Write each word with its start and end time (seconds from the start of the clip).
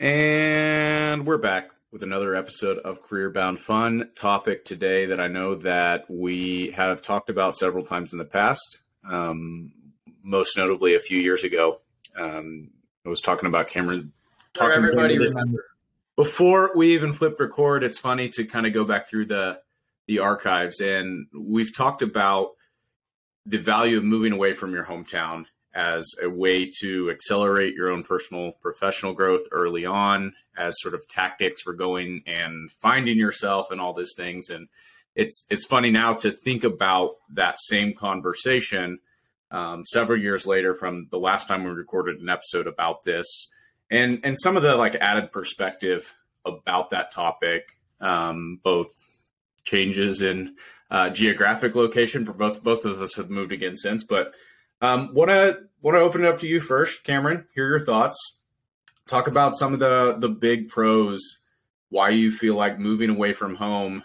And 0.00 1.26
we're 1.26 1.38
back 1.38 1.70
with 1.90 2.02
another 2.02 2.34
episode 2.34 2.78
of 2.78 3.02
Career 3.02 3.30
Bound 3.30 3.58
Fun. 3.58 4.10
Topic 4.14 4.62
today 4.62 5.06
that 5.06 5.20
I 5.20 5.28
know 5.28 5.54
that 5.54 6.04
we 6.10 6.72
have 6.72 7.00
talked 7.00 7.30
about 7.30 7.54
several 7.54 7.82
times 7.82 8.12
in 8.12 8.18
the 8.18 8.26
past. 8.26 8.80
Um, 9.08 9.72
most 10.22 10.56
notably, 10.58 10.96
a 10.96 11.00
few 11.00 11.18
years 11.18 11.44
ago, 11.44 11.80
um, 12.14 12.72
I 13.06 13.08
was 13.08 13.22
talking 13.22 13.46
about 13.46 13.68
Cameron. 13.68 14.12
Talking 14.52 14.76
everybody 14.76 15.18
remember. 15.18 15.64
Before 16.14 16.72
we 16.74 16.92
even 16.92 17.14
flipped 17.14 17.40
record, 17.40 17.82
it's 17.82 17.98
funny 17.98 18.28
to 18.30 18.44
kind 18.44 18.66
of 18.66 18.74
go 18.74 18.84
back 18.84 19.08
through 19.08 19.26
the 19.26 19.60
the 20.06 20.18
archives, 20.18 20.80
and 20.80 21.26
we've 21.32 21.74
talked 21.74 22.02
about 22.02 22.50
the 23.46 23.58
value 23.58 23.96
of 23.96 24.04
moving 24.04 24.32
away 24.32 24.52
from 24.52 24.74
your 24.74 24.84
hometown 24.84 25.46
as 25.76 26.14
a 26.22 26.28
way 26.28 26.70
to 26.80 27.10
accelerate 27.10 27.74
your 27.74 27.90
own 27.90 28.02
personal 28.02 28.52
professional 28.62 29.12
growth 29.12 29.42
early 29.52 29.84
on 29.84 30.32
as 30.56 30.74
sort 30.80 30.94
of 30.94 31.06
tactics 31.06 31.60
for 31.60 31.74
going 31.74 32.22
and 32.26 32.70
finding 32.70 33.18
yourself 33.18 33.70
and 33.70 33.78
all 33.78 33.92
these 33.92 34.14
things. 34.16 34.48
And 34.48 34.68
it's 35.14 35.44
it's 35.50 35.66
funny 35.66 35.90
now 35.90 36.14
to 36.14 36.30
think 36.30 36.64
about 36.64 37.16
that 37.34 37.58
same 37.58 37.92
conversation 37.92 38.98
um, 39.50 39.84
several 39.84 40.18
years 40.18 40.46
later 40.46 40.74
from 40.74 41.08
the 41.10 41.18
last 41.18 41.46
time 41.46 41.62
we 41.62 41.70
recorded 41.70 42.20
an 42.20 42.30
episode 42.30 42.66
about 42.66 43.02
this 43.02 43.50
and 43.90 44.20
and 44.24 44.38
some 44.38 44.56
of 44.56 44.62
the 44.62 44.76
like 44.76 44.94
added 44.96 45.30
perspective 45.30 46.14
about 46.44 46.90
that 46.90 47.12
topic 47.12 47.78
um, 48.00 48.60
both 48.62 48.88
changes 49.64 50.22
in 50.22 50.54
uh, 50.90 51.10
geographic 51.10 51.74
location 51.74 52.24
for 52.24 52.32
both 52.32 52.62
both 52.62 52.84
of 52.84 53.00
us 53.00 53.14
have 53.14 53.30
moved 53.30 53.52
again 53.52 53.76
since 53.76 54.04
but 54.04 54.34
um, 54.80 55.14
want 55.14 55.30
to 55.30 55.60
want 55.80 55.96
to 55.96 56.00
open 56.00 56.24
it 56.24 56.28
up 56.28 56.40
to 56.40 56.48
you 56.48 56.60
first, 56.60 57.04
Cameron. 57.04 57.46
Hear 57.54 57.68
your 57.68 57.84
thoughts. 57.84 58.38
Talk 59.08 59.28
about 59.28 59.56
some 59.56 59.72
of 59.72 59.78
the 59.78 60.16
the 60.18 60.28
big 60.28 60.68
pros. 60.68 61.38
Why 61.88 62.10
you 62.10 62.32
feel 62.32 62.56
like 62.56 62.78
moving 62.78 63.10
away 63.10 63.32
from 63.32 63.54
home, 63.54 64.02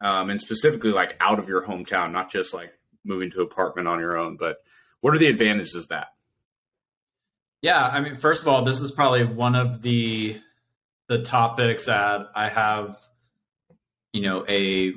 um, 0.00 0.30
and 0.30 0.40
specifically 0.40 0.92
like 0.92 1.16
out 1.20 1.38
of 1.38 1.48
your 1.48 1.62
hometown, 1.62 2.12
not 2.12 2.30
just 2.30 2.54
like 2.54 2.72
moving 3.04 3.30
to 3.30 3.40
an 3.40 3.46
apartment 3.46 3.88
on 3.88 4.00
your 4.00 4.16
own, 4.16 4.36
but 4.36 4.58
what 5.00 5.14
are 5.14 5.18
the 5.18 5.26
advantages 5.26 5.74
of 5.74 5.88
that? 5.88 6.08
Yeah, 7.60 7.86
I 7.86 8.00
mean, 8.00 8.14
first 8.14 8.42
of 8.42 8.48
all, 8.48 8.62
this 8.62 8.80
is 8.80 8.92
probably 8.92 9.24
one 9.24 9.54
of 9.54 9.82
the 9.82 10.40
the 11.08 11.22
topics 11.22 11.86
that 11.86 12.28
I 12.34 12.48
have, 12.48 12.96
you 14.12 14.22
know, 14.22 14.44
a 14.48 14.94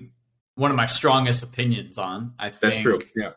one 0.55 0.71
of 0.71 0.77
my 0.77 0.85
strongest 0.85 1.43
opinions 1.43 1.97
on. 1.97 2.33
I 2.37 2.49
think 2.49 2.61
that's 2.61 2.77
true. 2.77 3.01
Yeah, 3.15 3.31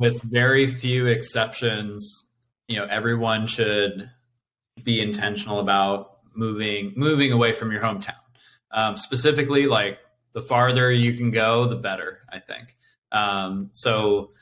with 0.00 0.22
very 0.22 0.66
few 0.66 1.06
exceptions, 1.06 2.26
you 2.66 2.76
know, 2.76 2.86
everyone 2.86 3.46
should 3.46 4.10
be 4.82 5.00
intentional 5.00 5.60
about 5.60 6.16
moving 6.34 6.94
moving 6.96 7.32
away 7.32 7.52
from 7.52 7.70
your 7.70 7.82
hometown. 7.82 8.14
Um, 8.72 8.96
specifically, 8.96 9.66
like 9.66 9.98
the 10.32 10.40
farther 10.40 10.90
you 10.90 11.12
can 11.12 11.30
go, 11.30 11.66
the 11.66 11.76
better. 11.76 12.20
I 12.32 12.38
think. 12.38 12.74
Um, 13.12 13.70
so, 13.74 14.32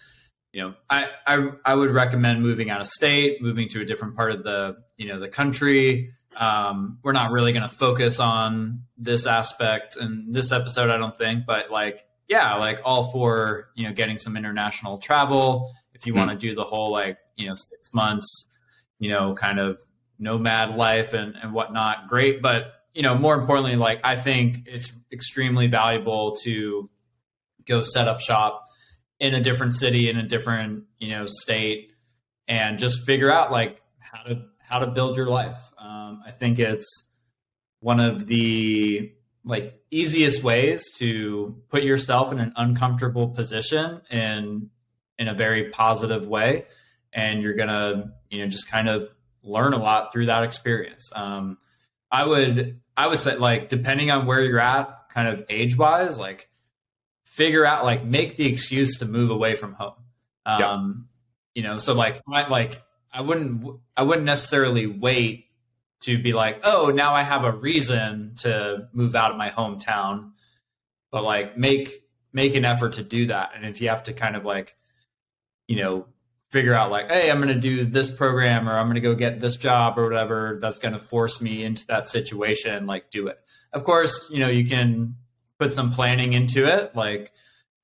you 0.52 0.62
know, 0.62 0.74
I, 0.88 1.08
I 1.26 1.48
I 1.64 1.74
would 1.74 1.90
recommend 1.90 2.40
moving 2.40 2.70
out 2.70 2.80
of 2.80 2.86
state, 2.86 3.42
moving 3.42 3.68
to 3.70 3.80
a 3.80 3.84
different 3.84 4.14
part 4.14 4.30
of 4.30 4.44
the 4.44 4.76
you 4.96 5.08
know 5.08 5.18
the 5.18 5.28
country. 5.28 6.12
Um, 6.36 6.98
we're 7.02 7.12
not 7.12 7.32
really 7.32 7.52
going 7.52 7.68
to 7.68 7.74
focus 7.74 8.20
on 8.20 8.82
this 8.96 9.26
aspect 9.26 9.96
in 9.96 10.26
this 10.30 10.52
episode, 10.52 10.90
I 10.90 10.98
don't 10.98 11.16
think, 11.16 11.46
but 11.46 11.70
like 11.70 12.04
yeah, 12.28 12.54
like 12.56 12.80
all 12.84 13.10
for 13.10 13.70
you 13.74 13.86
know 13.86 13.92
getting 13.92 14.18
some 14.18 14.36
international 14.36 14.98
travel. 14.98 15.74
If 15.94 16.06
you 16.06 16.12
mm-hmm. 16.12 16.26
want 16.26 16.40
to 16.40 16.46
do 16.46 16.54
the 16.54 16.64
whole 16.64 16.92
like 16.92 17.18
you 17.36 17.48
know 17.48 17.54
six 17.54 17.92
months, 17.94 18.46
you 18.98 19.10
know, 19.10 19.34
kind 19.34 19.58
of 19.58 19.80
nomad 20.18 20.76
life 20.76 21.14
and 21.14 21.34
and 21.36 21.52
whatnot, 21.52 22.08
great. 22.08 22.42
But 22.42 22.72
you 22.92 23.02
know, 23.02 23.16
more 23.16 23.34
importantly, 23.34 23.76
like 23.76 24.00
I 24.04 24.16
think 24.16 24.66
it's 24.66 24.92
extremely 25.12 25.66
valuable 25.66 26.36
to 26.42 26.90
go 27.66 27.82
set 27.82 28.08
up 28.08 28.20
shop 28.20 28.66
in 29.20 29.34
a 29.34 29.40
different 29.40 29.74
city 29.74 30.08
in 30.08 30.16
a 30.16 30.22
different 30.22 30.84
you 30.98 31.10
know 31.10 31.26
state 31.26 31.92
and 32.46 32.78
just 32.78 33.04
figure 33.04 33.30
out 33.30 33.50
like 33.50 33.80
how 33.98 34.22
to 34.22 34.42
how 34.58 34.78
to 34.80 34.86
build 34.86 35.16
your 35.16 35.28
life. 35.28 35.72
Um, 35.78 36.22
I 36.26 36.30
think 36.30 36.58
it's 36.58 37.10
one 37.80 38.00
of 38.00 38.26
the 38.26 39.12
like 39.48 39.80
easiest 39.90 40.44
ways 40.44 40.90
to 40.98 41.56
put 41.70 41.82
yourself 41.82 42.30
in 42.32 42.38
an 42.38 42.52
uncomfortable 42.56 43.28
position 43.28 44.02
in 44.10 44.70
in 45.18 45.26
a 45.26 45.34
very 45.34 45.70
positive 45.70 46.26
way. 46.26 46.66
And 47.12 47.42
you're 47.42 47.54
gonna 47.54 48.12
you 48.30 48.40
know 48.40 48.46
just 48.46 48.70
kind 48.70 48.88
of 48.88 49.08
learn 49.42 49.72
a 49.72 49.78
lot 49.78 50.12
through 50.12 50.26
that 50.26 50.44
experience. 50.44 51.10
Um, 51.14 51.58
i 52.10 52.24
would 52.24 52.80
i 52.96 53.06
would 53.06 53.18
say 53.18 53.36
like 53.36 53.68
depending 53.68 54.10
on 54.10 54.24
where 54.24 54.42
you're 54.42 54.58
at 54.58 55.10
kind 55.12 55.28
of 55.28 55.44
age 55.50 55.76
wise 55.76 56.16
like 56.16 56.48
figure 57.24 57.64
out 57.64 57.84
like 57.84 58.02
make 58.02 58.36
the 58.36 58.46
excuse 58.46 58.98
to 58.98 59.04
move 59.04 59.30
away 59.30 59.56
from 59.56 59.74
home. 59.74 59.92
Um, 60.46 60.60
yeah. 61.54 61.62
you 61.62 61.68
know 61.68 61.76
so 61.76 61.92
like 61.92 62.20
like 62.26 62.82
i 63.12 63.20
wouldn't 63.20 63.78
i 63.96 64.02
wouldn't 64.02 64.24
necessarily 64.24 64.86
wait 64.86 65.47
to 66.00 66.18
be 66.18 66.32
like, 66.32 66.60
oh, 66.64 66.92
now 66.94 67.14
I 67.14 67.22
have 67.22 67.44
a 67.44 67.52
reason 67.52 68.34
to 68.38 68.88
move 68.92 69.16
out 69.16 69.30
of 69.30 69.36
my 69.36 69.50
hometown. 69.50 70.32
But 71.10 71.24
like 71.24 71.56
make 71.56 71.90
make 72.32 72.54
an 72.54 72.64
effort 72.64 72.94
to 72.94 73.02
do 73.02 73.26
that. 73.26 73.50
And 73.56 73.64
if 73.64 73.80
you 73.80 73.88
have 73.88 74.04
to 74.04 74.12
kind 74.12 74.36
of 74.36 74.44
like, 74.44 74.76
you 75.66 75.76
know, 75.76 76.06
figure 76.50 76.74
out 76.74 76.90
like, 76.90 77.10
hey, 77.10 77.30
I'm 77.30 77.40
gonna 77.40 77.54
do 77.54 77.84
this 77.84 78.10
program 78.10 78.68
or 78.68 78.78
I'm 78.78 78.86
gonna 78.88 79.00
go 79.00 79.14
get 79.14 79.40
this 79.40 79.56
job 79.56 79.98
or 79.98 80.04
whatever 80.04 80.58
that's 80.60 80.78
gonna 80.78 80.98
force 80.98 81.40
me 81.40 81.64
into 81.64 81.86
that 81.86 82.08
situation, 82.08 82.86
like 82.86 83.10
do 83.10 83.28
it. 83.28 83.38
Of 83.72 83.84
course, 83.84 84.30
you 84.30 84.40
know, 84.40 84.48
you 84.48 84.66
can 84.66 85.16
put 85.58 85.72
some 85.72 85.92
planning 85.92 86.32
into 86.34 86.66
it. 86.66 86.94
Like 86.94 87.32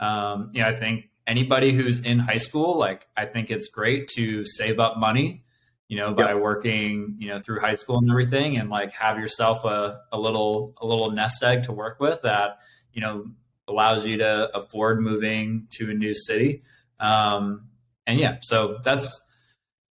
um, 0.01 0.51
you 0.53 0.63
know, 0.63 0.69
I 0.69 0.77
think 0.77 1.09
anybody 1.27 1.73
who's 1.73 2.01
in 2.01 2.19
high 2.19 2.37
school, 2.37 2.79
like 2.79 3.07
I 3.17 3.25
think 3.27 3.51
it's 3.51 3.69
great 3.69 4.09
to 4.17 4.45
save 4.45 4.79
up 4.79 4.99
money 4.99 5.44
you 5.89 5.97
know, 5.97 6.15
by 6.15 6.33
yep. 6.33 6.43
working, 6.43 7.17
you 7.19 7.29
know, 7.29 7.39
through 7.39 7.61
high 7.61 7.75
school 7.75 7.99
and 7.99 8.11
everything 8.11 8.57
and 8.57 8.71
like 8.71 8.93
have 8.93 9.19
yourself 9.19 9.65
a, 9.65 10.01
a 10.13 10.19
little 10.19 10.75
a 10.81 10.87
little 10.87 11.11
nest 11.11 11.43
egg 11.43 11.65
to 11.65 11.73
work 11.73 12.01
with 12.01 12.23
that, 12.23 12.59
you 12.93 13.01
know, 13.01 13.27
allows 13.69 14.07
you 14.07 14.19
to 14.19 14.57
afford 14.57 15.01
moving 15.01 15.67
to 15.73 15.91
a 15.91 15.95
new 15.95 16.15
city. 16.15 16.63
Um, 17.01 17.69
and 18.07 18.19
yeah, 18.19 18.39
so 18.43 18.79
that's 18.83 19.21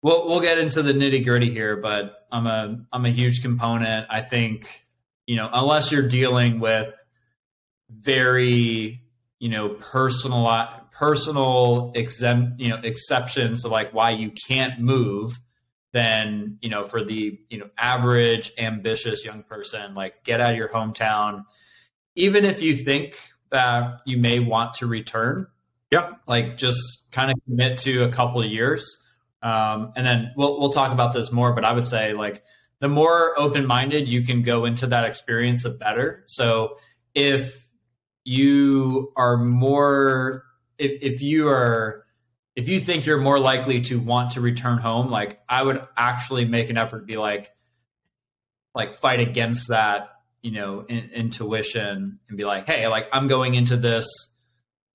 we'll 0.02 0.26
we'll 0.26 0.40
get 0.40 0.58
into 0.58 0.82
the 0.82 0.92
nitty 0.92 1.24
gritty 1.24 1.50
here, 1.50 1.76
but 1.76 2.26
I'm 2.30 2.46
a 2.46 2.84
I'm 2.92 3.04
a 3.04 3.10
huge 3.10 3.42
component. 3.42 4.06
I 4.10 4.20
think, 4.20 4.86
you 5.26 5.36
know, 5.36 5.48
unless 5.52 5.92
you're 5.92 6.08
dealing 6.08 6.60
with 6.60 6.94
very, 7.88 9.00
you 9.38 9.48
know, 9.48 9.70
personal 9.70 10.44
personal 10.92 11.92
exempt, 11.94 12.60
you 12.60 12.68
know, 12.68 12.78
exceptions 12.82 13.62
to 13.62 13.68
like 13.68 13.92
why 13.92 14.10
you 14.10 14.32
can't 14.46 14.80
move 14.80 15.38
than 15.94 16.58
you 16.60 16.68
know 16.68 16.82
for 16.82 17.02
the 17.04 17.38
you 17.48 17.58
know 17.58 17.70
average 17.78 18.52
ambitious 18.58 19.24
young 19.24 19.44
person 19.44 19.94
like 19.94 20.24
get 20.24 20.40
out 20.40 20.50
of 20.50 20.56
your 20.58 20.68
hometown. 20.68 21.44
Even 22.16 22.44
if 22.44 22.60
you 22.60 22.76
think 22.76 23.16
that 23.50 24.02
you 24.04 24.18
may 24.18 24.40
want 24.40 24.74
to 24.74 24.86
return 24.86 25.46
yeah. 25.90 26.10
like 26.26 26.56
just 26.56 27.10
kind 27.12 27.30
of 27.30 27.38
commit 27.44 27.78
to 27.78 28.02
a 28.02 28.10
couple 28.10 28.40
of 28.40 28.50
years. 28.50 28.84
Um, 29.42 29.92
and 29.94 30.04
then 30.04 30.32
we'll 30.36 30.58
we'll 30.58 30.72
talk 30.72 30.92
about 30.92 31.12
this 31.12 31.30
more 31.30 31.52
but 31.52 31.64
i 31.66 31.72
would 31.72 31.84
say 31.84 32.14
like 32.14 32.42
the 32.80 32.88
more 32.88 33.38
open-minded 33.38 34.08
you 34.08 34.22
can 34.22 34.42
go 34.42 34.64
into 34.64 34.86
that 34.88 35.04
experience 35.04 35.62
the 35.62 35.70
better. 35.70 36.24
So 36.26 36.78
if 37.14 37.66
you 38.24 39.12
are 39.16 39.36
more 39.36 40.44
if, 40.78 41.14
if 41.14 41.22
you 41.22 41.48
are 41.48 42.03
if 42.56 42.68
you 42.68 42.80
think 42.80 43.04
you're 43.06 43.18
more 43.18 43.38
likely 43.38 43.80
to 43.82 43.98
want 43.98 44.32
to 44.32 44.40
return 44.40 44.78
home, 44.78 45.10
like 45.10 45.40
I 45.48 45.62
would 45.62 45.86
actually 45.96 46.44
make 46.44 46.70
an 46.70 46.76
effort 46.76 47.00
to 47.00 47.04
be 47.04 47.16
like, 47.16 47.50
like 48.74 48.92
fight 48.92 49.20
against 49.20 49.68
that, 49.68 50.10
you 50.42 50.52
know, 50.52 50.84
in, 50.88 51.10
intuition 51.10 52.20
and 52.28 52.38
be 52.38 52.44
like, 52.44 52.66
hey, 52.66 52.86
like 52.86 53.08
I'm 53.12 53.26
going 53.26 53.54
into 53.54 53.76
this, 53.76 54.06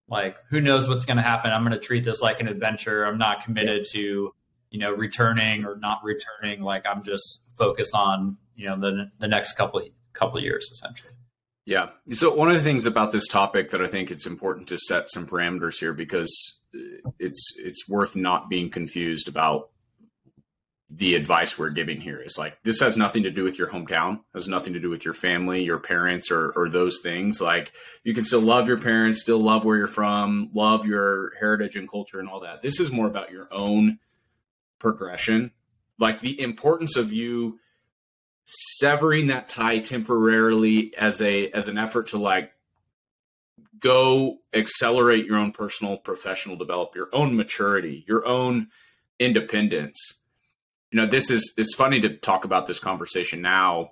like 0.08 0.38
who 0.50 0.62
knows 0.62 0.88
what's 0.88 1.06
going 1.06 1.18
to 1.18 1.24
happen. 1.24 1.52
I'm 1.52 1.64
going 1.64 1.74
to 1.74 1.86
treat 1.86 2.04
this 2.04 2.22
like 2.22 2.40
an 2.40 2.48
adventure. 2.48 3.04
I'm 3.04 3.18
not 3.18 3.44
committed 3.44 3.86
to, 3.92 4.34
you 4.70 4.80
know, 4.80 4.92
returning 4.92 5.66
or 5.66 5.76
not 5.78 6.00
returning. 6.04 6.62
Like 6.62 6.86
I'm 6.88 7.04
just 7.04 7.44
focused 7.58 7.94
on, 7.94 8.38
you 8.56 8.68
know, 8.68 8.80
the 8.80 9.12
the 9.20 9.28
next 9.28 9.54
couple 9.54 9.82
couple 10.14 10.42
years 10.42 10.70
essentially. 10.72 11.14
Yeah. 11.66 11.90
So 12.14 12.34
one 12.34 12.50
of 12.50 12.56
the 12.56 12.64
things 12.64 12.86
about 12.86 13.12
this 13.12 13.28
topic 13.28 13.70
that 13.72 13.82
I 13.82 13.88
think 13.88 14.10
it's 14.10 14.26
important 14.26 14.68
to 14.70 14.78
set 14.78 15.12
some 15.12 15.28
parameters 15.28 15.80
here 15.80 15.94
because 15.94 16.59
it's 17.18 17.54
it's 17.58 17.88
worth 17.88 18.16
not 18.16 18.50
being 18.50 18.70
confused 18.70 19.28
about 19.28 19.70
the 20.90 21.14
advice 21.16 21.58
we're 21.58 21.70
giving 21.70 22.02
here. 22.02 22.20
Is 22.20 22.38
like 22.38 22.62
this 22.64 22.80
has 22.80 22.98
nothing 22.98 23.24
to 23.24 23.32
do 23.32 23.44
with 23.44 23.60
your 23.60 23.70
hometown 23.70 24.22
has 24.34 24.48
nothing 24.48 24.74
to 24.74 24.80
do 24.80 24.90
with 24.90 25.06
your 25.06 25.14
family 25.14 25.64
your 25.64 25.80
parents 25.80 26.32
or 26.32 26.52
or 26.52 26.70
those 26.70 27.00
things. 27.02 27.40
Like 27.40 27.72
you 28.04 28.14
can 28.14 28.26
still 28.26 28.42
love 28.42 28.68
your 28.68 28.80
parents 28.80 29.22
still 29.22 29.40
love 29.40 29.66
where 29.66 29.78
you're 29.78 29.88
from 29.88 30.50
love 30.54 30.86
your 30.86 31.34
heritage 31.40 31.76
and 31.76 31.90
culture 31.90 32.20
and 32.20 32.30
all 32.30 32.42
that. 32.42 32.62
This 32.62 32.80
is 32.80 32.92
more 32.92 33.08
about 33.08 33.32
your 33.32 33.48
own 33.52 34.00
progression. 34.80 35.52
Like 36.00 36.22
the 36.22 36.40
importance 36.42 36.98
of 36.98 37.12
you 37.12 37.60
severing 38.44 39.28
that 39.28 39.48
tie 39.48 39.78
temporarily 39.80 40.96
as 40.98 41.22
a 41.22 41.50
as 41.52 41.68
an 41.68 41.78
effort 41.78 42.08
to 42.08 42.18
like 42.18 42.52
go 43.80 44.38
accelerate 44.54 45.26
your 45.26 45.38
own 45.38 45.52
personal 45.52 45.98
professional 45.98 46.56
develop 46.56 46.96
your 46.96 47.10
own 47.14 47.36
maturity 47.36 48.04
your 48.08 48.26
own 48.26 48.68
independence 49.20 50.22
you 50.92 50.98
know 50.98 51.06
this 51.06 51.30
is 51.30 51.54
it's 51.58 51.76
funny 51.76 52.00
to 52.00 52.10
talk 52.10 52.46
about 52.46 52.68
this 52.68 52.80
conversation 52.80 53.42
now 53.42 53.92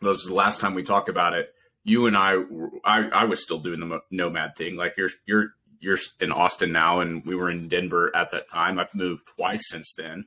this 0.00 0.18
is 0.18 0.28
the 0.28 0.34
last 0.34 0.60
time 0.60 0.74
we 0.74 0.82
talked 0.82 1.08
about 1.08 1.34
it 1.34 1.54
you 1.84 2.06
and 2.06 2.16
I, 2.16 2.36
I, 2.84 3.08
I 3.10 3.24
was 3.24 3.42
still 3.42 3.58
doing 3.58 3.80
the 3.80 4.00
nomad 4.10 4.56
thing. 4.56 4.74
Like 4.74 4.96
you're, 4.96 5.10
you're, 5.26 5.54
you're 5.80 5.98
in 6.18 6.32
Austin 6.32 6.72
now, 6.72 7.00
and 7.00 7.24
we 7.26 7.36
were 7.36 7.50
in 7.50 7.68
Denver 7.68 8.10
at 8.16 8.30
that 8.30 8.48
time. 8.48 8.78
I've 8.78 8.94
moved 8.94 9.28
twice 9.36 9.68
since 9.68 9.94
then, 9.96 10.24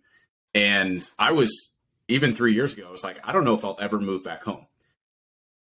and 0.53 1.09
I 1.17 1.31
was 1.31 1.71
even 2.07 2.35
three 2.35 2.53
years 2.53 2.73
ago. 2.73 2.87
I 2.87 2.91
was 2.91 3.03
like, 3.03 3.17
I 3.27 3.33
don't 3.33 3.43
know 3.43 3.55
if 3.55 3.65
I'll 3.65 3.77
ever 3.81 3.99
move 3.99 4.23
back 4.23 4.43
home. 4.43 4.67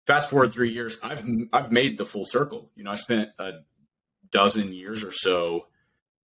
Fast 0.05 0.29
forward 0.29 0.53
three 0.53 0.71
years, 0.71 0.99
I've 1.01 1.25
I've 1.51 1.71
made 1.71 1.97
the 1.97 2.05
full 2.05 2.25
circle. 2.25 2.69
You 2.75 2.83
know, 2.83 2.91
I 2.91 2.95
spent 2.95 3.29
a 3.39 3.51
dozen 4.31 4.73
years 4.73 5.03
or 5.03 5.11
so 5.11 5.67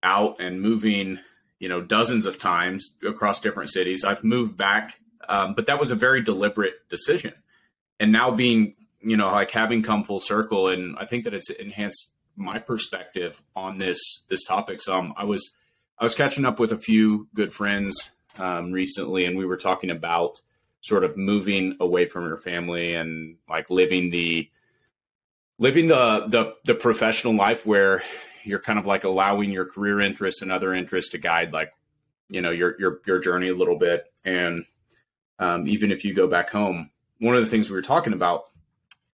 out 0.02 0.40
and 0.40 0.60
moving. 0.60 1.18
You 1.58 1.68
know, 1.68 1.82
dozens 1.82 2.24
of 2.24 2.38
times 2.38 2.96
across 3.06 3.40
different 3.40 3.70
cities. 3.70 4.02
I've 4.02 4.24
moved 4.24 4.56
back, 4.56 4.98
um, 5.28 5.52
but 5.54 5.66
that 5.66 5.78
was 5.78 5.90
a 5.90 5.94
very 5.94 6.22
deliberate 6.22 6.88
decision. 6.88 7.34
And 7.98 8.12
now 8.12 8.30
being 8.30 8.76
you 9.02 9.16
know, 9.16 9.28
like 9.28 9.50
having 9.50 9.82
come 9.82 10.04
full 10.04 10.20
circle, 10.20 10.68
and 10.68 10.96
I 10.98 11.06
think 11.06 11.24
that 11.24 11.34
it's 11.34 11.50
enhanced 11.50 12.14
my 12.36 12.58
perspective 12.58 13.42
on 13.56 13.78
this 13.78 14.24
this 14.28 14.44
topic. 14.44 14.82
So 14.82 14.98
um, 14.98 15.14
I 15.16 15.24
was 15.24 15.54
I 15.98 16.04
was 16.04 16.14
catching 16.14 16.44
up 16.44 16.58
with 16.58 16.72
a 16.72 16.78
few 16.78 17.28
good 17.34 17.52
friends 17.52 18.10
um, 18.38 18.72
recently, 18.72 19.24
and 19.24 19.36
we 19.36 19.46
were 19.46 19.56
talking 19.56 19.90
about 19.90 20.40
sort 20.80 21.04
of 21.04 21.16
moving 21.16 21.76
away 21.80 22.06
from 22.06 22.26
your 22.26 22.38
family 22.38 22.94
and 22.94 23.36
like 23.48 23.68
living 23.70 24.10
the 24.10 24.48
living 25.58 25.88
the 25.88 26.26
the 26.28 26.54
the 26.64 26.74
professional 26.74 27.34
life 27.34 27.66
where 27.66 28.02
you're 28.44 28.60
kind 28.60 28.78
of 28.78 28.86
like 28.86 29.04
allowing 29.04 29.50
your 29.50 29.66
career 29.66 30.00
interests 30.00 30.42
and 30.42 30.50
other 30.50 30.74
interests 30.74 31.12
to 31.12 31.18
guide 31.18 31.52
like 31.52 31.72
you 32.30 32.40
know 32.40 32.50
your 32.50 32.78
your 32.80 33.00
your 33.06 33.18
journey 33.18 33.48
a 33.48 33.54
little 33.54 33.78
bit. 33.78 34.04
And 34.24 34.64
um, 35.38 35.66
even 35.68 35.92
if 35.92 36.04
you 36.04 36.14
go 36.14 36.26
back 36.26 36.50
home 36.50 36.90
one 37.18 37.36
of 37.36 37.42
the 37.42 37.48
things 37.48 37.68
we 37.68 37.76
were 37.76 37.82
talking 37.82 38.12
about 38.12 38.44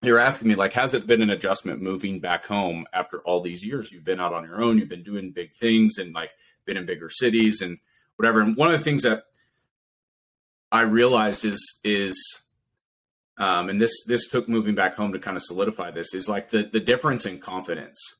you're 0.02 0.18
asking 0.18 0.48
me 0.48 0.54
like 0.54 0.72
has 0.74 0.94
it 0.94 1.06
been 1.06 1.22
an 1.22 1.30
adjustment 1.30 1.82
moving 1.82 2.20
back 2.20 2.46
home 2.46 2.86
after 2.92 3.20
all 3.20 3.40
these 3.40 3.64
years? 3.64 3.90
You've 3.90 4.04
been 4.04 4.20
out 4.20 4.32
on 4.32 4.44
your 4.44 4.62
own 4.62 4.78
you've 4.78 4.88
been 4.88 5.02
doing 5.02 5.32
big 5.32 5.52
things 5.52 5.98
and 5.98 6.14
like 6.14 6.30
been 6.64 6.76
in 6.76 6.86
bigger 6.86 7.10
cities 7.10 7.60
and 7.60 7.78
whatever. 8.16 8.40
And 8.40 8.56
one 8.56 8.70
of 8.70 8.78
the 8.78 8.84
things 8.84 9.02
that 9.02 9.24
i 10.76 10.82
realized 10.82 11.44
is 11.44 11.80
is 11.84 12.42
um, 13.38 13.68
and 13.68 13.78
this 13.80 13.92
this 14.06 14.28
took 14.28 14.48
moving 14.48 14.74
back 14.74 14.94
home 14.94 15.12
to 15.12 15.18
kind 15.18 15.36
of 15.36 15.42
solidify 15.42 15.90
this 15.90 16.14
is 16.14 16.28
like 16.28 16.50
the 16.50 16.62
the 16.64 16.80
difference 16.80 17.26
in 17.26 17.38
confidence 17.38 18.16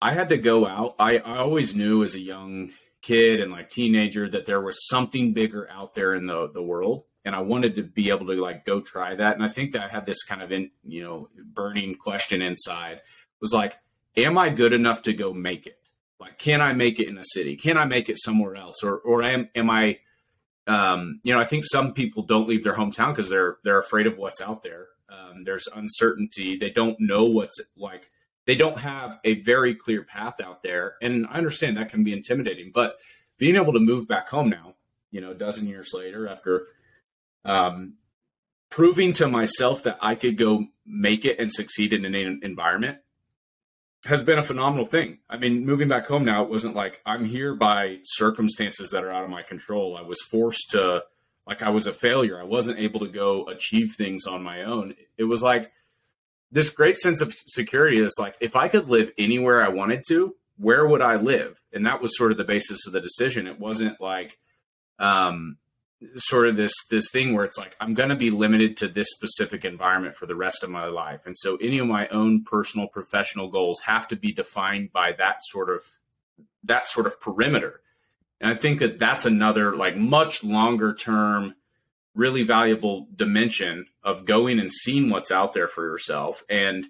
i 0.00 0.12
had 0.12 0.28
to 0.28 0.38
go 0.38 0.66
out 0.66 0.94
i 0.98 1.18
i 1.18 1.36
always 1.36 1.74
knew 1.74 2.02
as 2.02 2.14
a 2.14 2.20
young 2.20 2.70
kid 3.02 3.40
and 3.40 3.52
like 3.52 3.70
teenager 3.70 4.28
that 4.28 4.46
there 4.46 4.60
was 4.60 4.88
something 4.88 5.32
bigger 5.32 5.68
out 5.70 5.94
there 5.94 6.14
in 6.14 6.26
the 6.26 6.50
the 6.52 6.62
world 6.62 7.04
and 7.24 7.34
I 7.34 7.40
wanted 7.40 7.76
to 7.76 7.82
be 7.82 8.10
able 8.10 8.26
to 8.26 8.40
like 8.40 8.64
go 8.64 8.80
try 8.80 9.14
that. 9.14 9.34
And 9.34 9.44
I 9.44 9.48
think 9.48 9.72
that 9.72 9.84
I 9.84 9.88
had 9.88 10.06
this 10.06 10.22
kind 10.24 10.42
of 10.42 10.52
in 10.52 10.70
you 10.84 11.02
know 11.02 11.28
burning 11.44 11.94
question 11.94 12.42
inside 12.42 13.00
was 13.40 13.52
like, 13.52 13.78
am 14.16 14.38
I 14.38 14.50
good 14.50 14.72
enough 14.72 15.02
to 15.02 15.12
go 15.12 15.32
make 15.32 15.66
it? 15.66 15.78
Like, 16.18 16.38
can 16.38 16.60
I 16.60 16.72
make 16.72 17.00
it 17.00 17.08
in 17.08 17.18
a 17.18 17.24
city? 17.24 17.56
Can 17.56 17.76
I 17.76 17.84
make 17.84 18.08
it 18.08 18.18
somewhere 18.18 18.56
else? 18.56 18.82
Or 18.82 18.96
or 18.98 19.22
am 19.22 19.48
am 19.54 19.70
I 19.70 19.98
um, 20.66 21.20
you 21.24 21.32
know, 21.32 21.40
I 21.40 21.44
think 21.44 21.64
some 21.64 21.92
people 21.92 22.22
don't 22.22 22.48
leave 22.48 22.64
their 22.64 22.74
hometown 22.74 23.08
because 23.08 23.28
they're 23.28 23.58
they're 23.64 23.78
afraid 23.80 24.06
of 24.06 24.16
what's 24.16 24.40
out 24.40 24.62
there. 24.62 24.88
Um, 25.08 25.44
there's 25.44 25.68
uncertainty. 25.74 26.56
They 26.56 26.70
don't 26.70 26.96
know 27.00 27.24
what's 27.24 27.60
like. 27.76 28.10
They 28.46 28.54
don't 28.56 28.78
have 28.78 29.18
a 29.24 29.40
very 29.40 29.74
clear 29.74 30.02
path 30.02 30.40
out 30.40 30.62
there, 30.62 30.94
and 31.02 31.26
I 31.26 31.34
understand 31.38 31.76
that 31.76 31.90
can 31.90 32.04
be 32.04 32.12
intimidating. 32.12 32.70
But 32.72 32.96
being 33.38 33.56
able 33.56 33.72
to 33.72 33.80
move 33.80 34.08
back 34.08 34.28
home 34.28 34.48
now, 34.48 34.74
you 35.10 35.20
know, 35.20 35.30
a 35.30 35.34
dozen 35.34 35.68
years 35.68 35.92
later, 35.94 36.28
after 36.28 36.66
um, 37.44 37.94
proving 38.70 39.12
to 39.14 39.28
myself 39.28 39.82
that 39.84 39.98
I 40.00 40.14
could 40.14 40.36
go 40.36 40.66
make 40.86 41.24
it 41.24 41.38
and 41.38 41.52
succeed 41.52 41.92
in 41.92 42.04
an 42.04 42.40
environment 42.42 42.98
has 44.06 44.22
been 44.22 44.38
a 44.38 44.42
phenomenal 44.42 44.84
thing. 44.84 45.18
I 45.30 45.36
mean, 45.36 45.64
moving 45.64 45.88
back 45.88 46.06
home 46.06 46.24
now, 46.24 46.42
it 46.42 46.50
wasn't 46.50 46.74
like 46.74 47.00
I'm 47.06 47.24
here 47.24 47.54
by 47.54 47.98
circumstances 48.02 48.90
that 48.90 49.04
are 49.04 49.12
out 49.12 49.24
of 49.24 49.30
my 49.30 49.42
control. 49.42 49.96
I 49.96 50.02
was 50.02 50.20
forced 50.20 50.70
to, 50.70 51.04
like, 51.46 51.62
I 51.62 51.70
was 51.70 51.86
a 51.86 51.92
failure. 51.92 52.40
I 52.40 52.44
wasn't 52.44 52.80
able 52.80 53.00
to 53.00 53.08
go 53.08 53.46
achieve 53.46 53.94
things 53.96 54.26
on 54.26 54.42
my 54.42 54.64
own. 54.64 54.94
It 55.16 55.24
was 55.24 55.42
like 55.42 55.70
this 56.50 56.70
great 56.70 56.98
sense 56.98 57.20
of 57.20 57.34
security 57.46 57.98
is 57.98 58.16
like, 58.18 58.34
if 58.40 58.56
I 58.56 58.68
could 58.68 58.88
live 58.88 59.12
anywhere 59.18 59.64
I 59.64 59.68
wanted 59.68 60.02
to, 60.08 60.34
where 60.58 60.86
would 60.86 61.00
I 61.00 61.16
live? 61.16 61.60
And 61.72 61.86
that 61.86 62.02
was 62.02 62.16
sort 62.16 62.32
of 62.32 62.38
the 62.38 62.44
basis 62.44 62.86
of 62.86 62.92
the 62.92 63.00
decision. 63.00 63.46
It 63.46 63.60
wasn't 63.60 64.00
like, 64.00 64.38
um, 64.98 65.58
sort 66.16 66.46
of 66.46 66.56
this 66.56 66.72
this 66.90 67.10
thing 67.10 67.34
where 67.34 67.44
it's 67.44 67.58
like 67.58 67.76
I'm 67.80 67.94
going 67.94 68.08
to 68.08 68.16
be 68.16 68.30
limited 68.30 68.76
to 68.78 68.88
this 68.88 69.10
specific 69.10 69.64
environment 69.64 70.14
for 70.14 70.26
the 70.26 70.34
rest 70.34 70.62
of 70.62 70.70
my 70.70 70.86
life, 70.86 71.26
and 71.26 71.36
so 71.36 71.56
any 71.56 71.78
of 71.78 71.86
my 71.86 72.08
own 72.08 72.44
personal 72.44 72.88
professional 72.88 73.48
goals 73.48 73.80
have 73.80 74.08
to 74.08 74.16
be 74.16 74.32
defined 74.32 74.92
by 74.92 75.12
that 75.18 75.42
sort 75.42 75.70
of 75.70 75.82
that 76.64 76.86
sort 76.86 77.06
of 77.06 77.20
perimeter. 77.20 77.80
And 78.40 78.50
I 78.50 78.54
think 78.54 78.80
that 78.80 78.98
that's 78.98 79.26
another 79.26 79.76
like 79.76 79.96
much 79.96 80.42
longer 80.42 80.94
term, 80.94 81.54
really 82.14 82.42
valuable 82.42 83.06
dimension 83.14 83.86
of 84.02 84.24
going 84.24 84.58
and 84.58 84.72
seeing 84.72 85.10
what's 85.10 85.30
out 85.30 85.52
there 85.52 85.68
for 85.68 85.84
yourself 85.84 86.42
and 86.48 86.86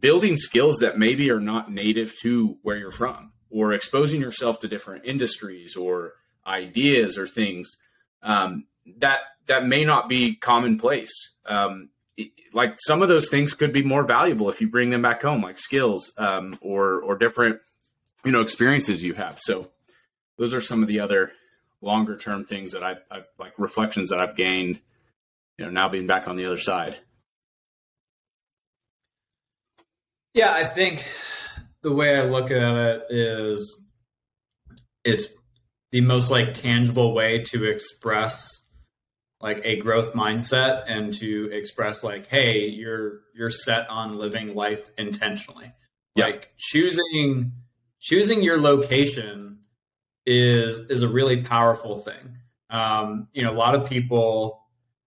building 0.00 0.36
skills 0.36 0.78
that 0.78 0.98
maybe 0.98 1.30
are 1.30 1.40
not 1.40 1.70
native 1.70 2.16
to 2.22 2.58
where 2.62 2.78
you're 2.78 2.90
from, 2.90 3.32
or 3.50 3.72
exposing 3.72 4.20
yourself 4.20 4.58
to 4.60 4.68
different 4.68 5.04
industries 5.04 5.76
or 5.76 6.14
ideas 6.46 7.16
or 7.16 7.26
things 7.26 7.76
um, 8.22 8.64
that 8.98 9.20
that 9.46 9.66
may 9.66 9.84
not 9.84 10.08
be 10.08 10.34
commonplace. 10.34 11.36
Um, 11.46 11.90
it, 12.16 12.30
like 12.52 12.76
some 12.78 13.02
of 13.02 13.08
those 13.08 13.28
things 13.28 13.54
could 13.54 13.72
be 13.72 13.82
more 13.82 14.04
valuable 14.04 14.50
if 14.50 14.60
you 14.60 14.68
bring 14.68 14.90
them 14.90 15.02
back 15.02 15.22
home, 15.22 15.42
like 15.42 15.58
skills 15.58 16.12
um, 16.18 16.58
or 16.60 17.00
or 17.02 17.16
different 17.16 17.60
you 18.24 18.32
know 18.32 18.40
experiences 18.40 19.02
you 19.02 19.14
have. 19.14 19.38
So 19.38 19.70
those 20.38 20.54
are 20.54 20.60
some 20.60 20.82
of 20.82 20.88
the 20.88 21.00
other 21.00 21.32
longer 21.80 22.16
term 22.16 22.44
things 22.44 22.72
that 22.72 22.82
I, 22.82 22.96
I 23.10 23.22
like 23.38 23.54
reflections 23.58 24.10
that 24.10 24.20
I've 24.20 24.36
gained. 24.36 24.80
You 25.58 25.66
know, 25.66 25.70
now 25.70 25.88
being 25.88 26.06
back 26.06 26.28
on 26.28 26.36
the 26.36 26.46
other 26.46 26.58
side. 26.58 26.96
Yeah, 30.34 30.52
I 30.52 30.64
think 30.64 31.04
the 31.82 31.92
way 31.92 32.18
I 32.18 32.24
look 32.24 32.50
at 32.50 32.74
it 32.74 33.02
is 33.10 33.78
it's 35.04 35.26
the 35.92 36.00
most 36.00 36.30
like 36.30 36.54
tangible 36.54 37.14
way 37.14 37.44
to 37.44 37.64
express 37.64 38.62
like 39.40 39.60
a 39.64 39.76
growth 39.76 40.14
mindset 40.14 40.84
and 40.86 41.14
to 41.14 41.50
express 41.52 42.02
like 42.02 42.26
hey 42.26 42.66
you're 42.66 43.20
you're 43.34 43.50
set 43.50 43.88
on 43.88 44.18
living 44.18 44.54
life 44.54 44.90
intentionally. 44.98 45.72
Like 46.16 46.52
choosing 46.58 47.52
choosing 48.00 48.42
your 48.42 48.60
location 48.60 49.60
is 50.26 50.76
is 50.90 51.02
a 51.02 51.08
really 51.08 51.42
powerful 51.42 52.00
thing. 52.00 52.38
Um 52.70 53.28
you 53.32 53.42
know 53.44 53.52
a 53.52 53.56
lot 53.56 53.74
of 53.74 53.88
people 53.88 54.62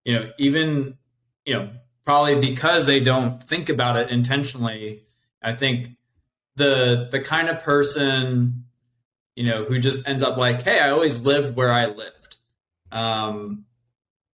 you 0.05 0.13
know 0.13 0.31
even 0.37 0.97
you 1.45 1.53
know 1.55 1.71
probably 2.05 2.39
because 2.39 2.85
they 2.85 2.99
don't 2.99 3.43
think 3.43 3.67
about 3.67 3.97
it 3.97 4.11
intentionally 4.11 5.03
i 5.41 5.53
think 5.53 5.89
the 6.55 7.09
the 7.11 7.19
kind 7.19 7.49
of 7.49 7.61
person 7.61 8.64
you 9.35 9.45
know, 9.45 9.65
who 9.65 9.79
just 9.79 10.07
ends 10.07 10.23
up 10.23 10.37
like, 10.37 10.63
hey, 10.63 10.79
I 10.79 10.89
always 10.89 11.19
lived 11.19 11.55
where 11.55 11.71
I 11.71 11.87
lived. 11.87 12.37
Um, 12.91 13.65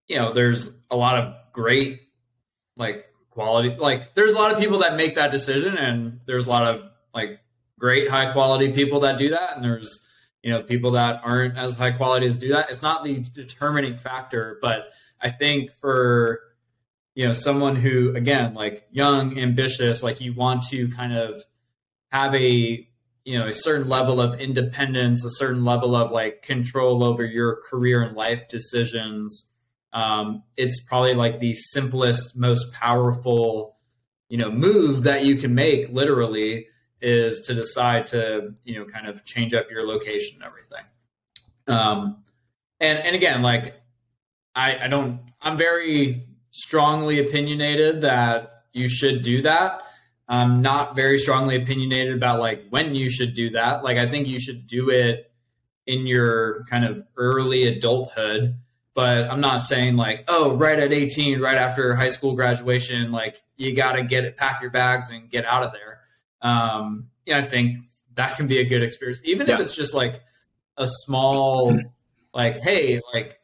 you 0.07 0.17
know, 0.17 0.33
there's 0.33 0.69
a 0.89 0.95
lot 0.95 1.19
of 1.19 1.33
great 1.53 2.01
like 2.77 3.05
quality 3.31 3.75
like 3.77 4.13
there's 4.13 4.31
a 4.31 4.35
lot 4.35 4.51
of 4.51 4.59
people 4.59 4.79
that 4.79 4.97
make 4.97 5.15
that 5.15 5.31
decision 5.31 5.77
and 5.77 6.19
there's 6.25 6.47
a 6.47 6.49
lot 6.49 6.75
of 6.75 6.83
like 7.13 7.39
great 7.79 8.09
high 8.09 8.31
quality 8.31 8.71
people 8.73 9.01
that 9.01 9.17
do 9.17 9.29
that 9.29 9.55
and 9.55 9.63
there's 9.63 10.05
you 10.43 10.51
know 10.51 10.61
people 10.61 10.91
that 10.91 11.21
aren't 11.23 11.57
as 11.57 11.75
high 11.75 11.91
quality 11.91 12.25
as 12.25 12.37
do 12.37 12.49
that 12.49 12.69
it's 12.69 12.81
not 12.81 13.03
the 13.03 13.19
determining 13.33 13.97
factor 13.97 14.59
but 14.61 14.89
i 15.21 15.29
think 15.29 15.71
for 15.79 16.41
you 17.15 17.25
know 17.25 17.31
someone 17.31 17.75
who 17.75 18.13
again 18.15 18.53
like 18.53 18.85
young 18.91 19.39
ambitious 19.39 20.03
like 20.03 20.19
you 20.19 20.33
want 20.33 20.63
to 20.63 20.89
kind 20.89 21.13
of 21.13 21.41
have 22.11 22.35
a 22.35 22.85
you 23.23 23.37
know 23.37 23.47
a 23.47 23.53
certain 23.53 23.87
level 23.87 24.19
of 24.19 24.39
independence 24.39 25.23
a 25.25 25.29
certain 25.29 25.63
level 25.63 25.95
of 25.95 26.11
like 26.11 26.41
control 26.41 27.03
over 27.03 27.23
your 27.23 27.61
career 27.69 28.01
and 28.01 28.15
life 28.15 28.47
decisions 28.47 29.47
um, 29.93 30.43
it's 30.55 30.81
probably 30.83 31.13
like 31.13 31.39
the 31.39 31.53
simplest 31.53 32.37
most 32.37 32.71
powerful 32.73 33.77
you 34.29 34.37
know 34.37 34.49
move 34.49 35.03
that 35.03 35.25
you 35.25 35.37
can 35.37 35.53
make 35.53 35.89
literally 35.91 36.67
is 37.01 37.41
to 37.41 37.53
decide 37.53 38.07
to 38.07 38.53
you 38.63 38.77
know 38.77 38.85
kind 38.85 39.07
of 39.07 39.25
change 39.25 39.53
up 39.53 39.69
your 39.69 39.85
location 39.85 40.35
and 40.35 40.43
everything 40.43 40.85
um 41.67 42.23
and 42.79 42.99
and 42.99 43.15
again 43.15 43.41
like 43.41 43.81
i 44.55 44.85
i 44.85 44.87
don't 44.87 45.19
i'm 45.41 45.57
very 45.57 46.27
strongly 46.51 47.19
opinionated 47.19 48.01
that 48.01 48.65
you 48.73 48.87
should 48.87 49.23
do 49.23 49.41
that. 49.41 49.83
I'm 50.31 50.61
not 50.61 50.95
very 50.95 51.19
strongly 51.19 51.57
opinionated 51.57 52.15
about 52.15 52.39
like 52.39 52.63
when 52.69 52.95
you 52.95 53.09
should 53.09 53.33
do 53.33 53.49
that. 53.49 53.83
Like 53.83 53.97
I 53.97 54.07
think 54.07 54.29
you 54.29 54.39
should 54.39 54.65
do 54.65 54.89
it 54.89 55.29
in 55.85 56.07
your 56.07 56.63
kind 56.69 56.85
of 56.85 57.03
early 57.17 57.67
adulthood, 57.67 58.57
but 58.93 59.29
I'm 59.29 59.41
not 59.41 59.65
saying 59.65 59.97
like, 59.97 60.23
oh, 60.29 60.55
right 60.55 60.79
at 60.79 60.93
18, 60.93 61.41
right 61.41 61.57
after 61.57 61.95
high 61.95 62.07
school 62.07 62.33
graduation, 62.33 63.11
like 63.11 63.41
you 63.57 63.75
got 63.75 63.97
to 63.97 64.03
get 64.03 64.23
it, 64.23 64.37
pack 64.37 64.61
your 64.61 64.71
bags 64.71 65.11
and 65.11 65.29
get 65.29 65.43
out 65.43 65.63
of 65.63 65.73
there. 65.73 65.99
Um, 66.41 67.09
yeah, 67.25 67.39
I 67.39 67.41
think 67.41 67.81
that 68.13 68.37
can 68.37 68.47
be 68.47 68.59
a 68.59 68.63
good 68.63 68.83
experience, 68.83 69.19
even 69.25 69.47
yeah. 69.47 69.55
if 69.55 69.59
it's 69.59 69.75
just 69.75 69.93
like 69.93 70.21
a 70.77 70.87
small, 70.87 71.77
like, 72.33 72.61
hey, 72.61 73.01
like 73.13 73.37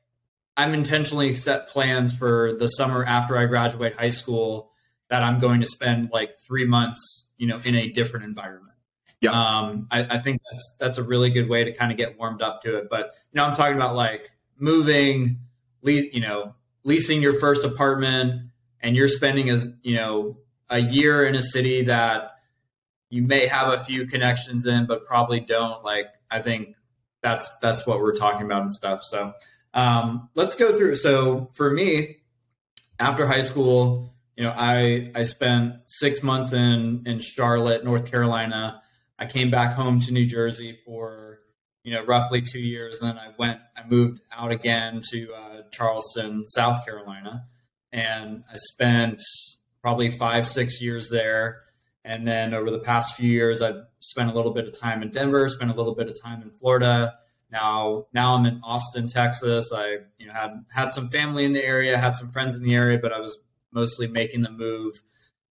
I'm 0.55 0.73
intentionally 0.73 1.33
set 1.33 1.67
plans 1.67 2.13
for 2.13 2.53
the 2.57 2.67
summer 2.67 3.03
after 3.03 3.37
I 3.37 3.45
graduate 3.45 3.97
high 3.97 4.07
school 4.07 4.71
that 5.09 5.23
I'm 5.23 5.39
going 5.39 5.61
to 5.61 5.65
spend 5.65 6.09
like 6.11 6.39
three 6.39 6.65
months, 6.65 7.31
you 7.37 7.47
know, 7.47 7.59
in 7.63 7.75
a 7.75 7.89
different 7.89 8.25
environment. 8.25 8.75
Yeah. 9.21 9.31
Um, 9.31 9.87
I, 9.89 10.17
I, 10.17 10.19
think 10.19 10.41
that's 10.47 10.75
that's 10.79 10.97
a 10.99 11.03
really 11.03 11.31
good 11.31 11.49
way 11.49 11.63
to 11.63 11.73
kind 11.73 11.91
of 11.91 11.97
get 11.97 12.19
warmed 12.19 12.43
up 12.43 12.61
to 12.63 12.77
it. 12.77 12.87
But 12.89 13.15
you 13.31 13.37
know, 13.37 13.45
I'm 13.45 13.55
talking 13.55 13.75
about 13.75 13.95
like 13.95 14.29
moving, 14.59 15.39
lease, 15.81 16.13
you 16.13 16.21
know, 16.21 16.53
leasing 16.83 17.21
your 17.21 17.39
first 17.39 17.63
apartment, 17.63 18.51
and 18.79 18.95
you're 18.95 19.07
spending 19.07 19.49
as 19.49 19.67
you 19.81 19.95
know 19.95 20.37
a 20.69 20.79
year 20.79 21.25
in 21.25 21.33
a 21.33 21.41
city 21.41 21.83
that 21.83 22.35
you 23.09 23.23
may 23.23 23.47
have 23.47 23.73
a 23.73 23.79
few 23.79 24.05
connections 24.05 24.65
in, 24.65 24.85
but 24.85 25.05
probably 25.05 25.39
don't. 25.39 25.83
Like, 25.83 26.07
I 26.29 26.41
think 26.41 26.75
that's 27.21 27.57
that's 27.57 27.87
what 27.87 27.99
we're 27.99 28.15
talking 28.15 28.45
about 28.45 28.61
and 28.61 28.71
stuff. 28.71 29.03
So 29.03 29.33
um, 29.73 30.29
let's 30.35 30.55
go 30.55 30.77
through. 30.77 30.95
So 30.95 31.49
for 31.53 31.71
me, 31.71 32.17
after 32.99 33.25
high 33.25 33.41
school, 33.41 34.13
you 34.37 34.43
know, 34.43 34.53
I 34.55 35.11
I 35.15 35.23
spent 35.23 35.73
six 35.87 36.21
months 36.21 36.53
in 36.53 37.03
in 37.07 37.19
Charlotte, 37.19 37.83
North 37.83 38.05
Carolina. 38.09 38.81
I 39.17 39.25
came 39.25 39.49
back 39.49 39.73
home 39.73 39.99
to 40.01 40.13
New 40.13 40.27
Jersey 40.27 40.77
for 40.85 41.39
you 41.83 41.93
know 41.93 42.05
roughly 42.05 42.43
two 42.43 42.59
years. 42.59 42.99
Then 42.99 43.17
I 43.17 43.29
went, 43.39 43.59
I 43.75 43.87
moved 43.87 44.21
out 44.31 44.51
again 44.51 45.01
to 45.11 45.33
uh, 45.33 45.61
Charleston, 45.71 46.45
South 46.45 46.85
Carolina, 46.85 47.47
and 47.91 48.43
I 48.51 48.57
spent 48.57 49.21
probably 49.81 50.11
five 50.11 50.47
six 50.47 50.81
years 50.81 51.09
there. 51.09 51.63
And 52.05 52.25
then 52.25 52.53
over 52.53 52.69
the 52.69 52.79
past 52.79 53.15
few 53.15 53.29
years, 53.29 53.61
I've 53.61 53.81
spent 53.99 54.29
a 54.31 54.33
little 54.33 54.53
bit 54.53 54.67
of 54.67 54.79
time 54.79 55.01
in 55.01 55.09
Denver, 55.09 55.49
spent 55.49 55.71
a 55.71 55.73
little 55.73 55.95
bit 55.95 56.09
of 56.09 56.21
time 56.21 56.41
in 56.41 56.51
Florida. 56.51 57.15
Now, 57.51 58.05
now 58.13 58.35
I'm 58.35 58.45
in 58.45 58.61
Austin, 58.63 59.07
Texas. 59.07 59.71
I 59.73 59.97
you 60.19 60.27
know 60.27 60.33
had 60.33 60.51
had 60.69 60.91
some 60.91 61.09
family 61.09 61.43
in 61.43 61.53
the 61.53 61.65
area, 61.65 61.97
had 61.97 62.15
some 62.15 62.29
friends 62.29 62.55
in 62.55 62.61
the 62.61 62.75
area, 62.75 62.99
but 63.01 63.11
I 63.11 63.19
was 63.19 63.39
mostly 63.77 64.07
making 64.07 64.41
the 64.41 64.51
move 64.51 64.99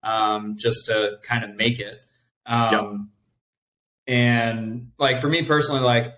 um, 0.02 0.56
just 0.59 0.87
to 0.87 1.18
kind 1.23 1.45
of 1.45 1.54
make 1.54 1.78
it. 1.78 2.00
Um, 2.45 2.73
yep. 2.73 4.14
And 4.14 4.92
like 4.99 5.21
for 5.21 5.28
me 5.28 5.45
personally, 5.45 5.80
like 5.80 6.14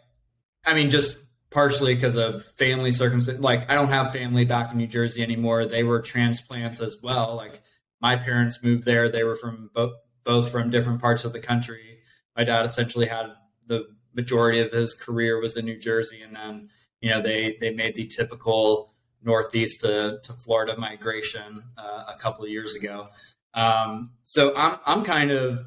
I 0.65 0.73
mean, 0.73 0.89
just 0.89 1.19
partially 1.51 1.95
because 1.95 2.17
of 2.17 2.45
family 2.57 2.93
circumstances. 2.93 3.43
Like 3.43 3.71
I 3.71 3.75
don't 3.75 3.89
have 3.89 4.13
family 4.13 4.45
back 4.47 4.73
in 4.73 4.79
New 4.79 4.87
Jersey 4.87 5.23
anymore. 5.23 5.67
They 5.67 5.83
were 5.83 6.01
transplants 6.01 6.81
as 6.81 6.97
well. 7.03 7.37
Like 7.37 7.63
my 8.01 8.17
parents 8.17 8.63
moved 8.63 8.85
there. 8.85 9.11
They 9.11 9.25
were 9.25 9.37
from 9.37 9.71
both 9.75 9.93
both 10.25 10.51
from 10.51 10.71
different 10.71 11.01
parts 11.01 11.25
of 11.25 11.33
the 11.33 11.41
country. 11.41 12.01
My 12.37 12.45
dad 12.45 12.65
essentially 12.65 13.07
had 13.07 13.27
the 13.67 13.85
majority 14.15 14.61
of 14.61 14.73
his 14.73 14.95
career 14.95 15.41
was 15.41 15.57
in 15.57 15.65
New 15.65 15.79
Jersey, 15.79 16.23
and 16.23 16.37
then 16.37 16.71
you 17.01 17.11
know 17.11 17.21
they 17.21 17.57
they 17.61 17.71
made 17.71 17.95
the 17.95 18.07
typical 18.07 18.95
northeast 19.23 19.81
to, 19.83 20.19
to 20.23 20.33
Florida 20.33 20.77
migration 20.79 21.63
uh, 21.77 22.05
a 22.09 22.19
couple 22.19 22.45
of 22.45 22.51
years 22.51 22.75
ago. 22.75 23.09
Um, 23.55 24.11
so 24.25 24.55
I'm 24.57 24.79
I'm 24.87 25.05
kind 25.05 25.31
of 25.31 25.65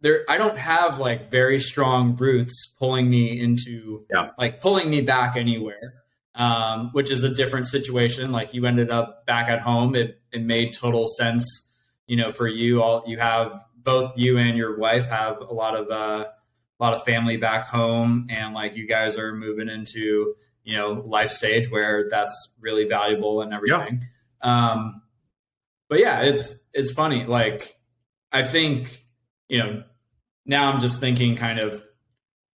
there. 0.00 0.24
I 0.28 0.38
don't 0.38 0.58
have 0.58 0.98
like 0.98 1.30
very 1.30 1.58
strong 1.58 2.16
roots 2.16 2.74
pulling 2.78 3.08
me 3.08 3.40
into 3.40 4.04
yeah. 4.12 4.30
like 4.38 4.60
pulling 4.60 4.90
me 4.90 5.00
back 5.00 5.36
anywhere, 5.36 5.94
um, 6.34 6.90
which 6.92 7.10
is 7.10 7.22
a 7.22 7.32
different 7.32 7.68
situation. 7.68 8.32
Like 8.32 8.54
you 8.54 8.66
ended 8.66 8.90
up 8.90 9.24
back 9.26 9.48
at 9.48 9.60
home. 9.60 9.94
It 9.94 10.20
it 10.32 10.42
made 10.42 10.74
total 10.74 11.06
sense. 11.06 11.46
You 12.06 12.16
know, 12.16 12.30
for 12.30 12.48
you 12.48 12.82
all, 12.82 13.04
you 13.06 13.18
have 13.18 13.64
both 13.76 14.12
you 14.16 14.38
and 14.38 14.56
your 14.56 14.76
wife 14.78 15.06
have 15.06 15.40
a 15.40 15.54
lot 15.54 15.76
of 15.76 15.90
uh, 15.90 16.26
a 16.26 16.82
lot 16.82 16.94
of 16.94 17.04
family 17.04 17.36
back 17.36 17.66
home, 17.66 18.26
and 18.28 18.54
like 18.54 18.76
you 18.76 18.86
guys 18.86 19.16
are 19.16 19.34
moving 19.34 19.68
into 19.68 20.34
you 20.64 20.76
know 20.76 21.02
life 21.06 21.30
stage 21.30 21.70
where 21.70 22.08
that's 22.10 22.54
really 22.60 22.86
valuable 22.86 23.42
and 23.42 23.52
everything. 23.52 24.02
Yeah. 24.42 24.72
Um, 24.72 25.02
but 25.88 26.00
yeah, 26.00 26.22
it's 26.22 26.54
it's 26.72 26.90
funny. 26.90 27.24
Like 27.24 27.76
I 28.30 28.42
think 28.42 29.04
you 29.48 29.58
know 29.58 29.82
now 30.46 30.72
I'm 30.72 30.80
just 30.80 31.00
thinking 31.00 31.36
kind 31.36 31.58
of 31.58 31.82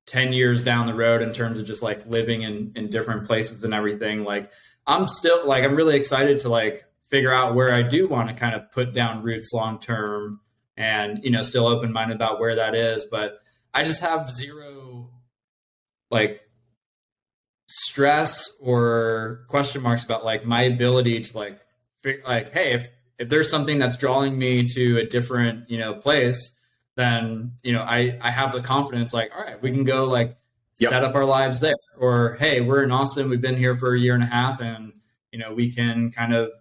10 0.08 0.34
years 0.34 0.64
down 0.64 0.88
the 0.88 0.94
road 0.94 1.22
in 1.22 1.32
terms 1.32 1.60
of 1.60 1.66
just 1.66 1.82
like 1.82 2.06
living 2.06 2.44
in, 2.44 2.72
in 2.76 2.90
different 2.90 3.26
places 3.26 3.64
and 3.64 3.74
everything. 3.74 4.24
Like 4.24 4.52
I'm 4.88 5.08
still 5.08 5.46
like, 5.48 5.64
I'm 5.64 5.76
really 5.76 5.96
excited 5.96 6.40
to 6.42 6.50
like 6.50 6.86
figure 7.10 7.34
out 7.34 7.56
where 7.56 7.74
I 7.74 7.82
do 7.82 8.08
want 8.08 8.30
to 8.30 8.36
kind 8.36 8.56
of 8.56 8.72
put 8.72 8.94
down 8.94 9.24
roots 9.24 9.52
long 9.54 9.80
term 9.80 10.42
and, 10.78 11.24
you 11.24 11.32
know, 11.32 11.44
still 11.44 11.68
open 11.68 11.92
minded 11.92 12.16
about 12.16 12.40
where 12.40 12.56
that 12.56 12.76
is. 12.76 13.06
But 13.06 13.38
I 13.74 13.84
just 13.84 14.02
have 14.02 14.32
zero 14.32 15.10
like 16.12 16.42
stress 17.68 18.52
or 18.60 19.46
question 19.48 19.82
marks 19.82 20.04
about 20.04 20.24
like 20.24 20.46
my 20.46 20.64
ability 20.64 21.22
to 21.22 21.38
like 21.38 21.60
like 22.28 22.54
hey 22.54 22.74
if 22.74 22.88
if 23.18 23.30
there's 23.30 23.50
something 23.50 23.80
that's 23.80 23.98
drawing 23.98 24.38
me 24.38 24.68
to 24.68 24.98
a 24.98 25.06
different 25.06 25.70
you 25.70 25.78
know 25.78 25.94
place 25.94 26.56
then 26.96 27.54
you 27.64 27.74
know 27.74 27.82
i 27.82 28.18
i 28.22 28.30
have 28.30 28.52
the 28.52 28.62
confidence 28.62 29.14
like 29.14 29.32
all 29.36 29.44
right 29.44 29.62
we 29.64 29.72
can 29.72 29.84
go 29.84 30.06
like 30.06 30.38
yep. 30.78 30.92
set 30.92 31.04
up 31.04 31.16
our 31.16 31.26
lives 31.26 31.60
there 31.60 31.76
or 31.98 32.36
hey 32.40 32.62
we're 32.62 32.84
in 32.84 32.92
austin 32.92 33.30
we've 33.30 33.42
been 33.42 33.58
here 33.58 33.76
for 33.76 33.96
a 33.96 34.00
year 34.00 34.14
and 34.14 34.24
a 34.24 34.28
half 34.28 34.62
and 34.62 34.94
you 35.32 35.40
know 35.40 35.52
we 35.52 35.72
can 35.72 36.12
kind 36.12 36.36
of 36.36 36.52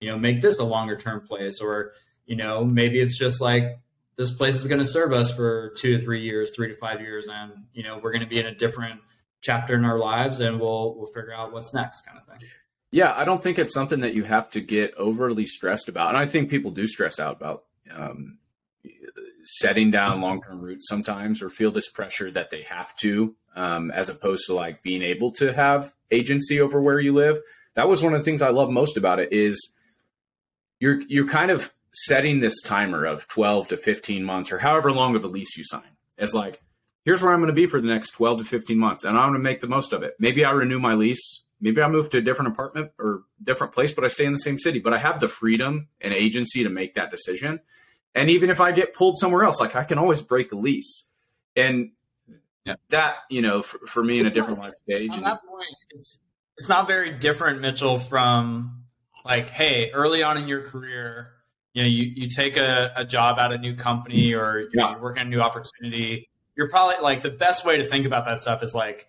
you 0.00 0.08
know 0.08 0.18
make 0.18 0.40
this 0.40 0.58
a 0.58 0.64
longer 0.64 0.96
term 0.96 1.20
place 1.26 1.60
or 1.60 1.92
you 2.24 2.36
know 2.36 2.64
maybe 2.64 2.98
it's 2.98 3.18
just 3.18 3.40
like 3.40 3.78
this 4.16 4.30
place 4.30 4.56
is 4.56 4.66
going 4.66 4.78
to 4.78 4.86
serve 4.86 5.12
us 5.12 5.34
for 5.34 5.74
two 5.76 5.98
to 5.98 6.02
three 6.02 6.22
years 6.22 6.52
three 6.56 6.68
to 6.68 6.76
five 6.76 7.02
years 7.02 7.28
and 7.28 7.52
you 7.74 7.82
know 7.82 7.98
we're 8.02 8.12
going 8.12 8.22
to 8.22 8.28
be 8.28 8.38
in 8.38 8.46
a 8.46 8.54
different 8.54 8.98
chapter 9.44 9.74
in 9.74 9.84
our 9.84 9.98
lives 9.98 10.40
and 10.40 10.58
we'll 10.58 10.96
we'll 10.96 11.12
figure 11.12 11.34
out 11.34 11.52
what's 11.52 11.74
next 11.74 12.00
kind 12.06 12.18
of 12.18 12.24
thing. 12.24 12.48
Yeah, 12.90 13.12
I 13.14 13.24
don't 13.24 13.42
think 13.42 13.58
it's 13.58 13.74
something 13.74 14.00
that 14.00 14.14
you 14.14 14.24
have 14.24 14.50
to 14.50 14.60
get 14.60 14.94
overly 14.94 15.46
stressed 15.46 15.88
about. 15.88 16.10
And 16.10 16.18
I 16.18 16.26
think 16.26 16.48
people 16.48 16.70
do 16.70 16.86
stress 16.86 17.18
out 17.18 17.36
about 17.36 17.64
um, 17.92 18.38
setting 19.44 19.90
down 19.90 20.20
long 20.20 20.40
term 20.40 20.60
roots 20.60 20.88
sometimes 20.88 21.42
or 21.42 21.50
feel 21.50 21.70
this 21.70 21.90
pressure 21.90 22.30
that 22.30 22.50
they 22.50 22.62
have 22.62 22.96
to, 22.98 23.34
um, 23.54 23.90
as 23.90 24.08
opposed 24.08 24.46
to 24.46 24.54
like 24.54 24.82
being 24.82 25.02
able 25.02 25.32
to 25.32 25.52
have 25.52 25.92
agency 26.10 26.60
over 26.60 26.80
where 26.80 27.00
you 27.00 27.12
live. 27.12 27.40
That 27.74 27.88
was 27.88 28.02
one 28.02 28.14
of 28.14 28.20
the 28.20 28.24
things 28.24 28.40
I 28.40 28.50
love 28.50 28.70
most 28.70 28.96
about 28.96 29.18
it 29.18 29.32
is 29.32 29.74
you're 30.78 31.02
you're 31.08 31.28
kind 31.28 31.50
of 31.50 31.72
setting 31.92 32.40
this 32.40 32.60
timer 32.62 33.04
of 33.04 33.28
12 33.28 33.68
to 33.68 33.76
15 33.76 34.24
months 34.24 34.50
or 34.50 34.58
however 34.58 34.90
long 34.90 35.14
of 35.14 35.24
a 35.24 35.28
lease 35.28 35.56
you 35.56 35.64
sign 35.64 35.96
as 36.18 36.34
like 36.34 36.60
here's 37.04 37.22
where 37.22 37.32
I'm 37.32 37.40
going 37.40 37.48
to 37.48 37.54
be 37.54 37.66
for 37.66 37.80
the 37.80 37.88
next 37.88 38.10
12 38.10 38.38
to 38.38 38.44
15 38.44 38.78
months, 38.78 39.04
and 39.04 39.16
I'm 39.16 39.30
going 39.30 39.40
to 39.40 39.44
make 39.44 39.60
the 39.60 39.68
most 39.68 39.92
of 39.92 40.02
it. 40.02 40.14
Maybe 40.18 40.44
I 40.44 40.52
renew 40.52 40.78
my 40.78 40.94
lease. 40.94 41.44
Maybe 41.60 41.80
I 41.80 41.88
move 41.88 42.10
to 42.10 42.18
a 42.18 42.20
different 42.20 42.52
apartment 42.52 42.92
or 42.98 43.22
different 43.42 43.72
place, 43.72 43.94
but 43.94 44.04
I 44.04 44.08
stay 44.08 44.24
in 44.24 44.32
the 44.32 44.38
same 44.38 44.58
city. 44.58 44.80
But 44.80 44.92
I 44.92 44.98
have 44.98 45.20
the 45.20 45.28
freedom 45.28 45.88
and 46.00 46.12
agency 46.12 46.64
to 46.64 46.70
make 46.70 46.94
that 46.94 47.10
decision. 47.10 47.60
And 48.14 48.30
even 48.30 48.50
if 48.50 48.60
I 48.60 48.72
get 48.72 48.94
pulled 48.94 49.18
somewhere 49.18 49.44
else, 49.44 49.60
like 49.60 49.76
I 49.76 49.84
can 49.84 49.98
always 49.98 50.22
break 50.22 50.52
a 50.52 50.56
lease. 50.56 51.08
And 51.56 51.92
yeah. 52.64 52.74
that, 52.90 53.16
you 53.30 53.42
know, 53.42 53.62
for, 53.62 53.78
for 53.86 54.04
me 54.04 54.18
in 54.18 54.26
a 54.26 54.30
different 54.30 54.58
life 54.58 54.74
stage. 54.82 55.12
On 55.12 55.22
that 55.22 55.40
point, 55.46 55.74
it's, 55.90 56.18
it's 56.56 56.68
not 56.68 56.86
very 56.86 57.12
different, 57.12 57.60
Mitchell, 57.60 57.98
from 57.98 58.84
like, 59.24 59.48
hey, 59.48 59.90
early 59.92 60.22
on 60.22 60.36
in 60.36 60.48
your 60.48 60.62
career, 60.62 61.32
you 61.72 61.82
know, 61.82 61.88
you, 61.88 62.12
you 62.14 62.28
take 62.28 62.56
a, 62.56 62.92
a 62.94 63.04
job 63.04 63.38
at 63.38 63.52
a 63.52 63.58
new 63.58 63.74
company 63.74 64.34
or 64.34 64.68
yeah. 64.72 64.90
you're 64.90 65.00
working 65.00 65.22
a 65.22 65.24
new 65.24 65.40
opportunity 65.40 66.28
you're 66.56 66.68
probably 66.68 66.96
like 67.02 67.22
the 67.22 67.30
best 67.30 67.64
way 67.64 67.78
to 67.78 67.88
think 67.88 68.06
about 68.06 68.24
that 68.26 68.38
stuff 68.38 68.62
is 68.62 68.74
like 68.74 69.08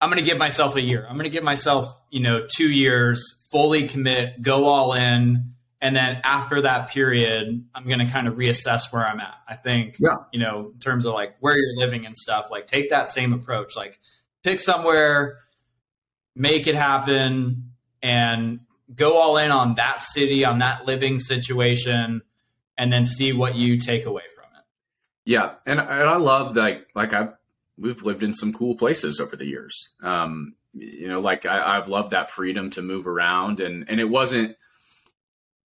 I'm 0.00 0.10
going 0.10 0.22
to 0.22 0.28
give 0.28 0.38
myself 0.38 0.76
a 0.76 0.82
year. 0.82 1.06
I'm 1.08 1.16
going 1.16 1.24
to 1.24 1.30
give 1.30 1.44
myself, 1.44 1.86
you 2.10 2.20
know, 2.20 2.46
2 2.46 2.70
years, 2.70 3.42
fully 3.50 3.88
commit, 3.88 4.42
go 4.42 4.66
all 4.66 4.92
in, 4.92 5.54
and 5.80 5.96
then 5.96 6.20
after 6.24 6.62
that 6.62 6.90
period, 6.90 7.64
I'm 7.74 7.84
going 7.84 8.00
to 8.00 8.06
kind 8.06 8.28
of 8.28 8.34
reassess 8.34 8.92
where 8.92 9.06
I'm 9.06 9.20
at. 9.20 9.34
I 9.48 9.56
think, 9.56 9.96
yeah. 9.98 10.16
you 10.32 10.40
know, 10.40 10.70
in 10.72 10.78
terms 10.80 11.06
of 11.06 11.14
like 11.14 11.36
where 11.40 11.56
you're 11.56 11.76
living 11.76 12.06
and 12.06 12.16
stuff, 12.16 12.48
like 12.50 12.66
take 12.66 12.90
that 12.90 13.10
same 13.10 13.32
approach. 13.32 13.76
Like 13.76 13.98
pick 14.42 14.60
somewhere, 14.60 15.38
make 16.34 16.66
it 16.66 16.74
happen 16.74 17.72
and 18.02 18.60
go 18.94 19.16
all 19.16 19.36
in 19.36 19.50
on 19.50 19.74
that 19.74 20.02
city, 20.02 20.44
on 20.44 20.58
that 20.58 20.86
living 20.86 21.18
situation 21.18 22.22
and 22.78 22.92
then 22.92 23.06
see 23.06 23.32
what 23.32 23.54
you 23.54 23.78
take 23.78 24.06
away 24.06 24.22
yeah, 25.26 25.54
and, 25.66 25.78
and 25.78 26.08
I 26.08 26.16
love 26.16 26.56
like 26.56 26.88
like 26.94 27.12
I 27.12 27.30
we've 27.76 28.02
lived 28.02 28.22
in 28.22 28.32
some 28.32 28.54
cool 28.54 28.76
places 28.76 29.20
over 29.20 29.36
the 29.36 29.44
years. 29.44 29.94
Um, 30.02 30.54
you 30.72 31.08
know, 31.08 31.20
like 31.20 31.44
I, 31.44 31.76
I've 31.76 31.88
loved 31.88 32.12
that 32.12 32.30
freedom 32.30 32.70
to 32.70 32.82
move 32.82 33.06
around, 33.06 33.60
and 33.60 33.84
and 33.90 34.00
it 34.00 34.08
wasn't 34.08 34.56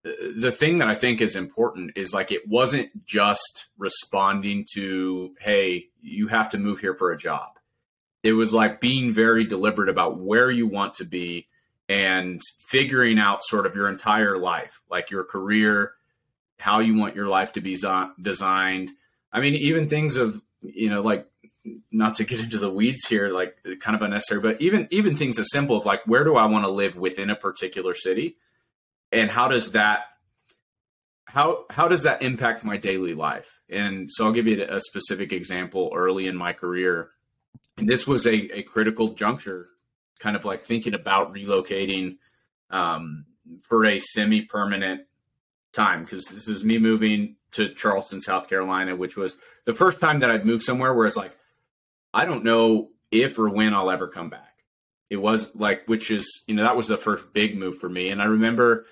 the 0.04 0.52
thing 0.52 0.78
that 0.78 0.88
I 0.88 0.96
think 0.96 1.22
is 1.22 1.36
important 1.36 1.92
is 1.96 2.14
like 2.14 2.32
it 2.32 2.48
wasn't 2.48 3.06
just 3.06 3.68
responding 3.78 4.66
to, 4.74 5.36
hey, 5.40 5.88
you 6.02 6.28
have 6.28 6.52
to 6.52 6.60
move 6.60 6.80
here 6.80 6.96
for 6.96 7.12
a 7.12 7.18
job. 7.18 7.50
It 8.24 8.34
was 8.34 8.54
like 8.54 8.80
being 8.80 9.12
very 9.12 9.44
deliberate 9.44 9.90
about 9.90 10.20
where 10.20 10.52
you 10.52 10.68
want 10.68 10.96
to 10.96 11.06
be 11.06 11.48
and 11.90 12.42
figuring 12.60 13.18
out 13.18 13.44
sort 13.44 13.66
of 13.66 13.76
your 13.76 13.90
entire 13.90 14.38
life, 14.38 14.82
like 14.90 15.10
your 15.10 15.24
career, 15.24 15.94
how 16.60 16.80
you 16.80 16.96
want 16.96 17.16
your 17.16 17.28
life 17.28 17.54
to 17.54 17.62
be 17.62 17.78
designed. 18.22 18.92
I 19.32 19.42
mean, 19.42 19.56
even 19.56 19.90
things 19.90 20.18
of, 20.18 20.42
you 20.62 20.90
know, 20.90 21.02
like 21.02 21.28
not 21.92 22.16
to 22.16 22.24
get 22.24 22.40
into 22.40 22.58
the 22.58 22.70
weeds 22.70 23.08
here, 23.08 23.30
like 23.30 23.58
kind 23.80 23.96
of 23.96 24.02
unnecessary, 24.02 24.42
but 24.42 24.62
even 24.62 24.88
even 24.92 25.16
things 25.16 25.38
as 25.40 25.52
simple 25.52 25.76
of 25.76 25.86
like 25.86 26.06
where 26.06 26.24
do 26.24 26.36
I 26.36 26.46
want 26.46 26.66
to 26.66 26.72
live 26.72 26.96
within 26.98 27.30
a 27.30 27.36
particular 27.36 27.94
city? 27.94 28.38
and 29.12 29.30
how 29.30 29.48
does 29.48 29.72
that 29.72 30.06
how 31.26 31.66
how 31.70 31.88
does 31.88 32.04
that 32.04 32.22
impact 32.22 32.64
my 32.64 32.78
daily 32.78 33.14
life? 33.14 33.60
And 33.70 34.10
so 34.12 34.26
I'll 34.26 34.32
give 34.32 34.48
you 34.48 34.66
a 34.68 34.80
specific 34.80 35.34
example 35.34 35.92
early 35.94 36.28
in 36.28 36.36
my 36.36 36.54
career. 36.54 37.10
And 37.78 37.88
this 37.88 38.08
was 38.08 38.26
a, 38.26 38.58
a 38.58 38.64
critical 38.64 39.10
juncture, 39.10 39.70
kind 40.20 40.36
of 40.36 40.46
like 40.46 40.64
thinking 40.64 40.94
about 40.94 41.34
relocating 41.34 42.18
um, 42.70 43.26
for 43.64 43.86
a 43.86 44.00
semi 44.00 44.44
permanent 44.44 45.02
time, 45.74 46.04
because 46.04 46.26
this 46.26 46.48
is 46.48 46.64
me 46.64 46.78
moving 46.78 47.36
to 47.58 47.74
Charleston, 47.74 48.22
South 48.22 48.50
Carolina, 48.50 48.96
which 48.96 49.16
was 49.16 49.38
the 49.66 49.74
first 49.74 50.00
time 50.00 50.20
that 50.20 50.32
I'd 50.32 50.46
moved 50.46 50.64
somewhere 50.64 50.94
where 50.94 51.06
it's 51.06 51.18
like, 51.18 51.38
I 52.14 52.26
don't 52.26 52.44
know 52.44 52.90
if 53.12 53.38
or 53.38 53.50
when 53.50 53.74
I'll 53.74 53.92
ever 53.92 54.08
come 54.08 54.30
back. 54.30 54.64
It 55.10 55.18
was 55.18 55.56
like, 55.56 55.86
which 55.86 56.10
is, 56.10 56.44
you 56.48 56.56
know, 56.56 56.64
that 56.64 56.76
was 56.76 56.88
the 56.88 56.98
first 56.98 57.34
big 57.34 57.58
move 57.58 57.78
for 57.78 57.90
me. 57.90 58.10
And 58.10 58.22
I 58.22 58.26
remember 58.26 58.86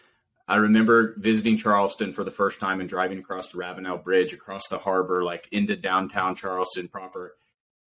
I 0.48 0.58
remember 0.58 1.16
visiting 1.18 1.58
Charleston 1.58 2.14
for 2.14 2.24
the 2.24 2.32
first 2.32 2.60
time 2.60 2.80
and 2.80 2.88
driving 2.88 3.18
across 3.18 3.48
the 3.48 3.58
Ravenel 3.58 3.98
Bridge, 3.98 4.32
across 4.32 4.68
the 4.68 4.78
harbor, 4.78 5.24
like 5.24 5.48
into 5.52 5.76
downtown 5.76 6.36
Charleston 6.36 6.88
proper. 6.88 7.36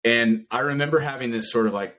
And 0.04 0.46
I 0.50 0.60
remember 0.60 0.98
having 0.98 1.30
this 1.30 1.50
sort 1.50 1.66
of 1.66 1.72
like 1.72 1.98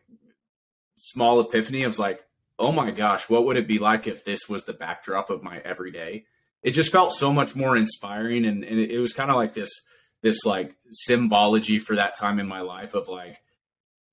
small 0.96 1.40
epiphany 1.40 1.84
of 1.84 1.98
like, 1.98 2.24
oh 2.60 2.72
my 2.72 2.92
gosh, 2.92 3.30
what 3.30 3.46
would 3.46 3.58
it 3.58 3.68
be 3.68 3.80
like 3.80 4.06
if 4.06 4.24
this 4.24 4.48
was 4.48 4.66
the 4.66 4.74
backdrop 4.74 5.32
of 5.32 5.42
my 5.42 5.58
everyday? 5.60 6.26
It 6.64 6.72
just 6.72 6.92
felt 6.92 7.12
so 7.12 7.34
much 7.34 7.56
more 7.56 7.76
inspiring. 7.76 8.46
And, 8.46 8.64
and 8.64 8.80
it 8.80 9.00
was 9.00 9.14
kind 9.14 9.30
of 9.30 9.36
like 9.36 9.54
this, 9.54 9.72
this 10.22 10.46
like 10.46 10.76
symbology 10.92 11.78
for 11.78 11.96
that 11.96 12.18
time 12.18 12.40
in 12.40 12.48
my 12.48 12.62
life 12.62 12.94
of 12.94 13.08
like 13.10 13.42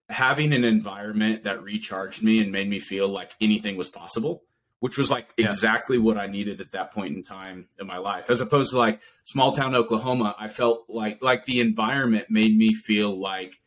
having 0.08 0.52
an 0.52 0.64
environment 0.64 1.44
that 1.44 1.62
recharged 1.62 2.22
me 2.22 2.40
and 2.40 2.50
made 2.50 2.68
me 2.68 2.80
feel 2.80 3.08
like 3.08 3.30
anything 3.40 3.76
was 3.76 3.88
possible 3.88 4.42
which 4.80 4.96
was 4.96 5.10
like 5.10 5.32
yeah. 5.36 5.44
exactly 5.44 5.98
what 5.98 6.18
I 6.18 6.26
needed 6.26 6.60
at 6.60 6.72
that 6.72 6.90
point 6.90 7.14
in 7.14 7.22
time 7.22 7.68
in 7.78 7.86
my 7.86 7.98
life. 7.98 8.28
As 8.28 8.40
opposed 8.40 8.72
to 8.72 8.78
like 8.78 9.00
small 9.24 9.52
town 9.52 9.74
Oklahoma, 9.74 10.34
I 10.38 10.48
felt 10.48 10.86
like 10.88 11.22
like 11.22 11.44
the 11.44 11.60
environment 11.60 12.26
made 12.30 12.56
me 12.56 12.74
feel 12.74 13.14
like 13.14 13.60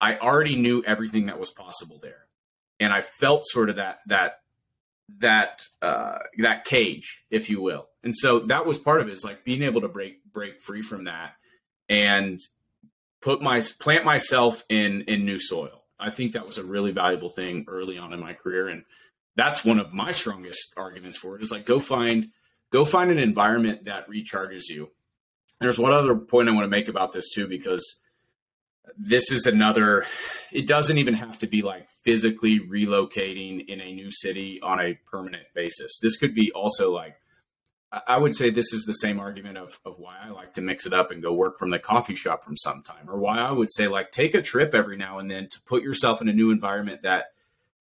I 0.00 0.18
already 0.18 0.56
knew 0.56 0.82
everything 0.84 1.26
that 1.26 1.38
was 1.38 1.50
possible 1.50 1.98
there. 2.02 2.26
And 2.80 2.92
I 2.92 3.00
felt 3.00 3.46
sort 3.46 3.70
of 3.70 3.76
that 3.76 4.00
that 4.06 4.40
that 5.18 5.62
uh 5.80 6.18
that 6.38 6.64
cage, 6.64 7.24
if 7.30 7.48
you 7.48 7.62
will. 7.62 7.86
And 8.02 8.16
so 8.16 8.40
that 8.40 8.66
was 8.66 8.78
part 8.78 9.00
of 9.00 9.08
it 9.08 9.12
is 9.12 9.24
like 9.24 9.44
being 9.44 9.62
able 9.62 9.82
to 9.82 9.88
break 9.88 10.24
break 10.32 10.60
free 10.60 10.82
from 10.82 11.04
that 11.04 11.34
and 11.88 12.40
put 13.20 13.42
my 13.42 13.62
plant 13.78 14.04
myself 14.04 14.64
in 14.68 15.02
in 15.02 15.24
new 15.24 15.38
soil. 15.38 15.84
I 15.98 16.10
think 16.10 16.32
that 16.32 16.46
was 16.46 16.58
a 16.58 16.64
really 16.64 16.92
valuable 16.92 17.28
thing 17.28 17.66
early 17.68 17.98
on 17.98 18.12
in 18.12 18.20
my 18.20 18.32
career. 18.32 18.68
And 18.68 18.84
that's 19.36 19.64
one 19.64 19.78
of 19.78 19.92
my 19.92 20.12
strongest 20.12 20.72
arguments 20.76 21.18
for 21.18 21.36
it 21.36 21.42
is 21.42 21.52
like 21.52 21.66
go 21.66 21.78
find 21.78 22.30
go 22.70 22.84
find 22.84 23.10
an 23.10 23.18
environment 23.18 23.84
that 23.84 24.08
recharges 24.08 24.68
you. 24.68 24.90
There's 25.60 25.78
one 25.78 25.92
other 25.92 26.16
point 26.16 26.48
i 26.48 26.52
want 26.52 26.64
to 26.64 26.68
make 26.68 26.88
about 26.88 27.12
this 27.12 27.28
too 27.28 27.46
because 27.46 28.00
this 28.96 29.30
is 29.30 29.46
another 29.46 30.06
it 30.52 30.66
doesn't 30.66 30.98
even 30.98 31.14
have 31.14 31.38
to 31.38 31.46
be 31.46 31.62
like 31.62 31.88
physically 32.02 32.58
relocating 32.60 33.66
in 33.68 33.80
a 33.80 33.92
new 33.92 34.10
city 34.10 34.60
on 34.62 34.80
a 34.80 34.98
permanent 35.10 35.44
basis. 35.54 35.98
This 36.00 36.16
could 36.16 36.34
be 36.34 36.50
also 36.52 36.92
like 36.92 37.16
i 38.06 38.16
would 38.16 38.34
say 38.34 38.50
this 38.50 38.72
is 38.72 38.84
the 38.84 38.92
same 38.94 39.18
argument 39.18 39.58
of, 39.58 39.78
of 39.84 39.98
why 39.98 40.16
i 40.22 40.28
like 40.30 40.52
to 40.52 40.60
mix 40.60 40.86
it 40.86 40.92
up 40.92 41.10
and 41.10 41.22
go 41.22 41.32
work 41.32 41.58
from 41.58 41.70
the 41.70 41.78
coffee 41.78 42.14
shop 42.14 42.44
from 42.44 42.56
some 42.56 42.82
time 42.82 43.08
or 43.08 43.18
why 43.18 43.38
i 43.38 43.50
would 43.50 43.70
say 43.70 43.88
like 43.88 44.10
take 44.10 44.34
a 44.34 44.42
trip 44.42 44.74
every 44.74 44.96
now 44.96 45.18
and 45.18 45.30
then 45.30 45.48
to 45.48 45.60
put 45.62 45.82
yourself 45.82 46.20
in 46.20 46.28
a 46.28 46.32
new 46.32 46.50
environment 46.50 47.02
that 47.02 47.26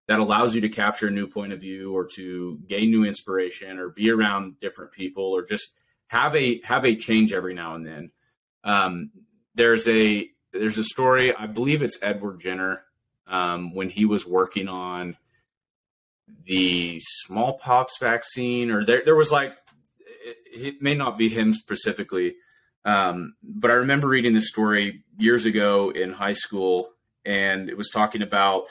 that 0.09 0.19
allows 0.19 0.55
you 0.55 0.61
to 0.61 0.69
capture 0.69 1.07
a 1.07 1.11
new 1.11 1.27
point 1.27 1.53
of 1.53 1.59
view 1.59 1.95
or 1.95 2.03
to 2.03 2.59
gain 2.67 2.89
new 2.89 3.05
inspiration 3.05 3.77
or 3.77 3.89
be 3.89 4.09
around 4.09 4.59
different 4.59 4.91
people 4.91 5.23
or 5.23 5.43
just 5.43 5.75
have 6.07 6.35
a 6.35 6.59
have 6.63 6.83
a 6.83 6.95
change 6.95 7.31
every 7.31 7.53
now 7.53 7.75
and 7.75 7.85
then. 7.85 8.11
Um, 8.63 9.11
there's 9.53 9.87
a 9.87 10.27
there's 10.51 10.79
a 10.79 10.83
story 10.83 11.35
I 11.35 11.45
believe 11.45 11.83
it's 11.83 11.99
Edward 12.01 12.39
Jenner 12.39 12.81
um, 13.27 13.75
when 13.75 13.87
he 13.87 14.05
was 14.05 14.25
working 14.25 14.67
on 14.67 15.15
the 16.43 16.97
smallpox 16.99 17.99
vaccine 17.99 18.71
or 18.71 18.83
there 18.83 19.03
there 19.05 19.15
was 19.15 19.31
like 19.31 19.58
it, 20.51 20.81
may 20.81 20.95
not 20.95 21.17
be 21.17 21.29
him 21.29 21.53
specifically 21.53 22.35
um, 22.85 23.35
but 23.43 23.71
I 23.71 23.75
remember 23.75 24.07
reading 24.07 24.33
this 24.33 24.47
story 24.47 25.03
years 25.17 25.45
ago 25.45 25.89
in 25.89 26.11
high 26.11 26.33
school 26.33 26.89
and 27.25 27.69
it 27.69 27.77
was 27.77 27.89
talking 27.89 28.21
about 28.21 28.67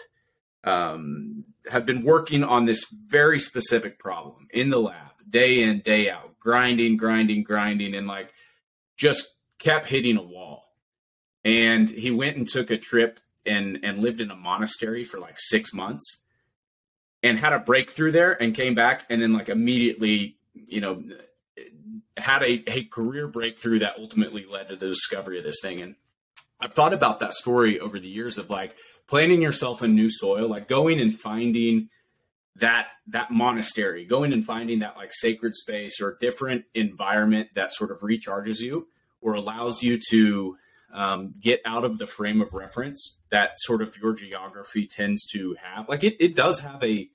um, 0.64 1.44
have 1.70 1.86
been 1.86 2.02
working 2.02 2.42
on 2.44 2.64
this 2.64 2.84
very 2.90 3.38
specific 3.38 3.98
problem 3.98 4.48
in 4.50 4.70
the 4.70 4.80
lab, 4.80 5.12
day 5.28 5.62
in, 5.62 5.80
day 5.80 6.10
out, 6.10 6.38
grinding, 6.40 6.96
grinding, 6.96 7.42
grinding, 7.42 7.94
and 7.94 8.06
like 8.06 8.32
just 8.96 9.36
kept 9.58 9.88
hitting 9.88 10.16
a 10.16 10.22
wall. 10.22 10.72
And 11.44 11.88
he 11.88 12.10
went 12.10 12.36
and 12.36 12.48
took 12.48 12.70
a 12.70 12.76
trip 12.76 13.20
and 13.46 13.78
and 13.82 13.98
lived 13.98 14.20
in 14.20 14.30
a 14.30 14.36
monastery 14.36 15.04
for 15.04 15.18
like 15.18 15.36
six 15.38 15.72
months 15.72 16.24
and 17.22 17.38
had 17.38 17.52
a 17.52 17.58
breakthrough 17.58 18.12
there 18.12 18.40
and 18.42 18.54
came 18.54 18.74
back 18.74 19.06
and 19.08 19.22
then 19.22 19.32
like 19.32 19.48
immediately, 19.48 20.36
you 20.52 20.80
know, 20.80 21.02
had 22.20 22.42
a, 22.42 22.62
a 22.66 22.84
career 22.84 23.28
breakthrough 23.28 23.80
that 23.80 23.98
ultimately 23.98 24.46
led 24.46 24.68
to 24.68 24.76
the 24.76 24.88
discovery 24.88 25.38
of 25.38 25.44
this 25.44 25.60
thing. 25.62 25.80
And 25.80 25.96
I've 26.60 26.72
thought 26.72 26.92
about 26.92 27.20
that 27.20 27.34
story 27.34 27.78
over 27.78 27.98
the 27.98 28.08
years 28.08 28.38
of 28.38 28.50
like 28.50 28.76
planting 29.06 29.42
yourself 29.42 29.82
in 29.82 29.94
new 29.94 30.10
soil, 30.10 30.48
like 30.48 30.68
going 30.68 31.00
and 31.00 31.18
finding 31.18 31.88
that 32.56 32.88
that 33.06 33.30
monastery, 33.30 34.04
going 34.04 34.32
and 34.32 34.44
finding 34.44 34.80
that 34.80 34.96
like 34.96 35.10
sacred 35.12 35.54
space 35.54 36.00
or 36.00 36.16
different 36.20 36.64
environment 36.74 37.48
that 37.54 37.72
sort 37.72 37.90
of 37.90 38.00
recharges 38.00 38.60
you 38.60 38.88
or 39.20 39.34
allows 39.34 39.82
you 39.82 39.98
to 40.10 40.56
um, 40.92 41.34
get 41.40 41.60
out 41.64 41.84
of 41.84 41.98
the 41.98 42.06
frame 42.06 42.40
of 42.40 42.52
reference 42.52 43.18
that 43.30 43.52
sort 43.58 43.82
of 43.82 43.96
your 43.98 44.14
geography 44.14 44.86
tends 44.86 45.26
to 45.26 45.56
have. 45.62 45.88
Like 45.88 46.02
it, 46.02 46.16
it 46.18 46.34
does 46.34 46.60
have 46.60 46.82
a 46.82 47.08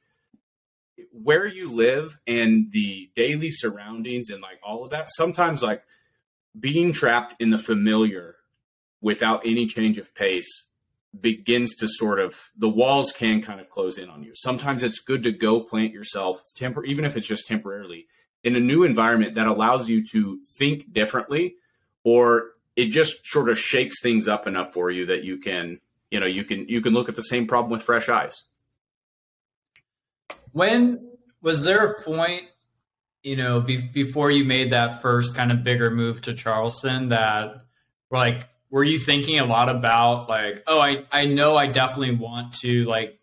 where 1.11 1.45
you 1.45 1.71
live 1.71 2.19
and 2.27 2.71
the 2.71 3.09
daily 3.15 3.51
surroundings 3.51 4.29
and 4.29 4.41
like 4.41 4.59
all 4.63 4.83
of 4.83 4.91
that. 4.91 5.09
Sometimes 5.09 5.63
like 5.63 5.83
being 6.59 6.91
trapped 6.91 7.35
in 7.41 7.49
the 7.49 7.57
familiar 7.57 8.35
without 9.01 9.45
any 9.45 9.65
change 9.65 9.97
of 9.97 10.13
pace 10.15 10.69
begins 11.19 11.75
to 11.75 11.87
sort 11.87 12.19
of 12.19 12.51
the 12.57 12.69
walls 12.69 13.11
can 13.11 13.41
kind 13.41 13.59
of 13.59 13.69
close 13.69 13.97
in 13.97 14.09
on 14.09 14.23
you. 14.23 14.31
Sometimes 14.33 14.81
it's 14.81 14.99
good 14.99 15.23
to 15.23 15.31
go 15.31 15.61
plant 15.61 15.93
yourself 15.93 16.41
tempor 16.57 16.85
even 16.85 17.05
if 17.05 17.15
it's 17.15 17.27
just 17.27 17.47
temporarily 17.47 18.07
in 18.43 18.55
a 18.55 18.59
new 18.59 18.83
environment 18.83 19.35
that 19.35 19.47
allows 19.47 19.89
you 19.89 20.03
to 20.11 20.39
think 20.57 20.91
differently 20.91 21.55
or 22.03 22.51
it 22.75 22.87
just 22.87 23.25
sort 23.25 23.49
of 23.49 23.57
shakes 23.57 24.01
things 24.01 24.27
up 24.27 24.47
enough 24.47 24.73
for 24.73 24.89
you 24.89 25.05
that 25.05 25.23
you 25.23 25.37
can, 25.37 25.79
you 26.09 26.19
know, 26.19 26.25
you 26.25 26.43
can 26.43 26.67
you 26.67 26.81
can 26.81 26.93
look 26.93 27.09
at 27.09 27.15
the 27.15 27.21
same 27.21 27.47
problem 27.47 27.71
with 27.71 27.83
fresh 27.83 28.09
eyes. 28.09 28.43
When 30.53 31.09
was 31.41 31.65
there 31.65 31.85
a 31.85 32.01
point, 32.01 32.43
you 33.21 33.35
know, 33.35 33.59
be, 33.61 33.77
before 33.77 34.31
you 34.31 34.45
made 34.45 34.71
that 34.71 35.01
first 35.01 35.35
kind 35.35 35.51
of 35.51 35.63
bigger 35.63 35.91
move 35.91 36.21
to 36.21 36.33
Charleston 36.33 37.09
that 37.09 37.65
like 38.09 38.47
were 38.69 38.83
you 38.83 38.97
thinking 38.97 39.37
a 39.39 39.45
lot 39.45 39.69
about 39.69 40.29
like, 40.29 40.63
oh, 40.65 40.79
I, 40.79 41.05
I 41.11 41.25
know 41.25 41.55
I 41.55 41.67
definitely 41.67 42.15
want 42.15 42.53
to 42.61 42.85
like 42.85 43.19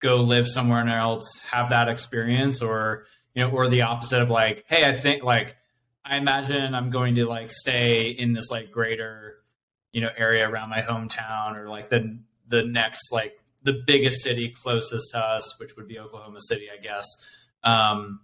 go 0.00 0.22
live 0.22 0.48
somewhere 0.48 0.86
else, 0.88 1.40
have 1.50 1.70
that 1.70 1.88
experience, 1.88 2.62
or 2.62 3.04
you 3.34 3.42
know, 3.42 3.50
or 3.50 3.68
the 3.68 3.82
opposite 3.82 4.22
of 4.22 4.30
like, 4.30 4.64
hey, 4.68 4.88
I 4.88 4.96
think 4.96 5.22
like 5.22 5.56
I 6.02 6.16
imagine 6.16 6.74
I'm 6.74 6.90
going 6.90 7.16
to 7.16 7.26
like 7.26 7.52
stay 7.52 8.08
in 8.08 8.32
this 8.32 8.50
like 8.50 8.70
greater, 8.70 9.36
you 9.92 10.00
know, 10.00 10.10
area 10.16 10.48
around 10.48 10.70
my 10.70 10.80
hometown 10.80 11.56
or 11.56 11.68
like 11.68 11.88
the 11.88 12.18
the 12.48 12.64
next 12.64 13.12
like 13.12 13.38
the 13.66 13.82
biggest 13.86 14.22
city 14.22 14.48
closest 14.48 15.12
to 15.12 15.18
us, 15.18 15.58
which 15.60 15.76
would 15.76 15.86
be 15.86 15.98
Oklahoma 15.98 16.40
City, 16.40 16.68
I 16.72 16.80
guess. 16.80 17.06
Um, 17.62 18.20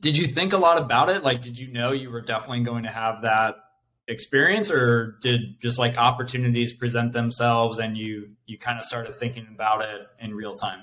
did 0.00 0.18
you 0.18 0.26
think 0.26 0.52
a 0.52 0.58
lot 0.58 0.76
about 0.76 1.08
it? 1.08 1.22
Like, 1.22 1.40
did 1.40 1.58
you 1.58 1.72
know 1.72 1.92
you 1.92 2.10
were 2.10 2.20
definitely 2.20 2.60
going 2.60 2.82
to 2.82 2.90
have 2.90 3.22
that 3.22 3.56
experience 4.06 4.70
or 4.70 5.16
did 5.22 5.58
just 5.62 5.78
like 5.78 5.96
opportunities 5.96 6.74
present 6.74 7.14
themselves 7.14 7.78
and 7.78 7.96
you 7.96 8.28
you 8.44 8.58
kind 8.58 8.78
of 8.78 8.84
started 8.84 9.18
thinking 9.18 9.48
about 9.50 9.82
it 9.82 10.06
in 10.20 10.34
real 10.34 10.54
time 10.54 10.80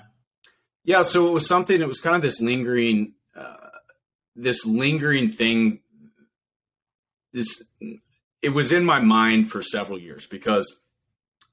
yeah 0.82 1.04
so 1.04 1.28
it 1.28 1.30
was 1.30 1.46
something 1.46 1.78
that 1.78 1.86
was 1.86 2.00
kind 2.00 2.16
of 2.16 2.22
this 2.22 2.40
lingering 2.40 3.14
uh, 3.36 3.62
this 4.36 4.66
lingering 4.66 5.30
thing. 5.30 5.80
This 7.32 7.62
it 8.42 8.50
was 8.50 8.72
in 8.72 8.84
my 8.84 9.00
mind 9.00 9.50
for 9.50 9.62
several 9.62 9.98
years 9.98 10.26
because 10.26 10.81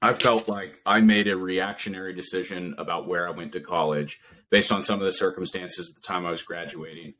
I 0.02 0.14
felt 0.14 0.48
like 0.48 0.80
I 0.86 1.00
made 1.00 1.28
a 1.28 1.36
reactionary 1.36 2.14
decision 2.14 2.74
about 2.78 3.06
where 3.06 3.28
I 3.28 3.32
went 3.32 3.52
to 3.52 3.60
college 3.60 4.20
based 4.48 4.72
on 4.72 4.82
some 4.82 4.98
of 4.98 5.04
the 5.04 5.12
circumstances 5.12 5.90
at 5.90 5.96
the 5.96 6.06
time 6.06 6.24
I 6.24 6.30
was 6.30 6.42
graduating. 6.42 7.14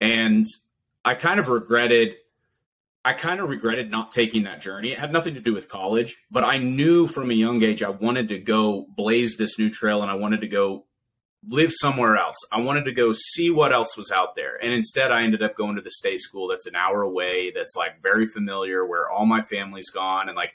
And 0.00 0.46
I 1.04 1.14
kind 1.14 1.40
of 1.40 1.48
regretted 1.48 2.16
I 3.02 3.14
kind 3.14 3.40
of 3.40 3.48
regretted 3.48 3.90
not 3.90 4.12
taking 4.12 4.42
that 4.42 4.60
journey. 4.60 4.92
It 4.92 4.98
had 4.98 5.10
nothing 5.10 5.32
to 5.32 5.40
do 5.40 5.54
with 5.54 5.68
college, 5.68 6.22
but 6.30 6.44
I 6.44 6.58
knew 6.58 7.06
from 7.06 7.30
a 7.30 7.34
young 7.34 7.62
age 7.62 7.82
I 7.82 7.88
wanted 7.88 8.28
to 8.28 8.38
go 8.38 8.86
blaze 8.94 9.38
this 9.38 9.58
new 9.58 9.70
trail 9.70 10.02
and 10.02 10.10
I 10.10 10.16
wanted 10.16 10.42
to 10.42 10.48
go 10.48 10.84
live 11.48 11.72
somewhere 11.72 12.18
else. 12.18 12.36
I 12.52 12.60
wanted 12.60 12.84
to 12.84 12.92
go 12.92 13.12
see 13.12 13.50
what 13.50 13.72
else 13.72 13.96
was 13.96 14.12
out 14.12 14.36
there. 14.36 14.62
And 14.62 14.74
instead, 14.74 15.10
I 15.10 15.22
ended 15.22 15.42
up 15.42 15.56
going 15.56 15.76
to 15.76 15.82
the 15.82 15.90
state 15.90 16.20
school 16.20 16.48
that's 16.48 16.66
an 16.66 16.76
hour 16.76 17.00
away, 17.00 17.50
that's 17.50 17.74
like 17.74 18.02
very 18.02 18.26
familiar, 18.26 18.84
where 18.84 19.08
all 19.08 19.24
my 19.24 19.40
family's 19.40 19.88
gone 19.88 20.28
and 20.28 20.36
like 20.36 20.52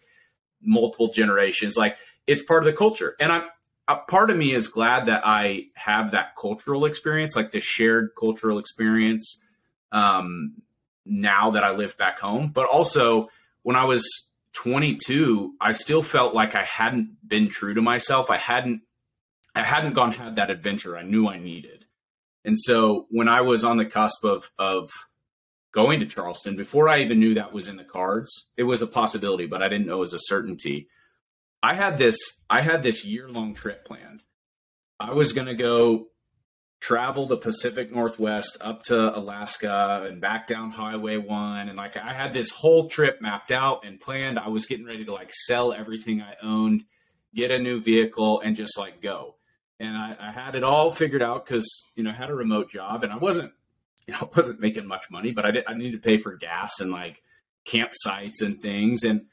multiple 0.62 1.12
generations. 1.12 1.78
Like 1.78 1.98
it's 2.28 2.44
part 2.44 2.64
of 2.64 2.66
the 2.66 2.78
culture. 2.78 3.16
And 3.20 3.32
I'm, 3.32 3.44
a 3.88 3.98
part 3.98 4.32
of 4.32 4.38
me 4.38 4.52
is 4.52 4.68
glad 4.68 5.06
that 5.06 5.22
I 5.26 5.68
have 5.76 6.12
that 6.12 6.36
cultural 6.36 6.86
experience, 6.86 7.36
like 7.36 7.52
the 7.52 7.60
shared 7.60 8.12
cultural 8.20 8.58
experience. 8.58 9.40
Um, 9.92 10.56
now 11.06 11.52
that 11.52 11.64
I 11.64 11.72
live 11.72 11.96
back 11.98 12.20
home, 12.20 12.48
but 12.48 12.68
also 12.68 13.30
when 13.62 13.76
I 13.76 13.86
was 13.86 14.32
22, 14.54 15.54
I 15.62 15.72
still 15.72 16.02
felt 16.02 16.34
like 16.34 16.56
I 16.56 16.64
hadn't 16.64 17.18
been 17.28 17.48
true 17.50 17.74
to 17.74 17.82
myself. 17.82 18.30
I 18.30 18.38
hadn't 18.38 18.82
I 19.54 19.64
hadn't 19.64 19.94
gone 19.94 20.12
had 20.12 20.36
that 20.36 20.50
adventure 20.50 20.98
I 20.98 21.04
knew 21.04 21.28
I 21.28 21.38
needed. 21.38 21.86
And 22.44 22.60
so 22.60 23.08
when 23.10 23.30
I 23.30 23.42
was 23.42 23.64
on 23.64 23.78
the 23.78 23.86
cusp 23.86 24.24
of 24.24 24.52
of 24.58 24.92
going 25.76 26.00
to 26.00 26.06
Charleston, 26.06 26.56
before 26.56 26.88
I 26.88 27.02
even 27.02 27.20
knew 27.20 27.34
that 27.34 27.54
was 27.54 27.68
in 27.68 27.76
the 27.76 27.84
cards, 27.84 28.50
it 28.56 28.64
was 28.64 28.82
a 28.82 28.88
possibility, 28.88 29.46
but 29.46 29.62
I 29.62 29.68
didn't 29.68 29.86
know 29.86 29.98
it 29.98 30.00
was 30.00 30.14
a 30.14 30.20
certainty. 30.20 30.88
I 31.62 31.76
had 31.76 31.98
this 31.98 32.42
I 32.50 32.62
had 32.62 32.82
this 32.82 33.06
year 33.06 33.30
long 33.30 33.54
trip 33.54 33.86
planned. 33.86 34.24
I 35.00 35.14
was 35.14 35.34
going 35.34 35.48
to 35.48 35.56
go 35.56 36.08
travel 36.80 37.26
the 37.26 37.38
Pacific 37.38 37.92
Northwest 37.92 38.58
up 38.62 38.84
to 38.84 39.18
Alaska 39.18 40.06
and 40.08 40.22
back 40.22 40.48
down 40.48 40.72
Highway 40.72 41.18
1 41.18 41.68
and 41.68 41.78
like 41.78 41.98
I 41.98 42.14
had 42.14 42.34
this 42.34 42.52
whole 42.52 42.88
trip 42.88 43.22
mapped 43.22 43.52
out 43.52 43.86
and 43.86 44.00
planned. 44.00 44.40
I 44.40 44.48
was 44.48 44.68
getting 44.68 44.86
ready 44.86 45.04
to 45.06 45.14
like 45.14 45.34
sell 45.34 45.74
everything 45.74 46.22
I 46.22 46.36
owned, 46.42 46.86
get 47.34 47.52
a 47.52 47.60
new 47.60 47.82
vehicle 47.82 48.40
and 48.40 48.56
just 48.56 48.78
like 48.78 49.02
go 49.02 49.36
and 49.80 49.98
I, 49.98 50.16
I 50.20 50.32
had 50.32 50.56
it 50.56 50.64
all 50.64 50.92
figured 50.92 51.22
out 51.22 51.46
because 51.46 51.68
you 51.96 52.04
know 52.04 52.12
I 52.12 52.14
had 52.14 52.30
a 52.30 52.36
remote 52.36 52.70
job 52.70 53.04
and 53.04 53.12
I 53.12 53.18
wasn't 53.18 53.52
you 54.08 54.14
know 54.14 54.30
wasn't 54.36 54.60
making 54.60 54.88
much 54.88 55.10
money, 55.10 55.32
but 55.32 55.46
I 55.46 55.52
did 55.52 55.66
I 55.68 55.74
needed 55.74 56.02
to 56.04 56.10
pay 56.10 56.18
for 56.18 56.36
gas 56.36 56.80
and 56.80 56.92
like 56.92 57.22
campsites 57.66 58.42
and 58.42 58.62
things, 58.62 59.04
and 59.04 59.26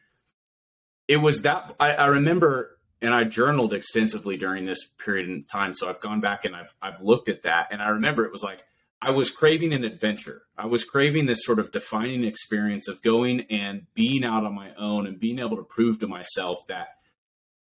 it 1.09 1.19
was 1.19 1.43
that 1.43 1.75
I, 1.79 1.95
I 1.95 2.07
remember 2.07 2.79
and 3.01 3.13
I 3.13 3.25
journaled 3.25 3.75
extensively 3.75 4.37
during 4.37 4.65
this 4.65 4.87
period 4.87 5.29
in 5.29 5.45
time. 5.45 5.73
So 5.73 5.91
I've 5.91 6.01
gone 6.01 6.21
back 6.21 6.45
and 6.45 6.55
I've 6.55 6.75
I've 6.81 7.01
looked 7.01 7.29
at 7.29 7.43
that, 7.43 7.69
and 7.71 7.83
I 7.83 7.91
remember 7.91 8.25
it 8.25 8.33
was 8.33 8.43
like 8.43 8.65
I 9.01 9.11
was 9.11 9.31
craving 9.31 9.73
an 9.73 9.83
adventure. 9.83 10.43
I 10.57 10.67
was 10.67 10.85
craving 10.85 11.27
this 11.27 11.45
sort 11.45 11.59
of 11.59 11.73
defining 11.73 12.23
experience 12.23 12.87
of 12.87 13.03
going 13.03 13.41
and 13.51 13.87
being 13.95 14.25
out 14.25 14.45
on 14.45 14.55
my 14.55 14.73
own 14.77 15.09
and 15.09 15.19
being 15.19 15.41
able 15.41 15.57
to 15.57 15.65
prove 15.65 15.99
to 15.99 16.07
myself 16.07 16.65
that 16.69 16.91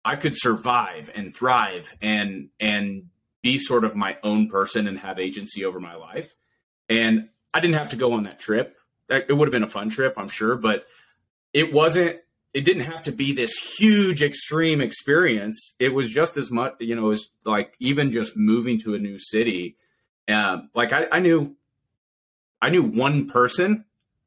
I 0.03 0.17
could 0.17 0.37
survive 0.37 1.09
and 1.15 1.33
thrive 1.33 1.95
and 2.01 2.49
and 2.59 3.05
be 3.41 3.57
sort 3.57 3.85
of 3.85 3.95
my 3.95 4.17
own 4.21 4.49
person 4.49 4.85
and 4.85 4.99
have 4.99 5.17
agency 5.17 5.63
over 5.63 5.79
my 5.79 5.95
life. 5.95 6.33
And 6.89 7.29
I 7.53 7.59
didn't 7.59 7.75
have 7.75 7.91
to 7.91 7.95
go 7.95 8.13
on 8.13 8.23
that 8.23 8.39
trip. 8.39 8.75
It 9.09 9.35
would 9.35 9.47
have 9.47 9.51
been 9.51 9.63
a 9.63 9.67
fun 9.67 9.89
trip, 9.89 10.15
I'm 10.17 10.29
sure, 10.29 10.55
but 10.55 10.85
it 11.53 11.73
wasn't 11.73 12.19
it 12.53 12.65
didn't 12.65 12.83
have 12.83 13.03
to 13.03 13.11
be 13.11 13.33
this 13.33 13.53
huge 13.77 14.23
extreme 14.23 14.81
experience. 14.81 15.75
It 15.79 15.93
was 15.93 16.09
just 16.09 16.35
as 16.35 16.49
much, 16.49 16.75
you 16.79 16.95
know, 16.95 17.11
as 17.11 17.29
like 17.45 17.75
even 17.79 18.11
just 18.11 18.35
moving 18.35 18.79
to 18.81 18.95
a 18.95 18.99
new 18.99 19.19
city. 19.19 19.77
Um, 20.27 20.69
like 20.73 20.91
I, 20.91 21.07
I 21.11 21.19
knew, 21.19 21.55
I 22.61 22.69
knew 22.69 22.81
one 22.81 23.27
person. 23.27 23.85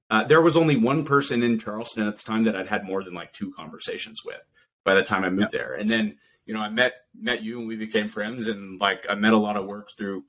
Uh, 0.08 0.24
there 0.24 0.40
was 0.40 0.56
only 0.56 0.76
one 0.76 1.04
person 1.04 1.42
in 1.42 1.58
Charleston 1.58 2.06
at 2.06 2.16
the 2.16 2.22
time 2.22 2.44
that 2.44 2.54
I'd 2.54 2.68
had 2.68 2.84
more 2.84 3.02
than 3.02 3.14
like 3.14 3.32
two 3.32 3.52
conversations 3.52 4.20
with 4.24 4.42
by 4.84 4.94
the 4.94 5.02
time 5.02 5.24
I 5.24 5.30
moved 5.30 5.52
there. 5.52 5.74
And 5.74 5.90
then, 5.90 6.18
you 6.46 6.54
know, 6.54 6.60
I 6.60 6.68
met 6.68 6.94
met 7.18 7.42
you 7.42 7.58
and 7.58 7.66
we 7.66 7.76
became 7.76 8.08
friends 8.08 8.46
and 8.46 8.80
like 8.80 9.04
I 9.08 9.14
met 9.14 9.32
a 9.32 9.38
lot 9.38 9.56
of 9.56 9.66
work 9.66 9.88
through 9.96 10.24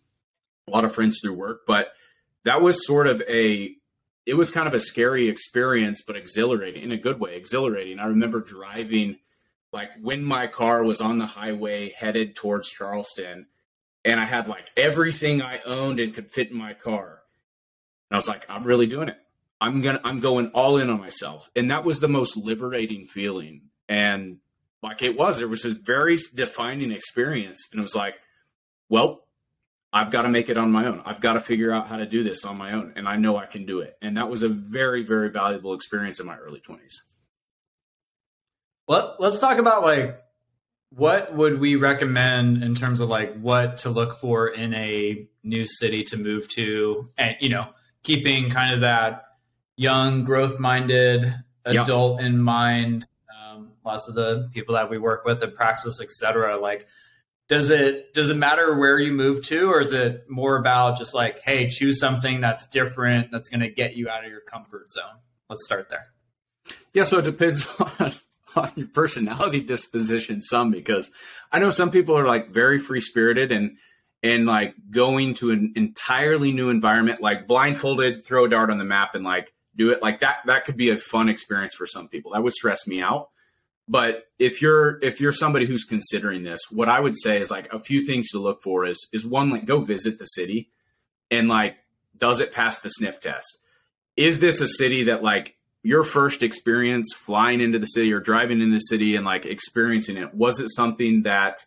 a 0.67 0.71
lot 0.71 0.85
of 0.85 0.93
friends 0.95 1.19
through 1.19 1.33
work, 1.33 1.61
but 1.67 1.93
that 2.45 2.61
was 2.61 2.85
sort 2.85 3.07
of 3.07 3.21
a 3.27 3.75
it 4.25 4.35
was 4.35 4.51
kind 4.51 4.67
of 4.67 4.73
a 4.73 4.79
scary 4.79 5.27
experience 5.27 6.01
but 6.05 6.15
exhilarating 6.15 6.83
in 6.83 6.91
a 6.91 6.97
good 6.97 7.19
way, 7.19 7.35
exhilarating. 7.35 7.99
I 7.99 8.05
remember 8.05 8.39
driving 8.39 9.17
like 9.71 9.89
when 10.01 10.23
my 10.23 10.47
car 10.47 10.83
was 10.83 11.01
on 11.01 11.17
the 11.17 11.25
highway 11.25 11.91
headed 11.97 12.35
towards 12.35 12.69
Charleston 12.69 13.47
and 14.05 14.19
I 14.19 14.25
had 14.25 14.47
like 14.47 14.65
everything 14.77 15.41
I 15.41 15.59
owned 15.65 15.99
and 15.99 16.13
could 16.13 16.31
fit 16.31 16.51
in 16.51 16.57
my 16.57 16.73
car. 16.73 17.21
And 18.09 18.15
I 18.15 18.17
was 18.17 18.27
like, 18.27 18.45
I'm 18.49 18.63
really 18.63 18.87
doing 18.87 19.09
it. 19.09 19.17
I'm 19.59 19.81
gonna 19.81 20.01
I'm 20.03 20.19
going 20.19 20.47
all 20.49 20.77
in 20.77 20.89
on 20.89 20.99
myself. 20.99 21.49
And 21.55 21.71
that 21.71 21.85
was 21.85 21.99
the 21.99 22.09
most 22.09 22.37
liberating 22.37 23.05
feeling. 23.05 23.69
And 23.89 24.37
like 24.81 25.01
it 25.01 25.17
was. 25.17 25.41
It 25.41 25.49
was 25.49 25.65
a 25.65 25.73
very 25.73 26.17
defining 26.35 26.91
experience. 26.91 27.67
And 27.71 27.79
it 27.79 27.81
was 27.81 27.95
like, 27.95 28.15
well, 28.89 29.22
I've 29.93 30.09
got 30.09 30.23
to 30.23 30.29
make 30.29 30.49
it 30.49 30.57
on 30.57 30.71
my 30.71 30.87
own. 30.87 31.03
I've 31.05 31.21
got 31.21 31.33
to 31.33 31.41
figure 31.41 31.71
out 31.71 31.87
how 31.87 31.97
to 31.97 32.05
do 32.07 32.23
this 32.23 32.43
on 32.45 32.57
my 32.57 32.73
own. 32.73 32.93
And 32.95 33.07
I 33.07 33.15
know 33.15 33.37
I 33.37 33.45
can 33.45 33.67
do 33.67 33.79
it. 33.81 33.95
And 34.01 34.17
that 34.17 34.27
was 34.27 34.41
a 34.41 34.49
very, 34.49 35.03
very 35.03 35.29
valuable 35.29 35.75
experience 35.75 36.19
in 36.19 36.25
my 36.25 36.35
early 36.35 36.59
20s. 36.59 37.01
Well, 38.87 39.15
let's 39.19 39.37
talk 39.37 39.59
about 39.59 39.83
like 39.83 40.19
what 40.89 41.33
would 41.35 41.59
we 41.59 41.75
recommend 41.75 42.63
in 42.63 42.75
terms 42.75 42.99
of 42.99 43.09
like 43.09 43.39
what 43.39 43.77
to 43.77 43.89
look 43.89 44.15
for 44.15 44.47
in 44.47 44.73
a 44.73 45.27
new 45.43 45.65
city 45.65 46.03
to 46.03 46.17
move 46.17 46.47
to 46.49 47.09
and 47.17 47.35
you 47.39 47.49
know 47.49 47.67
keeping 48.03 48.49
kind 48.49 48.73
of 48.73 48.81
that 48.81 49.23
young 49.75 50.23
growth 50.23 50.59
minded 50.59 51.33
adult 51.65 52.21
in 52.21 52.39
mind 52.39 53.07
um, 53.53 53.71
lots 53.85 54.07
of 54.07 54.15
the 54.15 54.49
people 54.53 54.75
that 54.75 54.89
we 54.89 54.97
work 54.97 55.25
with 55.25 55.41
at 55.43 55.55
Praxis, 55.55 55.99
et 56.01 56.11
cetera, 56.11 56.57
like 56.57 56.87
does 57.47 57.69
it 57.69 58.13
does 58.13 58.29
it 58.29 58.37
matter 58.37 58.77
where 58.77 58.99
you 58.99 59.11
move 59.11 59.45
to 59.45 59.71
or 59.71 59.81
is 59.81 59.93
it 59.93 60.25
more 60.29 60.55
about 60.57 60.97
just 60.97 61.13
like 61.13 61.39
hey 61.39 61.69
choose 61.69 61.99
something 61.99 62.41
that's 62.41 62.65
different 62.67 63.31
that's 63.31 63.49
going 63.49 63.59
to 63.59 63.69
get 63.69 63.95
you 63.95 64.09
out 64.09 64.23
of 64.23 64.31
your 64.31 64.41
comfort 64.41 64.91
zone? 64.91 65.19
Let's 65.49 65.65
start 65.65 65.89
there. 65.89 66.05
Yeah 66.93 67.03
so 67.03 67.19
it 67.19 67.23
depends 67.23 67.67
on 67.99 68.11
on 68.55 68.71
your 68.75 68.87
personality 68.87 69.61
disposition 69.61 70.39
some 70.43 70.69
because 70.69 71.09
i 71.51 71.57
know 71.57 71.71
some 71.71 71.89
people 71.89 72.15
are 72.15 72.27
like 72.27 72.51
very 72.51 72.77
free 72.77 73.01
spirited 73.01 73.51
and 73.51 73.77
and 74.21 74.45
like 74.45 74.75
going 74.91 75.33
to 75.33 75.49
an 75.49 75.73
entirely 75.75 76.51
new 76.51 76.69
environment 76.69 77.19
like 77.19 77.47
blindfolded 77.47 78.23
throw 78.23 78.45
a 78.45 78.49
dart 78.49 78.69
on 78.69 78.77
the 78.77 78.85
map 78.85 79.15
and 79.15 79.23
like 79.23 79.51
do 79.75 79.91
it. 79.91 80.01
Like 80.01 80.19
that 80.19 80.39
that 80.45 80.65
could 80.65 80.77
be 80.77 80.89
a 80.89 80.97
fun 80.97 81.29
experience 81.29 81.73
for 81.73 81.85
some 81.85 82.07
people. 82.07 82.31
That 82.31 82.43
would 82.43 82.53
stress 82.53 82.87
me 82.87 83.01
out 83.01 83.29
but 83.87 84.27
if 84.39 84.61
you're 84.61 84.99
if 85.01 85.19
you're 85.19 85.33
somebody 85.33 85.65
who's 85.65 85.83
considering 85.83 86.43
this, 86.43 86.59
what 86.71 86.89
I 86.89 86.99
would 86.99 87.17
say 87.17 87.41
is 87.41 87.51
like 87.51 87.71
a 87.73 87.79
few 87.79 88.05
things 88.05 88.29
to 88.29 88.39
look 88.39 88.61
for 88.61 88.85
is 88.85 89.07
is 89.11 89.25
one 89.25 89.49
like 89.49 89.65
go 89.65 89.81
visit 89.81 90.19
the 90.19 90.25
city 90.25 90.69
and 91.29 91.47
like 91.47 91.77
does 92.17 92.39
it 92.39 92.53
pass 92.53 92.79
the 92.79 92.89
sniff 92.89 93.19
test? 93.19 93.59
Is 94.15 94.39
this 94.39 94.61
a 94.61 94.67
city 94.67 95.03
that 95.05 95.23
like 95.23 95.55
your 95.83 96.03
first 96.03 96.41
experience 96.41 97.13
flying 97.13 97.59
into 97.59 97.77
the 97.77 97.85
city 97.85 98.13
or 98.13 98.19
driving 98.19 98.61
in 98.61 98.71
the 98.71 98.79
city 98.79 99.15
and 99.15 99.25
like 99.25 99.45
experiencing 99.45 100.17
it 100.17 100.33
was 100.33 100.59
it 100.59 100.69
something 100.69 101.23
that 101.23 101.65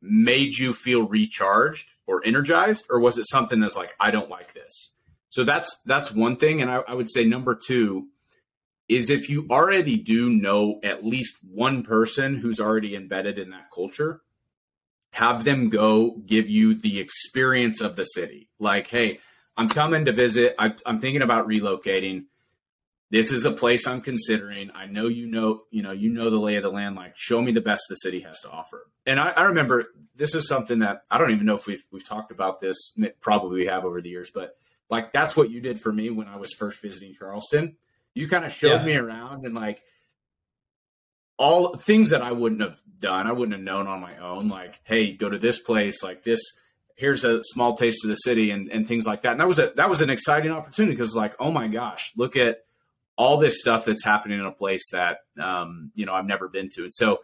made 0.00 0.56
you 0.56 0.72
feel 0.72 1.06
recharged 1.06 1.90
or 2.06 2.22
energized 2.24 2.86
or 2.88 3.00
was 3.00 3.18
it 3.18 3.26
something 3.28 3.60
that's 3.60 3.76
like 3.76 3.92
i 4.00 4.10
don't 4.10 4.30
like 4.30 4.52
this 4.52 4.92
so 5.28 5.44
that's 5.44 5.76
that's 5.86 6.12
one 6.12 6.36
thing 6.36 6.62
and 6.62 6.70
I, 6.70 6.82
I 6.88 6.94
would 6.94 7.10
say 7.10 7.24
number 7.24 7.54
two 7.54 8.06
is 8.88 9.10
if 9.10 9.28
you 9.28 9.46
already 9.50 9.96
do 9.96 10.30
know 10.30 10.80
at 10.82 11.04
least 11.04 11.38
one 11.42 11.82
person 11.82 12.36
who's 12.36 12.60
already 12.60 12.94
embedded 12.94 13.38
in 13.38 13.50
that 13.50 13.70
culture, 13.74 14.22
have 15.10 15.44
them 15.44 15.70
go 15.70 16.16
give 16.26 16.48
you 16.48 16.74
the 16.74 17.00
experience 17.00 17.80
of 17.80 17.96
the 17.96 18.04
city. 18.04 18.48
Like, 18.58 18.86
hey, 18.86 19.20
I'm 19.56 19.68
coming 19.68 20.04
to 20.04 20.12
visit. 20.12 20.54
I, 20.58 20.74
am 20.84 20.98
thinking 20.98 21.22
about 21.22 21.48
relocating. 21.48 22.26
This 23.10 23.32
is 23.32 23.44
a 23.44 23.52
place 23.52 23.86
I'm 23.86 24.00
considering. 24.00 24.70
I 24.74 24.86
know 24.86 25.08
you 25.08 25.26
know, 25.26 25.62
you 25.70 25.82
know, 25.82 25.92
you 25.92 26.10
know 26.10 26.28
the 26.28 26.38
lay 26.38 26.56
of 26.56 26.62
the 26.62 26.70
land. 26.70 26.96
Like, 26.96 27.16
show 27.16 27.40
me 27.40 27.52
the 27.52 27.60
best 27.60 27.84
the 27.88 27.94
city 27.96 28.20
has 28.20 28.40
to 28.40 28.50
offer. 28.50 28.86
And 29.06 29.18
I, 29.18 29.30
I 29.30 29.42
remember 29.44 29.86
this 30.14 30.34
is 30.34 30.48
something 30.48 30.80
that 30.80 31.02
I 31.10 31.18
don't 31.18 31.30
even 31.30 31.46
know 31.46 31.54
if 31.54 31.66
we've 31.66 31.84
we've 31.90 32.06
talked 32.06 32.30
about 32.30 32.60
this. 32.60 32.94
Probably 33.20 33.60
we 33.60 33.66
have 33.66 33.84
over 33.84 34.00
the 34.00 34.10
years, 34.10 34.30
but 34.32 34.56
like 34.90 35.12
that's 35.12 35.36
what 35.36 35.50
you 35.50 35.60
did 35.60 35.80
for 35.80 35.92
me 35.92 36.10
when 36.10 36.28
I 36.28 36.36
was 36.36 36.52
first 36.52 36.82
visiting 36.82 37.14
Charleston 37.14 37.76
you 38.16 38.26
kind 38.28 38.46
of 38.46 38.52
showed 38.52 38.80
yeah. 38.80 38.84
me 38.84 38.96
around 38.96 39.44
and 39.44 39.54
like 39.54 39.82
all 41.36 41.76
things 41.76 42.10
that 42.10 42.22
I 42.22 42.32
wouldn't 42.32 42.62
have 42.62 42.80
done, 42.98 43.26
I 43.26 43.32
wouldn't 43.32 43.52
have 43.52 43.62
known 43.62 43.86
on 43.86 44.00
my 44.00 44.16
own. 44.16 44.48
Like, 44.48 44.80
hey, 44.84 45.12
go 45.12 45.28
to 45.28 45.38
this 45.38 45.60
place, 45.60 46.02
like 46.02 46.22
this. 46.22 46.40
here's 46.94 47.24
a 47.24 47.44
small 47.44 47.76
taste 47.76 48.04
of 48.04 48.08
the 48.08 48.16
city 48.16 48.50
and, 48.50 48.70
and 48.70 48.86
things 48.86 49.06
like 49.06 49.22
that. 49.22 49.32
And 49.32 49.40
that 49.40 49.46
was 49.46 49.58
a 49.58 49.70
that 49.76 49.90
was 49.90 50.00
an 50.00 50.08
exciting 50.08 50.50
opportunity 50.50 50.94
because 50.94 51.14
like, 51.14 51.36
oh 51.38 51.52
my 51.52 51.68
gosh, 51.68 52.12
look 52.16 52.36
at 52.36 52.64
all 53.18 53.36
this 53.36 53.60
stuff 53.60 53.84
that's 53.84 54.04
happening 54.04 54.40
in 54.40 54.46
a 54.46 54.52
place 54.52 54.90
that 54.92 55.18
um, 55.38 55.92
you 55.94 56.06
know 56.06 56.14
I've 56.14 56.26
never 56.26 56.48
been 56.48 56.70
to. 56.70 56.84
And 56.84 56.94
so 56.94 57.20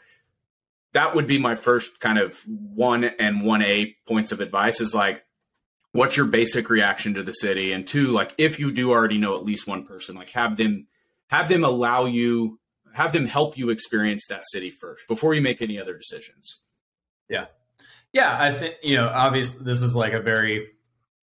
that 0.92 1.14
would 1.14 1.26
be 1.26 1.38
my 1.38 1.55
first 1.55 2.00
kind 2.00 2.18
of 2.18 2.38
one 2.46 3.05
and 3.05 3.42
one 3.42 3.62
A 3.62 3.96
points 4.07 4.31
of 4.31 4.40
advice 4.40 4.83
is 4.83 4.94
like 4.94 5.24
what's 5.92 6.16
your 6.16 6.26
basic 6.26 6.68
reaction 6.70 7.14
to 7.14 7.22
the 7.22 7.33
city? 7.33 7.72
And 7.72 7.87
two, 7.87 8.09
like 8.09 8.35
if 8.38 8.59
you 8.59 8.72
do 8.72 8.90
already 8.90 9.18
know 9.18 9.37
at 9.37 9.44
least 9.44 9.66
one 9.68 9.85
person, 9.85 10.16
like 10.16 10.31
have 10.31 10.57
them 10.57 10.87
have 11.31 11.48
them 11.48 11.64
allow 11.64 12.07
you 12.07 12.59
have 12.94 13.12
them 13.12 13.26
help 13.26 13.57
you 13.57 13.70
experience 13.70 14.26
that 14.28 14.42
city 14.44 14.70
first 14.70 15.07
before 15.09 15.35
you 15.35 15.40
make 15.40 15.62
any 15.62 15.81
other 15.81 15.96
decisions. 15.96 16.62
Yeah. 17.28 17.46
Yeah, 18.12 18.37
I 18.38 18.52
think 18.52 18.76
you 18.83 18.96
know, 18.96 19.09
obviously 19.09 19.64
this 19.64 19.83
is 19.83 19.94
like 19.94 20.12
a 20.12 20.20
very 20.20 20.66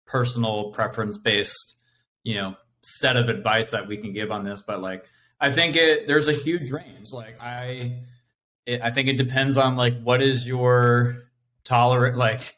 personal 0.07 0.71
preference 0.71 1.19
based, 1.19 1.77
you 2.23 2.37
know, 2.37 2.57
set 2.83 3.17
of 3.17 3.29
advice 3.29 3.71
that 3.73 3.87
we 3.87 3.99
can 3.99 4.13
give 4.13 4.31
on 4.31 4.45
this, 4.45 4.63
but 4.63 4.81
like 4.81 5.05
I 5.41 5.51
think 5.51 5.77
it 5.77 6.07
there's 6.07 6.29
a 6.29 6.33
huge 6.33 6.71
range. 6.71 7.13
Like 7.13 7.41
I 7.41 8.01
it, 8.65 8.83
I 8.83 8.91
think 8.91 9.09
it 9.09 9.17
depends 9.17 9.57
on 9.57 9.77
like 9.77 10.01
what 10.03 10.23
is 10.23 10.47
your 10.47 11.25
tolerant 11.65 12.17
like 12.17 12.57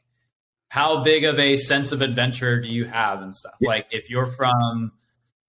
how 0.71 1.03
big 1.03 1.25
of 1.25 1.37
a 1.41 1.57
sense 1.57 1.91
of 1.91 2.01
adventure 2.01 2.61
do 2.61 2.69
you 2.69 2.85
have 2.85 3.23
and 3.23 3.35
stuff. 3.35 3.55
Yeah. 3.61 3.71
Like 3.71 3.87
if 3.91 4.09
you're 4.09 4.27
from, 4.27 4.93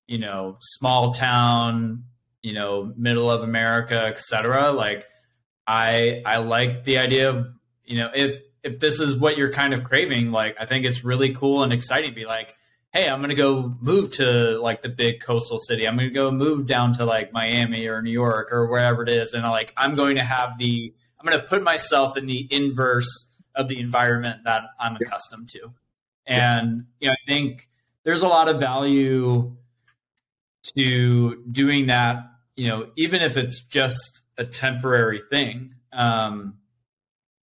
you 0.08 0.18
know, 0.18 0.58
small 0.60 1.14
town, 1.14 2.06
you 2.42 2.54
know, 2.54 2.92
middle 2.98 3.30
of 3.30 3.44
America, 3.44 4.00
etc. 4.00 4.72
Like 4.72 5.06
I 5.68 6.24
I 6.26 6.38
like 6.38 6.86
the 6.86 6.98
idea 6.98 7.30
of, 7.30 7.46
you 7.86 7.98
know, 7.98 8.10
if 8.16 8.42
if 8.64 8.80
this 8.80 9.00
is 9.00 9.16
what 9.16 9.38
you're 9.38 9.52
kind 9.52 9.76
of 9.76 9.84
craving, 9.84 10.32
like 10.32 10.60
I 10.60 10.66
think 10.66 10.86
it's 10.86 11.04
really 11.04 11.36
cool 11.36 11.62
and 11.62 11.72
exciting 11.72 12.10
to 12.10 12.16
be 12.16 12.26
like, 12.26 12.56
hey, 12.92 13.08
I'm 13.08 13.22
gonna 13.22 13.36
go 13.36 13.78
move 13.80 14.14
to 14.14 14.60
like 14.60 14.82
the 14.82 14.90
big 14.90 15.22
coastal 15.22 15.60
city. 15.60 15.88
I'm 15.88 15.98
gonna 15.98 16.10
go 16.10 16.32
move 16.32 16.66
down 16.66 16.94
to 16.96 17.06
like 17.06 17.32
Miami 17.32 17.86
or 17.86 18.02
New 18.02 18.10
York 18.10 18.52
or 18.52 18.66
wherever 18.72 19.04
it 19.04 19.10
is, 19.10 19.36
and 19.36 19.44
like 19.44 19.72
I'm 19.78 19.94
going 19.94 20.16
to 20.16 20.24
have 20.24 20.58
the 20.58 20.92
I'm 21.20 21.30
gonna 21.30 21.44
put 21.44 21.62
myself 21.62 22.18
in 22.18 22.26
the 22.26 22.48
inverse 22.50 23.31
of 23.62 23.68
the 23.68 23.80
environment 23.80 24.42
that 24.46 24.64
I'm 24.80 24.98
accustomed 24.98 25.50
to. 25.50 25.72
And 26.26 26.86
you 27.00 27.08
know, 27.08 27.14
I 27.14 27.32
think 27.32 27.70
there's 28.04 28.22
a 28.22 28.28
lot 28.28 28.48
of 28.48 28.60
value 28.60 29.56
to 30.76 31.44
doing 31.52 31.88
that, 31.88 32.18
you 32.56 32.68
know, 32.68 32.92
even 32.96 33.22
if 33.22 33.38
it's 33.38 33.62
just 33.62 34.22
a 34.38 34.46
temporary 34.46 35.22
thing. 35.30 35.76
Um, 35.94 36.58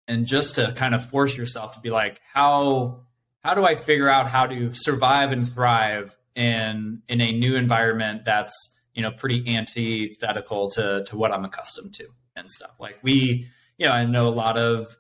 and 0.07 0.25
just 0.25 0.55
to 0.55 0.71
kind 0.75 0.93
of 0.93 1.03
force 1.09 1.35
yourself 1.35 1.73
to 1.75 1.79
be 1.79 1.89
like, 1.89 2.21
how 2.31 3.01
how 3.43 3.53
do 3.53 3.65
I 3.65 3.75
figure 3.75 4.09
out 4.09 4.27
how 4.27 4.47
to 4.47 4.73
survive 4.73 5.31
and 5.31 5.47
thrive 5.47 6.15
in 6.35 7.01
in 7.07 7.21
a 7.21 7.31
new 7.31 7.55
environment 7.55 8.25
that's 8.25 8.75
you 8.93 9.01
know 9.01 9.11
pretty 9.11 9.55
antithetical 9.55 10.69
to 10.71 11.03
to 11.05 11.17
what 11.17 11.31
I'm 11.31 11.45
accustomed 11.45 11.93
to 11.95 12.07
and 12.35 12.49
stuff. 12.49 12.71
Like 12.79 12.99
we, 13.01 13.47
you 13.77 13.87
know, 13.87 13.93
I 13.93 14.05
know 14.05 14.27
a 14.27 14.29
lot 14.29 14.57
of 14.57 14.95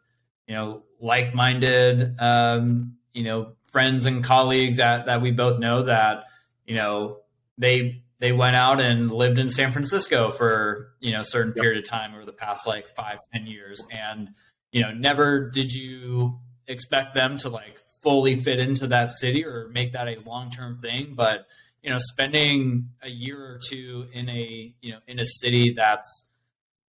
you 0.47 0.55
know 0.55 0.83
like-minded 0.99 2.15
um, 2.19 2.95
you 3.13 3.23
know 3.23 3.53
friends 3.71 4.05
and 4.05 4.23
colleagues 4.23 4.77
that 4.77 5.05
that 5.05 5.21
we 5.21 5.31
both 5.31 5.59
know 5.59 5.83
that 5.83 6.25
you 6.65 6.75
know 6.75 7.19
they 7.57 8.01
they 8.19 8.31
went 8.31 8.55
out 8.55 8.79
and 8.79 9.11
lived 9.11 9.39
in 9.39 9.49
San 9.49 9.71
Francisco 9.71 10.31
for 10.31 10.93
you 10.99 11.11
know 11.11 11.21
a 11.21 11.25
certain 11.25 11.53
yep. 11.55 11.61
period 11.61 11.83
of 11.83 11.89
time 11.89 12.13
over 12.13 12.25
the 12.25 12.31
past 12.31 12.65
like 12.65 12.87
five 12.87 13.19
ten 13.33 13.45
years. 13.45 13.83
And 13.91 14.31
you 14.71 14.81
know 14.81 14.93
never 14.93 15.49
did 15.49 15.73
you 15.73 16.39
expect 16.67 17.13
them 17.13 17.37
to 17.39 17.49
like 17.49 17.81
fully 18.01 18.35
fit 18.35 18.59
into 18.59 18.87
that 18.87 19.11
city 19.11 19.45
or 19.45 19.69
make 19.73 19.93
that 19.93 20.07
a 20.07 20.17
long-term 20.25 20.79
thing. 20.79 21.13
But 21.15 21.47
you 21.83 21.89
know 21.89 21.97
spending 21.99 22.89
a 23.03 23.09
year 23.09 23.37
or 23.37 23.59
two 23.63 24.07
in 24.13 24.29
a 24.29 24.73
you 24.81 24.91
know 24.91 24.99
in 25.07 25.19
a 25.19 25.25
city 25.25 25.73
that's 25.73 26.29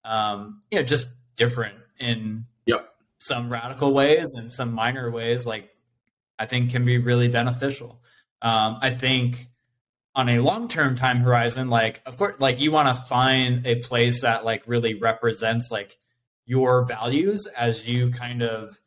um 0.04 0.62
you 0.70 0.78
know 0.78 0.84
just 0.84 1.08
different 1.36 1.76
in 1.98 2.46
yep 2.64 2.95
some 3.26 3.50
radical 3.50 3.92
ways 3.92 4.32
and 4.34 4.50
some 4.52 4.72
minor 4.72 5.10
ways, 5.10 5.46
like 5.46 5.70
I 6.38 6.46
think 6.46 6.70
can 6.70 6.84
be 6.84 6.98
really 6.98 7.28
beneficial. 7.28 8.00
Um, 8.42 8.78
I 8.80 8.90
think 8.90 9.48
on 10.14 10.28
a 10.28 10.38
long 10.38 10.68
term 10.68 10.96
time 10.96 11.20
horizon, 11.20 11.68
like 11.68 12.00
of 12.06 12.16
course, 12.16 12.36
like 12.38 12.60
you 12.60 12.72
want 12.72 12.88
to 12.88 13.02
find 13.02 13.66
a 13.66 13.76
place 13.76 14.22
that 14.22 14.44
like 14.44 14.62
really 14.66 14.94
represents 14.94 15.70
like 15.70 15.98
your 16.44 16.84
values 16.84 17.46
as 17.58 17.88
you 17.88 18.10
kind 18.10 18.42
of 18.42 18.78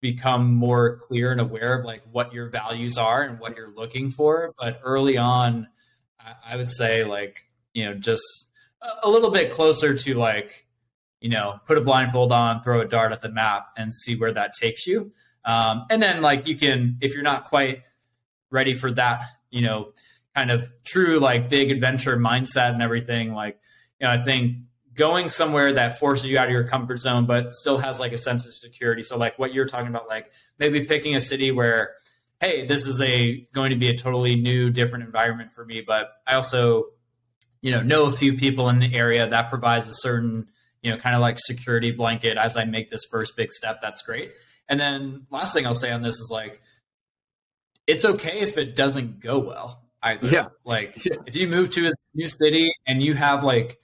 become 0.00 0.52
more 0.54 0.98
clear 0.98 1.32
and 1.32 1.40
aware 1.40 1.78
of 1.78 1.84
like 1.84 2.02
what 2.10 2.32
your 2.32 2.48
values 2.48 2.98
are 2.98 3.22
and 3.22 3.38
what 3.38 3.56
you're 3.56 3.72
looking 3.74 4.10
for. 4.10 4.52
But 4.58 4.80
early 4.84 5.16
on, 5.16 5.68
I, 6.20 6.34
I 6.52 6.56
would 6.56 6.70
say 6.70 7.04
like 7.04 7.40
you 7.74 7.84
know 7.84 7.94
just 7.94 8.22
a, 8.82 9.06
a 9.06 9.10
little 9.10 9.30
bit 9.30 9.52
closer 9.52 9.96
to 9.96 10.14
like 10.14 10.66
you 11.22 11.30
know, 11.30 11.60
put 11.66 11.78
a 11.78 11.80
blindfold 11.80 12.32
on, 12.32 12.60
throw 12.62 12.80
a 12.80 12.84
dart 12.84 13.12
at 13.12 13.22
the 13.22 13.30
map, 13.30 13.68
and 13.76 13.94
see 13.94 14.16
where 14.16 14.32
that 14.32 14.52
takes 14.60 14.86
you. 14.86 15.12
Um, 15.44 15.86
and 15.88 16.02
then, 16.02 16.20
like, 16.20 16.46
you 16.48 16.56
can, 16.56 16.98
if 17.00 17.14
you're 17.14 17.22
not 17.22 17.44
quite 17.44 17.82
ready 18.50 18.74
for 18.74 18.90
that, 18.92 19.22
you 19.50 19.62
know, 19.62 19.92
kind 20.34 20.50
of 20.50 20.70
true, 20.84 21.18
like, 21.18 21.48
big 21.48 21.70
adventure 21.70 22.16
mindset 22.16 22.72
and 22.72 22.82
everything, 22.82 23.32
like, 23.34 23.58
you 24.00 24.06
know, 24.06 24.12
I 24.12 24.18
think 24.22 24.56
going 24.94 25.28
somewhere 25.28 25.72
that 25.72 25.98
forces 25.98 26.28
you 26.28 26.38
out 26.38 26.46
of 26.46 26.52
your 26.52 26.66
comfort 26.66 26.98
zone, 26.98 27.24
but 27.24 27.54
still 27.54 27.78
has 27.78 27.98
like 27.98 28.12
a 28.12 28.18
sense 28.18 28.46
of 28.46 28.52
security. 28.52 29.02
So, 29.02 29.16
like, 29.16 29.38
what 29.38 29.54
you're 29.54 29.66
talking 29.66 29.88
about, 29.88 30.08
like, 30.08 30.32
maybe 30.58 30.84
picking 30.84 31.14
a 31.14 31.20
city 31.20 31.50
where, 31.50 31.94
hey, 32.40 32.66
this 32.66 32.86
is 32.86 33.00
a 33.00 33.46
going 33.52 33.70
to 33.70 33.76
be 33.76 33.88
a 33.88 33.96
totally 33.96 34.36
new, 34.36 34.70
different 34.70 35.04
environment 35.04 35.52
for 35.52 35.64
me, 35.64 35.82
but 35.86 36.10
I 36.26 36.34
also, 36.34 36.86
you 37.60 37.70
know, 37.70 37.80
know 37.80 38.06
a 38.06 38.12
few 38.12 38.34
people 38.34 38.68
in 38.68 38.80
the 38.80 38.92
area 38.92 39.28
that 39.28 39.48
provides 39.48 39.86
a 39.86 39.94
certain 39.94 40.48
you 40.82 40.90
know, 40.90 40.96
kind 40.98 41.14
of 41.14 41.20
like 41.20 41.38
security 41.38 41.92
blanket 41.92 42.36
as 42.36 42.56
I 42.56 42.64
make 42.64 42.90
this 42.90 43.04
first 43.10 43.36
big 43.36 43.52
step. 43.52 43.80
That's 43.80 44.02
great. 44.02 44.32
And 44.68 44.78
then 44.78 45.26
last 45.30 45.54
thing 45.54 45.66
I'll 45.66 45.74
say 45.74 45.92
on 45.92 46.02
this 46.02 46.18
is 46.18 46.28
like, 46.30 46.60
it's 47.86 48.04
okay 48.04 48.40
if 48.40 48.58
it 48.58 48.76
doesn't 48.76 49.20
go 49.20 49.38
well 49.38 49.82
either. 50.02 50.28
Yeah. 50.28 50.46
Like 50.64 51.04
yeah. 51.04 51.16
if 51.26 51.36
you 51.36 51.48
move 51.48 51.70
to 51.70 51.86
a 51.86 51.92
new 52.14 52.28
city 52.28 52.72
and 52.86 53.02
you 53.02 53.14
have 53.14 53.44
like 53.44 53.78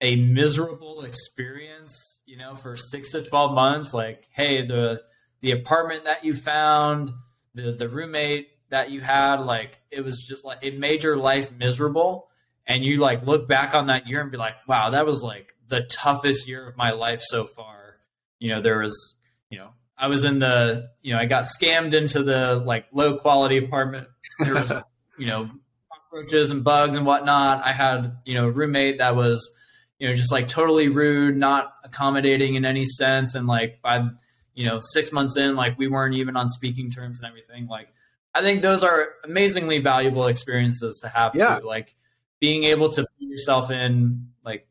a 0.00 0.16
miserable 0.16 1.02
experience, 1.02 2.20
you 2.26 2.36
know, 2.36 2.54
for 2.54 2.76
six 2.76 3.12
to 3.12 3.22
12 3.22 3.54
months, 3.54 3.94
like, 3.94 4.24
hey, 4.30 4.66
the, 4.66 5.02
the 5.40 5.52
apartment 5.52 6.04
that 6.04 6.24
you 6.24 6.34
found, 6.34 7.10
the, 7.54 7.72
the 7.72 7.88
roommate 7.88 8.48
that 8.70 8.90
you 8.90 9.00
had, 9.00 9.36
like, 9.36 9.78
it 9.90 10.04
was 10.04 10.22
just 10.22 10.44
like, 10.44 10.58
it 10.62 10.78
made 10.78 11.02
your 11.02 11.16
life 11.16 11.50
miserable. 11.52 12.28
And 12.66 12.82
you 12.82 12.98
like 12.98 13.26
look 13.26 13.46
back 13.46 13.74
on 13.74 13.88
that 13.88 14.08
year 14.08 14.20
and 14.20 14.30
be 14.30 14.38
like, 14.38 14.56
wow, 14.66 14.90
that 14.90 15.04
was 15.04 15.22
like 15.22 15.53
the 15.74 15.82
toughest 15.82 16.46
year 16.46 16.64
of 16.64 16.76
my 16.76 16.92
life 16.92 17.20
so 17.22 17.44
far. 17.44 17.96
You 18.38 18.50
know, 18.50 18.60
there 18.60 18.78
was, 18.78 19.16
you 19.50 19.58
know, 19.58 19.70
I 19.98 20.06
was 20.06 20.22
in 20.22 20.38
the, 20.38 20.90
you 21.02 21.12
know, 21.12 21.18
I 21.18 21.26
got 21.26 21.44
scammed 21.44 21.94
into 21.94 22.22
the 22.22 22.56
like 22.56 22.86
low 22.92 23.16
quality 23.16 23.56
apartment. 23.56 24.06
There 24.38 24.54
was, 24.54 24.72
you 25.18 25.26
know, 25.26 25.50
cockroaches 25.92 26.52
and 26.52 26.62
bugs 26.62 26.94
and 26.94 27.04
whatnot. 27.04 27.64
I 27.64 27.72
had, 27.72 28.18
you 28.24 28.34
know, 28.34 28.46
a 28.46 28.50
roommate 28.50 28.98
that 28.98 29.16
was, 29.16 29.50
you 29.98 30.06
know, 30.06 30.14
just 30.14 30.30
like 30.30 30.46
totally 30.46 30.88
rude, 30.88 31.36
not 31.36 31.74
accommodating 31.82 32.54
in 32.54 32.64
any 32.64 32.84
sense. 32.84 33.34
And 33.34 33.48
like 33.48 33.80
by, 33.82 34.06
you 34.54 34.66
know, 34.66 34.78
six 34.80 35.10
months 35.10 35.36
in, 35.36 35.56
like 35.56 35.76
we 35.76 35.88
weren't 35.88 36.14
even 36.14 36.36
on 36.36 36.50
speaking 36.50 36.90
terms 36.90 37.18
and 37.18 37.28
everything. 37.28 37.66
Like, 37.66 37.88
I 38.32 38.42
think 38.42 38.62
those 38.62 38.84
are 38.84 39.08
amazingly 39.24 39.78
valuable 39.78 40.26
experiences 40.28 41.00
to 41.02 41.08
have. 41.08 41.34
Yeah. 41.34 41.58
Too. 41.58 41.66
Like 41.66 41.96
being 42.40 42.64
able 42.64 42.90
to 42.90 43.02
put 43.02 43.08
yourself 43.18 43.70
in 43.72 44.28
like 44.44 44.68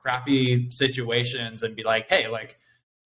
crappy 0.00 0.70
situations 0.70 1.62
and 1.62 1.76
be 1.76 1.84
like, 1.84 2.08
hey, 2.08 2.28
like 2.28 2.58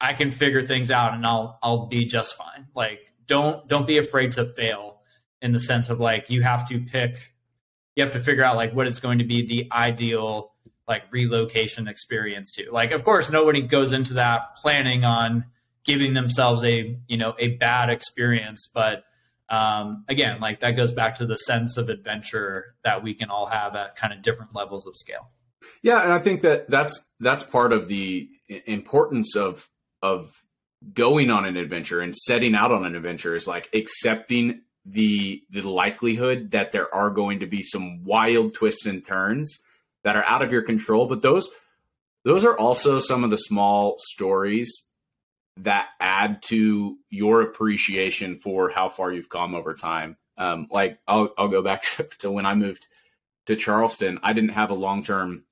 I 0.00 0.12
can 0.12 0.30
figure 0.30 0.62
things 0.62 0.90
out 0.90 1.14
and 1.14 1.26
I'll 1.26 1.58
I'll 1.62 1.86
be 1.86 2.04
just 2.04 2.36
fine. 2.36 2.66
Like 2.74 3.00
don't 3.26 3.66
don't 3.68 3.86
be 3.86 3.98
afraid 3.98 4.32
to 4.32 4.44
fail 4.44 5.00
in 5.40 5.52
the 5.52 5.60
sense 5.60 5.88
of 5.88 6.00
like 6.00 6.30
you 6.30 6.42
have 6.42 6.68
to 6.68 6.80
pick 6.80 7.34
you 7.96 8.04
have 8.04 8.12
to 8.12 8.20
figure 8.20 8.44
out 8.44 8.56
like 8.56 8.72
what 8.72 8.86
is 8.86 9.00
going 9.00 9.18
to 9.18 9.24
be 9.24 9.46
the 9.46 9.68
ideal 9.72 10.52
like 10.88 11.04
relocation 11.10 11.88
experience 11.88 12.52
to. 12.52 12.70
Like 12.70 12.92
of 12.92 13.04
course 13.04 13.30
nobody 13.30 13.62
goes 13.62 13.92
into 13.92 14.14
that 14.14 14.56
planning 14.56 15.04
on 15.04 15.44
giving 15.84 16.14
themselves 16.14 16.62
a, 16.64 16.98
you 17.08 17.16
know, 17.16 17.34
a 17.38 17.56
bad 17.56 17.88
experience, 17.88 18.68
but 18.72 19.04
um, 19.48 20.04
again, 20.08 20.40
like 20.40 20.60
that 20.60 20.72
goes 20.72 20.92
back 20.92 21.16
to 21.16 21.26
the 21.26 21.36
sense 21.36 21.76
of 21.76 21.88
adventure 21.88 22.76
that 22.84 23.02
we 23.02 23.14
can 23.14 23.30
all 23.30 23.46
have 23.46 23.74
at 23.74 23.96
kind 23.96 24.12
of 24.12 24.22
different 24.22 24.54
levels 24.54 24.86
of 24.86 24.96
scale. 24.96 25.28
Yeah, 25.82 26.02
and 26.02 26.12
I 26.12 26.18
think 26.18 26.42
that 26.42 26.68
that's 26.68 27.08
that's 27.20 27.44
part 27.44 27.72
of 27.72 27.88
the 27.88 28.28
importance 28.66 29.36
of 29.36 29.68
of 30.02 30.42
going 30.94 31.30
on 31.30 31.44
an 31.44 31.56
adventure 31.56 32.00
and 32.00 32.16
setting 32.16 32.54
out 32.54 32.72
on 32.72 32.84
an 32.84 32.96
adventure 32.96 33.34
is 33.34 33.46
like 33.46 33.68
accepting 33.74 34.62
the 34.86 35.42
the 35.50 35.62
likelihood 35.62 36.52
that 36.52 36.72
there 36.72 36.92
are 36.94 37.10
going 37.10 37.40
to 37.40 37.46
be 37.46 37.62
some 37.62 38.04
wild 38.04 38.54
twists 38.54 38.86
and 38.86 39.04
turns 39.04 39.62
that 40.04 40.16
are 40.16 40.24
out 40.24 40.42
of 40.42 40.52
your 40.52 40.62
control, 40.62 41.06
but 41.06 41.22
those 41.22 41.48
those 42.24 42.44
are 42.44 42.58
also 42.58 42.98
some 42.98 43.24
of 43.24 43.30
the 43.30 43.38
small 43.38 43.96
stories 43.98 44.86
that 45.58 45.88
add 46.00 46.42
to 46.42 46.96
your 47.10 47.42
appreciation 47.42 48.38
for 48.38 48.70
how 48.70 48.88
far 48.88 49.12
you've 49.12 49.28
come 49.28 49.54
over 49.54 49.74
time. 49.74 50.16
Um, 50.36 50.68
like 50.70 50.98
I'll 51.06 51.32
I'll 51.36 51.48
go 51.48 51.62
back 51.62 51.84
to 52.20 52.30
when 52.30 52.46
I 52.46 52.54
moved 52.54 52.86
to 53.46 53.56
Charleston. 53.56 54.18
I 54.22 54.32
didn't 54.32 54.50
have 54.50 54.70
a 54.70 54.74
long 54.74 55.04
term 55.04 55.44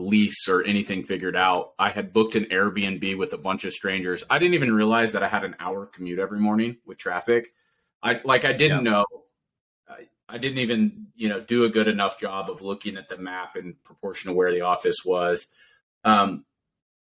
lease 0.00 0.48
or 0.48 0.64
anything 0.64 1.04
figured 1.04 1.36
out. 1.36 1.72
I 1.78 1.90
had 1.90 2.12
booked 2.12 2.34
an 2.34 2.46
Airbnb 2.46 3.16
with 3.18 3.32
a 3.32 3.38
bunch 3.38 3.64
of 3.64 3.72
strangers. 3.72 4.24
I 4.28 4.38
didn't 4.38 4.54
even 4.54 4.72
realize 4.72 5.12
that 5.12 5.22
I 5.22 5.28
had 5.28 5.44
an 5.44 5.56
hour 5.60 5.86
commute 5.86 6.18
every 6.18 6.40
morning 6.40 6.78
with 6.86 6.98
traffic. 6.98 7.52
I 8.02 8.20
like 8.24 8.44
I 8.44 8.52
didn't 8.52 8.84
yeah. 8.84 8.92
know. 8.92 9.06
I, 9.88 10.08
I 10.28 10.38
didn't 10.38 10.58
even 10.58 11.08
you 11.14 11.28
know 11.28 11.40
do 11.40 11.64
a 11.64 11.68
good 11.68 11.88
enough 11.88 12.18
job 12.18 12.50
of 12.50 12.62
looking 12.62 12.96
at 12.96 13.08
the 13.08 13.18
map 13.18 13.56
in 13.56 13.76
proportion 13.84 14.30
to 14.30 14.36
where 14.36 14.52
the 14.52 14.62
office 14.62 15.04
was. 15.04 15.46
Um, 16.04 16.44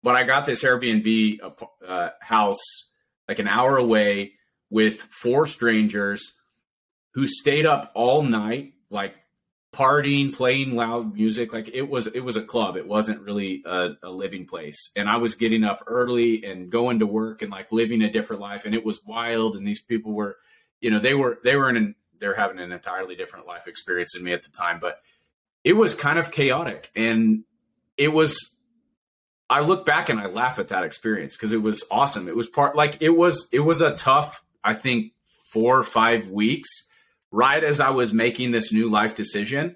but 0.04 0.16
I 0.16 0.24
got 0.24 0.46
this 0.46 0.64
Airbnb 0.64 1.40
uh, 1.88 2.10
house 2.20 2.90
like 3.28 3.40
an 3.40 3.48
hour 3.48 3.78
away 3.78 4.34
with 4.70 5.02
four 5.02 5.48
strangers 5.48 6.34
who 7.14 7.28
stayed 7.28 7.66
up 7.66 7.92
all 7.96 8.22
night, 8.22 8.74
like 8.90 9.16
partying, 9.74 10.34
playing 10.34 10.76
loud 10.76 11.14
music. 11.14 11.52
Like 11.52 11.70
it 11.74 11.90
was, 11.90 12.08
it 12.08 12.22
was 12.22 12.38
a 12.38 12.44
club. 12.44 12.78
It 12.78 12.88
wasn't 12.88 13.22
really 13.22 13.64
a, 13.66 13.92
a, 14.04 14.10
living 14.10 14.46
place. 14.46 14.92
And 14.96 15.10
I 15.10 15.18
was 15.18 15.36
getting 15.36 15.64
up 15.64 15.84
early 15.88 16.46
and 16.46 16.70
going 16.70 17.00
to 17.00 17.08
work 17.08 17.42
and 17.42 17.52
like 17.52 17.72
living 17.72 18.04
a 18.04 18.12
different 18.12 18.42
life. 18.42 18.66
And 18.66 18.76
it 18.76 18.86
was 18.86 19.04
wild. 19.04 19.56
And 19.56 19.68
these 19.68 19.82
people 19.82 20.14
were, 20.14 20.38
you 20.80 20.92
know, 20.92 21.00
they 21.00 21.16
were, 21.16 21.40
they 21.44 21.56
were 21.56 21.70
in, 21.70 21.76
an, 21.76 21.96
they're 22.20 22.36
having 22.36 22.60
an 22.60 22.72
entirely 22.72 23.16
different 23.16 23.48
life 23.48 23.68
experience 23.68 24.14
than 24.14 24.24
me 24.24 24.32
at 24.32 24.44
the 24.44 24.52
time. 24.52 24.80
But 24.80 25.02
it 25.64 25.74
was 25.74 25.96
kind 25.96 26.20
of 26.20 26.32
chaotic. 26.32 26.92
And 26.96 27.44
it 27.98 28.14
was, 28.14 28.56
I 29.50 29.62
look 29.62 29.86
back 29.86 30.10
and 30.10 30.20
I 30.20 30.28
laugh 30.28 30.60
at 30.60 30.68
that 30.70 30.84
experience 30.84 31.36
because 31.36 31.52
it 31.52 31.62
was 31.62 31.84
awesome. 31.90 32.28
It 32.28 32.36
was 32.36 32.48
part 32.48 32.76
like 32.76 32.98
it 33.02 33.10
was 33.10 33.50
it 33.52 33.60
was 33.60 33.82
a 33.82 33.96
tough, 33.96 34.44
I 34.64 34.74
think, 34.74 35.14
four 35.50 35.78
or 35.78 35.84
five 35.84 36.30
weeks 36.30 36.70
right 37.34 37.63
as 37.63 37.82
I 37.82 37.89
was 37.89 38.13
making 38.13 38.52
this 38.52 38.72
new 38.72 38.89
life 38.89 39.15
decision. 39.15 39.76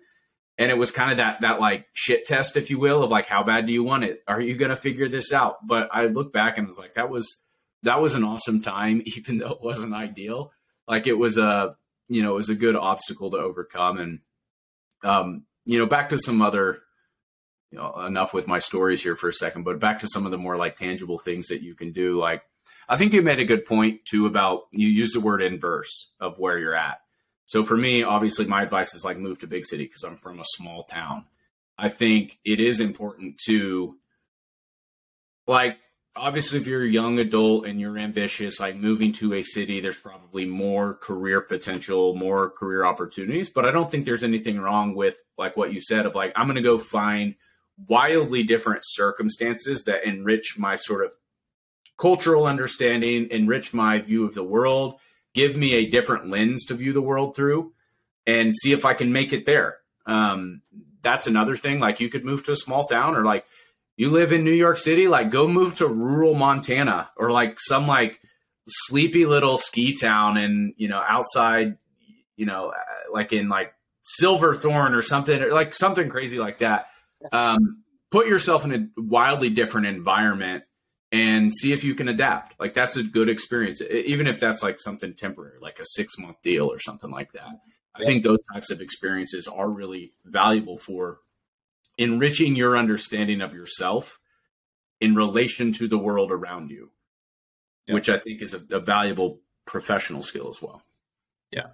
And 0.59 0.71
it 0.71 0.77
was 0.77 0.91
kind 0.91 1.11
of 1.11 1.17
that 1.17 1.41
that 1.41 1.59
like 1.59 1.87
shit 1.93 2.25
test, 2.25 2.55
if 2.55 2.69
you 2.69 2.79
will, 2.79 3.03
of 3.03 3.11
like 3.11 3.27
how 3.27 3.43
bad 3.43 3.65
do 3.65 3.73
you 3.73 3.83
want 3.83 4.05
it? 4.05 4.21
Are 4.27 4.39
you 4.39 4.55
gonna 4.55 4.77
figure 4.77 5.09
this 5.09 5.33
out? 5.33 5.65
But 5.67 5.89
I 5.91 6.05
look 6.05 6.31
back 6.31 6.57
and 6.57 6.65
was 6.65 6.79
like, 6.79 6.93
that 6.93 7.09
was 7.09 7.43
that 7.83 8.01
was 8.01 8.15
an 8.15 8.23
awesome 8.23 8.61
time, 8.61 9.01
even 9.17 9.39
though 9.39 9.51
it 9.51 9.61
wasn't 9.61 9.93
ideal. 9.93 10.51
Like 10.87 11.07
it 11.07 11.17
was 11.17 11.37
a 11.37 11.75
you 12.07 12.23
know, 12.23 12.31
it 12.31 12.35
was 12.35 12.49
a 12.49 12.55
good 12.55 12.75
obstacle 12.75 13.31
to 13.31 13.37
overcome. 13.37 13.97
And 13.97 14.19
um, 15.03 15.45
you 15.65 15.77
know, 15.77 15.87
back 15.87 16.09
to 16.09 16.17
some 16.17 16.41
other 16.41 16.79
you 17.71 17.79
know, 17.79 18.05
enough 18.05 18.33
with 18.33 18.47
my 18.47 18.59
stories 18.59 19.03
here 19.03 19.15
for 19.15 19.27
a 19.27 19.33
second, 19.33 19.63
but 19.63 19.79
back 19.79 19.99
to 19.99 20.07
some 20.07 20.25
of 20.25 20.31
the 20.31 20.37
more 20.37 20.55
like 20.55 20.77
tangible 20.77 21.17
things 21.17 21.47
that 21.47 21.61
you 21.61 21.75
can 21.75 21.91
do. 21.91 22.17
Like, 22.17 22.43
I 22.87 22.95
think 22.95 23.11
you 23.11 23.21
made 23.21 23.39
a 23.39 23.45
good 23.45 23.65
point 23.65 24.05
too 24.05 24.25
about 24.25 24.63
you 24.71 24.87
use 24.87 25.11
the 25.11 25.19
word 25.19 25.41
inverse 25.41 26.13
of 26.19 26.39
where 26.39 26.57
you're 26.57 26.75
at. 26.75 26.99
So 27.47 27.63
for 27.63 27.75
me, 27.75 28.03
obviously, 28.03 28.45
my 28.45 28.61
advice 28.61 28.93
is 28.93 29.03
like 29.03 29.17
move 29.17 29.39
to 29.39 29.47
big 29.47 29.65
city 29.65 29.85
because 29.85 30.03
I'm 30.03 30.17
from 30.17 30.39
a 30.39 30.45
small 30.45 30.83
town. 30.83 31.25
I 31.77 31.89
think 31.89 32.37
it 32.45 32.59
is 32.59 32.79
important 32.79 33.39
to 33.47 33.95
like 35.47 35.77
obviously 36.15 36.59
if 36.59 36.67
you're 36.67 36.83
a 36.83 36.87
young 36.87 37.19
adult 37.19 37.67
and 37.67 37.79
you're 37.79 37.97
ambitious 37.97 38.59
like 38.59 38.75
moving 38.75 39.11
to 39.13 39.35
a 39.35 39.43
city 39.43 39.79
there's 39.79 39.99
probably 39.99 40.47
more 40.47 40.95
career 40.95 41.41
potential 41.41 42.15
more 42.15 42.49
career 42.49 42.83
opportunities 42.83 43.51
but 43.51 43.65
i 43.65 43.71
don't 43.71 43.91
think 43.91 44.03
there's 44.03 44.23
anything 44.23 44.59
wrong 44.59 44.95
with 44.95 45.15
like 45.37 45.55
what 45.55 45.71
you 45.71 45.79
said 45.79 46.07
of 46.07 46.15
like 46.15 46.33
i'm 46.35 46.47
going 46.47 46.55
to 46.55 46.61
go 46.63 46.79
find 46.79 47.35
wildly 47.87 48.43
different 48.43 48.81
circumstances 48.83 49.83
that 49.83 50.05
enrich 50.05 50.57
my 50.57 50.75
sort 50.75 51.05
of 51.05 51.13
cultural 51.97 52.45
understanding, 52.45 53.27
enrich 53.31 53.73
my 53.73 53.99
view 53.99 54.25
of 54.25 54.33
the 54.33 54.43
world, 54.43 54.95
give 55.37 55.55
me 55.55 55.75
a 55.75 55.85
different 55.85 56.29
lens 56.29 56.65
to 56.65 56.73
view 56.73 56.91
the 56.91 57.01
world 57.01 57.35
through, 57.35 57.71
and 58.25 58.55
see 58.55 58.71
if 58.71 58.83
I 58.83 58.93
can 58.95 59.13
make 59.13 59.31
it 59.31 59.45
there. 59.45 59.77
Um, 60.05 60.63
that's 61.01 61.27
another 61.27 61.55
thing. 61.55 61.79
Like 61.79 61.99
you 61.99 62.09
could 62.09 62.25
move 62.25 62.43
to 62.45 62.51
a 62.51 62.55
small 62.57 62.85
town, 62.85 63.15
or 63.15 63.23
like 63.23 63.45
you 63.95 64.09
live 64.09 64.31
in 64.31 64.43
New 64.43 64.51
York 64.51 64.77
City, 64.77 65.07
like 65.07 65.29
go 65.29 65.47
move 65.47 65.77
to 65.77 65.87
rural 65.87 66.33
Montana, 66.33 67.11
or 67.15 67.31
like 67.31 67.59
some 67.59 67.87
like 67.87 68.19
sleepy 68.67 69.25
little 69.25 69.57
ski 69.57 69.95
town, 69.95 70.37
and 70.37 70.73
you 70.75 70.89
know 70.89 71.03
outside, 71.07 71.77
you 72.35 72.45
know, 72.47 72.73
like 73.13 73.31
in 73.31 73.47
like 73.47 73.73
Silverthorne 74.03 74.95
or 74.95 75.03
something, 75.03 75.41
or 75.41 75.51
like 75.51 75.73
something 75.73 76.09
crazy 76.09 76.39
like 76.39 76.57
that 76.57 76.87
um, 77.31 77.83
put 78.11 78.27
yourself 78.27 78.65
in 78.65 78.73
a 78.73 79.01
wildly 79.01 79.49
different 79.49 79.87
environment 79.87 80.63
and 81.11 81.53
see 81.53 81.71
if 81.71 81.83
you 81.83 81.95
can 81.95 82.07
adapt. 82.07 82.59
Like 82.59 82.73
that's 82.73 82.97
a 82.97 83.03
good 83.03 83.29
experience, 83.29 83.81
even 83.81 84.27
if 84.27 84.39
that's 84.39 84.63
like 84.63 84.79
something 84.79 85.13
temporary, 85.13 85.59
like 85.61 85.79
a 85.79 85.85
six 85.85 86.17
month 86.17 86.41
deal 86.41 86.71
or 86.71 86.79
something 86.79 87.11
like 87.11 87.31
that. 87.33 87.49
I 87.95 88.03
think 88.03 88.23
those 88.23 88.43
types 88.53 88.69
of 88.69 88.79
experiences 88.79 89.47
are 89.47 89.69
really 89.69 90.13
valuable 90.23 90.77
for 90.77 91.19
enriching 91.97 92.55
your 92.55 92.77
understanding 92.77 93.41
of 93.41 93.53
yourself 93.53 94.19
in 95.01 95.15
relation 95.15 95.71
to 95.73 95.87
the 95.87 95.97
world 95.97 96.31
around 96.31 96.69
you, 96.69 96.91
which 97.87 98.09
I 98.09 98.19
think 98.19 98.41
is 98.41 98.53
a, 98.53 98.61
a 98.75 98.79
valuable 98.79 99.39
professional 99.65 100.21
skill 100.21 100.47
as 100.49 100.61
well. 100.61 100.83
Yeah. 101.51 101.67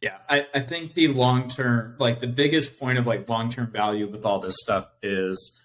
Yeah, 0.00 0.16
I, 0.26 0.46
I 0.54 0.60
think 0.60 0.94
the 0.94 1.08
long 1.08 1.50
term, 1.50 1.96
like 1.98 2.20
the 2.20 2.26
biggest 2.26 2.78
point 2.78 2.96
of 2.96 3.06
like 3.06 3.28
long 3.28 3.52
term 3.52 3.70
value 3.70 4.08
with 4.08 4.24
all 4.24 4.38
this 4.38 4.56
stuff 4.58 4.88
is 5.02 5.58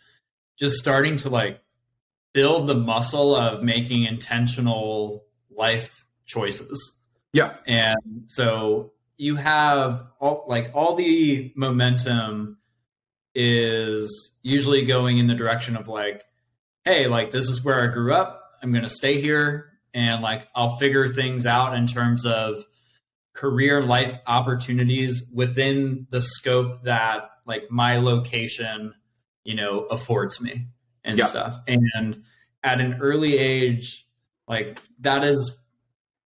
just 0.59 0.75
starting 0.75 1.15
to 1.17 1.29
like 1.29 1.61
build 2.33 2.67
the 2.67 2.75
muscle 2.75 3.35
of 3.35 3.63
making 3.63 4.05
intentional 4.05 5.25
life 5.49 6.05
choices. 6.25 6.93
Yeah. 7.33 7.55
And 7.65 8.25
so 8.27 8.93
you 9.17 9.35
have 9.35 10.05
all 10.19 10.45
like 10.47 10.71
all 10.73 10.95
the 10.95 11.53
momentum 11.55 12.57
is 13.33 14.37
usually 14.41 14.85
going 14.85 15.17
in 15.17 15.27
the 15.27 15.35
direction 15.35 15.77
of 15.77 15.87
like, 15.87 16.23
hey, 16.83 17.07
like 17.07 17.31
this 17.31 17.49
is 17.49 17.63
where 17.63 17.81
I 17.81 17.87
grew 17.87 18.13
up. 18.13 18.41
I'm 18.61 18.71
going 18.71 18.83
to 18.83 18.89
stay 18.89 19.21
here 19.21 19.71
and 19.93 20.21
like 20.21 20.47
I'll 20.55 20.77
figure 20.77 21.13
things 21.13 21.45
out 21.45 21.75
in 21.75 21.87
terms 21.87 22.25
of 22.25 22.63
career 23.33 23.81
life 23.81 24.13
opportunities 24.27 25.23
within 25.33 26.07
the 26.09 26.21
scope 26.21 26.83
that 26.83 27.29
like 27.45 27.71
my 27.71 27.97
location 27.97 28.93
you 29.43 29.55
know 29.55 29.81
affords 29.85 30.41
me 30.41 30.67
and 31.03 31.19
stuff 31.23 31.57
and 31.67 32.23
at 32.63 32.79
an 32.79 32.97
early 33.01 33.37
age 33.37 34.07
like 34.47 34.79
that 34.99 35.23
is 35.23 35.57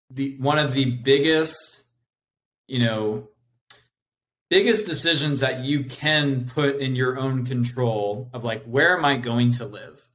the 0.09 0.35
one 0.39 0.59
of 0.59 0.73
the 0.73 0.85
biggest 0.85 1.83
you 2.67 2.79
know 2.79 3.27
biggest 4.49 4.85
decisions 4.85 5.39
that 5.39 5.61
you 5.63 5.83
can 5.83 6.45
put 6.45 6.77
in 6.77 6.95
your 6.95 7.17
own 7.17 7.45
control 7.45 8.29
of 8.33 8.43
like 8.43 8.63
where 8.65 8.97
am 8.97 9.05
i 9.05 9.15
going 9.15 9.51
to 9.51 9.65
live 9.65 10.07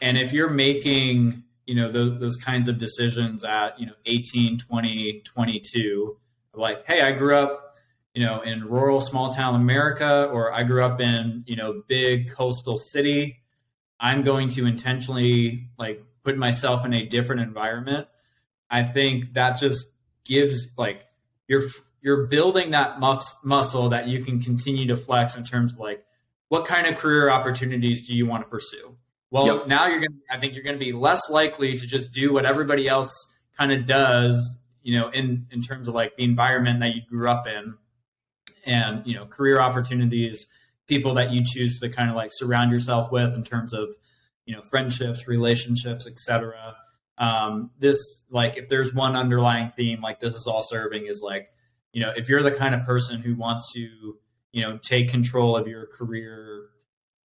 and 0.00 0.18
if 0.18 0.32
you're 0.32 0.50
making 0.50 1.42
you 1.66 1.74
know 1.74 1.90
those, 1.90 2.18
those 2.18 2.36
kinds 2.36 2.68
of 2.68 2.78
decisions 2.78 3.44
at 3.44 3.78
you 3.78 3.86
know 3.86 3.94
18 4.06 4.58
20 4.58 5.22
22 5.24 6.18
like, 6.58 6.86
hey, 6.86 7.00
I 7.00 7.12
grew 7.12 7.36
up, 7.36 7.76
you 8.14 8.24
know, 8.24 8.40
in 8.40 8.64
rural 8.64 9.00
small 9.00 9.34
town 9.34 9.54
America, 9.54 10.28
or 10.32 10.52
I 10.52 10.64
grew 10.64 10.84
up 10.84 11.00
in, 11.00 11.44
you 11.46 11.56
know, 11.56 11.82
big 11.86 12.30
coastal 12.30 12.78
city. 12.78 13.42
I'm 14.00 14.22
going 14.22 14.48
to 14.50 14.66
intentionally 14.66 15.68
like 15.78 16.02
put 16.24 16.36
myself 16.36 16.84
in 16.84 16.92
a 16.92 17.06
different 17.06 17.40
environment. 17.40 18.08
I 18.70 18.82
think 18.82 19.34
that 19.34 19.58
just 19.58 19.92
gives 20.24 20.68
like 20.76 21.06
you're 21.46 21.68
you're 22.00 22.26
building 22.26 22.70
that 22.72 23.00
mus- 23.00 23.36
muscle 23.42 23.88
that 23.90 24.08
you 24.08 24.24
can 24.24 24.40
continue 24.40 24.86
to 24.88 24.96
flex 24.96 25.36
in 25.36 25.44
terms 25.44 25.72
of 25.72 25.78
like 25.78 26.04
what 26.48 26.64
kind 26.64 26.86
of 26.86 26.96
career 26.96 27.30
opportunities 27.30 28.06
do 28.06 28.14
you 28.14 28.26
want 28.26 28.44
to 28.44 28.48
pursue? 28.48 28.96
Well, 29.30 29.46
yep. 29.46 29.66
now 29.66 29.86
you're 29.86 30.00
going 30.00 30.12
to 30.12 30.34
I 30.34 30.38
think 30.38 30.54
you're 30.54 30.64
going 30.64 30.78
to 30.78 30.84
be 30.84 30.92
less 30.92 31.28
likely 31.30 31.76
to 31.76 31.86
just 31.86 32.12
do 32.12 32.32
what 32.32 32.44
everybody 32.44 32.88
else 32.88 33.12
kind 33.56 33.72
of 33.72 33.86
does 33.86 34.58
you 34.88 34.96
know, 34.96 35.10
in 35.10 35.46
in 35.50 35.60
terms 35.60 35.86
of 35.86 35.94
like 35.94 36.16
the 36.16 36.24
environment 36.24 36.80
that 36.80 36.94
you 36.94 37.02
grew 37.06 37.28
up 37.28 37.46
in, 37.46 37.74
and 38.64 39.06
you 39.06 39.14
know, 39.14 39.26
career 39.26 39.60
opportunities, 39.60 40.46
people 40.88 41.14
that 41.14 41.32
you 41.32 41.44
choose 41.44 41.78
to 41.80 41.88
kind 41.88 42.10
of 42.10 42.16
like 42.16 42.30
surround 42.32 42.72
yourself 42.72 43.12
with 43.12 43.34
in 43.34 43.44
terms 43.44 43.72
of 43.72 43.94
you 44.44 44.54
know 44.54 44.62
friendships, 44.62 45.28
relationships, 45.28 46.06
etc. 46.06 46.76
Um, 47.18 47.70
this 47.78 48.24
like 48.30 48.56
if 48.56 48.68
there's 48.68 48.92
one 48.92 49.14
underlying 49.14 49.70
theme, 49.76 50.00
like 50.00 50.20
this 50.20 50.34
is 50.34 50.46
all 50.46 50.62
serving 50.62 51.06
is 51.06 51.22
like 51.22 51.48
you 51.92 52.02
know 52.02 52.12
if 52.16 52.28
you're 52.28 52.42
the 52.42 52.50
kind 52.50 52.74
of 52.74 52.84
person 52.84 53.20
who 53.20 53.34
wants 53.34 53.72
to 53.74 54.16
you 54.52 54.62
know 54.62 54.78
take 54.78 55.10
control 55.10 55.56
of 55.56 55.68
your 55.68 55.86
career 55.86 56.70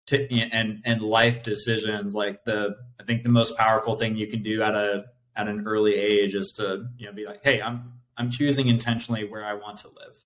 to, 0.07 0.29
and 0.31 0.81
and 0.83 1.01
life 1.01 1.43
decisions 1.43 2.13
like 2.13 2.43
the 2.43 2.75
i 2.99 3.03
think 3.05 3.23
the 3.23 3.29
most 3.29 3.57
powerful 3.57 3.95
thing 3.95 4.17
you 4.17 4.27
can 4.27 4.43
do 4.43 4.61
at 4.61 4.75
a 4.75 5.05
at 5.35 5.47
an 5.47 5.65
early 5.67 5.95
age 5.95 6.35
is 6.35 6.51
to 6.57 6.85
you 6.97 7.05
know 7.05 7.13
be 7.13 7.25
like, 7.25 7.43
hey, 7.43 7.61
I'm 7.61 7.93
I'm 8.17 8.29
choosing 8.29 8.67
intentionally 8.67 9.25
where 9.25 9.45
I 9.45 9.53
want 9.55 9.77
to 9.79 9.87
live. 9.87 10.23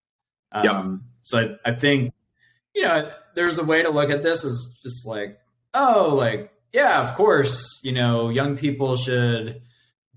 Um, 0.51 0.63
yeah. 0.63 0.95
So 1.23 1.57
I, 1.65 1.71
I 1.71 1.75
think 1.75 2.13
you 2.77 2.83
know 2.83 3.09
there's 3.33 3.57
a 3.57 3.63
way 3.63 3.81
to 3.81 3.89
look 3.89 4.11
at 4.11 4.21
this 4.21 4.45
as 4.45 4.69
just 4.83 5.05
like, 5.05 5.39
oh, 5.73 6.13
like 6.15 6.51
yeah, 6.71 7.01
of 7.01 7.15
course, 7.15 7.79
you 7.81 7.91
know, 7.91 8.29
young 8.29 8.55
people 8.55 8.95
should 8.95 9.63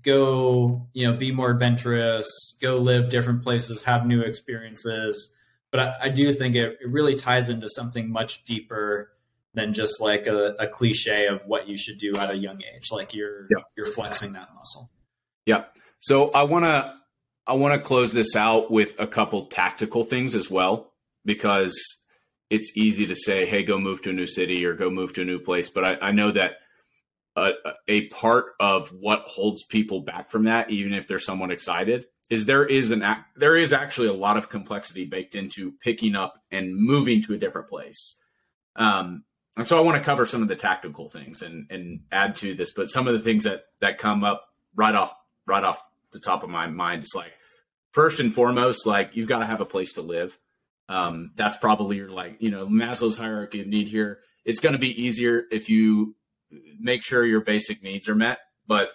go, 0.03 0.87
you 0.93 1.09
know, 1.09 1.17
be 1.17 1.31
more 1.31 1.49
adventurous, 1.49 2.27
go 2.61 2.77
live 2.77 3.09
different 3.09 3.41
places, 3.41 3.83
have 3.83 4.05
new 4.05 4.21
experiences. 4.21 5.33
But 5.71 5.79
I, 5.79 5.95
I 6.03 6.09
do 6.09 6.35
think 6.35 6.55
it, 6.55 6.77
it 6.81 6.87
really 6.89 7.15
ties 7.15 7.49
into 7.49 7.67
something 7.67 8.11
much 8.11 8.43
deeper 8.43 9.11
than 9.55 9.73
just 9.73 9.99
like 9.99 10.27
a, 10.27 10.55
a, 10.59 10.67
cliche 10.67 11.27
of 11.27 11.41
what 11.45 11.67
you 11.67 11.75
should 11.75 11.97
do 11.97 12.13
at 12.17 12.29
a 12.29 12.37
young 12.37 12.61
age. 12.75 12.89
Like 12.91 13.13
you're 13.15 13.47
yeah. 13.49 13.63
you're 13.75 13.91
flexing 13.91 14.33
that 14.33 14.49
muscle. 14.55 14.89
Yeah. 15.45 15.65
So 15.99 16.31
I 16.31 16.43
want 16.43 16.65
to 16.65 16.93
I 17.47 17.53
want 17.53 17.73
to 17.73 17.79
close 17.79 18.13
this 18.13 18.35
out 18.35 18.69
with 18.69 18.99
a 18.99 19.07
couple 19.07 19.47
tactical 19.47 20.03
things 20.03 20.35
as 20.35 20.49
well 20.49 20.93
because 21.25 22.00
it's 22.51 22.77
easy 22.77 23.07
to 23.07 23.15
say, 23.15 23.45
"Hey, 23.45 23.63
go 23.63 23.79
move 23.79 24.03
to 24.03 24.11
a 24.11 24.13
new 24.13 24.27
city 24.27 24.63
or 24.65 24.75
go 24.75 24.91
move 24.91 25.13
to 25.13 25.21
a 25.21 25.25
new 25.25 25.39
place," 25.39 25.69
but 25.69 25.83
I, 25.83 26.09
I 26.09 26.11
know 26.11 26.31
that 26.31 26.57
a, 27.35 27.53
a 27.87 28.07
part 28.09 28.53
of 28.59 28.89
what 28.89 29.21
holds 29.21 29.63
people 29.63 30.01
back 30.01 30.29
from 30.29 30.43
that, 30.43 30.69
even 30.69 30.93
if 30.93 31.07
they're 31.07 31.17
somewhat 31.17 31.51
excited, 31.51 32.05
is 32.29 32.45
there 32.45 32.65
is 32.65 32.91
an 32.91 33.03
there 33.35 33.55
is 33.55 33.73
actually 33.73 34.09
a 34.09 34.13
lot 34.13 34.37
of 34.37 34.49
complexity 34.49 35.05
baked 35.05 35.35
into 35.35 35.71
picking 35.81 36.15
up 36.15 36.43
and 36.51 36.75
moving 36.75 37.23
to 37.23 37.33
a 37.33 37.37
different 37.37 37.69
place. 37.69 38.21
Um, 38.75 39.23
and 39.57 39.65
so 39.65 39.77
I 39.77 39.81
want 39.81 39.97
to 39.97 40.03
cover 40.03 40.25
some 40.25 40.41
of 40.41 40.47
the 40.47 40.55
tactical 40.55 41.09
things 41.09 41.41
and 41.41 41.67
and 41.69 42.01
add 42.11 42.35
to 42.35 42.53
this, 42.53 42.73
but 42.73 42.89
some 42.89 43.07
of 43.07 43.13
the 43.13 43.19
things 43.19 43.45
that 43.45 43.63
that 43.79 43.97
come 43.97 44.23
up 44.23 44.49
right 44.75 44.93
off 44.95 45.15
right 45.45 45.63
off 45.63 45.81
the 46.11 46.19
top 46.19 46.43
of 46.43 46.49
my 46.49 46.67
mind 46.67 47.03
is 47.03 47.13
like 47.15 47.33
first 47.91 48.19
and 48.19 48.35
foremost, 48.35 48.85
like 48.85 49.15
you've 49.15 49.29
got 49.29 49.39
to 49.39 49.45
have 49.45 49.61
a 49.61 49.65
place 49.65 49.93
to 49.93 50.01
live. 50.01 50.37
Um, 50.89 51.31
that's 51.35 51.57
probably 51.57 51.97
your 51.97 52.09
like 52.09 52.37
you 52.39 52.51
know 52.51 52.67
Maslow's 52.67 53.17
hierarchy 53.17 53.61
of 53.61 53.67
need 53.67 53.87
here. 53.87 54.19
It's 54.43 54.59
going 54.59 54.73
to 54.73 54.79
be 54.79 55.01
easier 55.01 55.43
if 55.51 55.69
you 55.69 56.15
make 56.79 57.03
sure 57.03 57.25
your 57.25 57.41
basic 57.41 57.83
needs 57.83 58.09
are 58.09 58.15
met. 58.15 58.39
But 58.67 58.91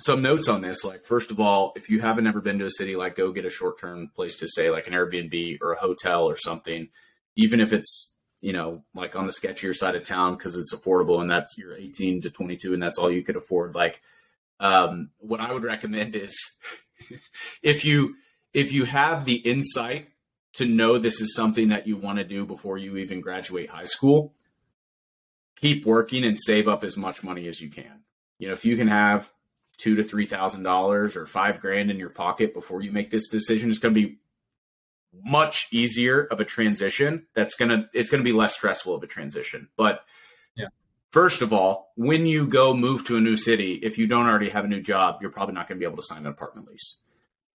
some 0.00 0.22
notes 0.22 0.48
on 0.48 0.62
this, 0.62 0.84
like 0.84 1.04
first 1.04 1.30
of 1.30 1.40
all, 1.40 1.72
if 1.76 1.90
you 1.90 2.00
haven't 2.00 2.26
ever 2.26 2.40
been 2.40 2.58
to 2.60 2.66
a 2.66 2.70
city, 2.70 2.96
like 2.96 3.16
go 3.16 3.32
get 3.32 3.44
a 3.44 3.50
short 3.50 3.78
term 3.80 4.10
place 4.14 4.36
to 4.36 4.48
stay, 4.48 4.70
like 4.70 4.86
an 4.86 4.92
Airbnb 4.92 5.58
or 5.60 5.72
a 5.72 5.80
hotel 5.80 6.24
or 6.24 6.36
something, 6.36 6.88
even 7.36 7.60
if 7.60 7.72
it's 7.72 8.16
you 8.40 8.52
know 8.52 8.84
like 8.94 9.16
on 9.16 9.26
the 9.26 9.32
sketchier 9.32 9.74
side 9.74 9.96
of 9.96 10.04
town 10.04 10.36
because 10.36 10.56
it's 10.56 10.74
affordable 10.74 11.20
and 11.20 11.30
that's 11.30 11.58
you're 11.58 11.76
18 11.76 12.20
to 12.22 12.30
22 12.30 12.72
and 12.72 12.82
that's 12.82 12.98
all 12.98 13.10
you 13.10 13.24
could 13.24 13.36
afford. 13.36 13.74
Like 13.74 14.00
um, 14.60 15.10
what 15.18 15.40
I 15.40 15.52
would 15.52 15.64
recommend 15.64 16.14
is 16.14 16.36
if 17.62 17.84
you 17.84 18.14
if 18.52 18.72
you 18.72 18.84
have 18.84 19.24
the 19.24 19.36
insight 19.36 20.08
to 20.58 20.66
know 20.66 20.98
this 20.98 21.20
is 21.20 21.34
something 21.34 21.68
that 21.68 21.86
you 21.86 21.96
want 21.96 22.18
to 22.18 22.24
do 22.24 22.44
before 22.44 22.78
you 22.78 22.96
even 22.96 23.20
graduate 23.20 23.70
high 23.70 23.84
school, 23.84 24.34
keep 25.56 25.84
working 25.84 26.24
and 26.24 26.38
save 26.38 26.68
up 26.68 26.84
as 26.84 26.96
much 26.96 27.24
money 27.24 27.48
as 27.48 27.60
you 27.60 27.70
can. 27.70 28.02
You 28.38 28.48
know, 28.48 28.54
if 28.54 28.64
you 28.64 28.76
can 28.76 28.88
have 28.88 29.32
two 29.78 29.94
to 29.96 30.04
three 30.04 30.26
thousand 30.26 30.62
dollars 30.62 31.16
or 31.16 31.26
five 31.26 31.60
grand 31.60 31.90
in 31.90 31.98
your 31.98 32.10
pocket 32.10 32.54
before 32.54 32.82
you 32.82 32.92
make 32.92 33.10
this 33.10 33.28
decision, 33.28 33.70
it's 33.70 33.78
going 33.78 33.94
to 33.94 34.00
be 34.00 34.18
much 35.24 35.68
easier 35.72 36.24
of 36.24 36.40
a 36.40 36.44
transition. 36.44 37.26
That's 37.34 37.54
gonna 37.54 37.88
it's 37.92 38.10
going 38.10 38.22
to 38.22 38.28
be 38.28 38.36
less 38.36 38.54
stressful 38.54 38.94
of 38.94 39.02
a 39.02 39.06
transition. 39.06 39.68
But 39.76 40.04
yeah. 40.56 40.68
First 41.10 41.40
of 41.40 41.52
all, 41.54 41.92
when 41.96 42.26
you 42.26 42.46
go 42.46 42.74
move 42.74 43.06
to 43.06 43.16
a 43.16 43.20
new 43.20 43.36
city, 43.36 43.80
if 43.82 43.96
you 43.96 44.06
don't 44.06 44.26
already 44.26 44.50
have 44.50 44.66
a 44.66 44.68
new 44.68 44.82
job, 44.82 45.20
you're 45.22 45.30
probably 45.30 45.54
not 45.54 45.66
going 45.66 45.78
to 45.78 45.80
be 45.80 45.86
able 45.86 45.96
to 45.96 46.06
sign 46.06 46.18
an 46.18 46.26
apartment 46.26 46.68
lease. 46.68 47.02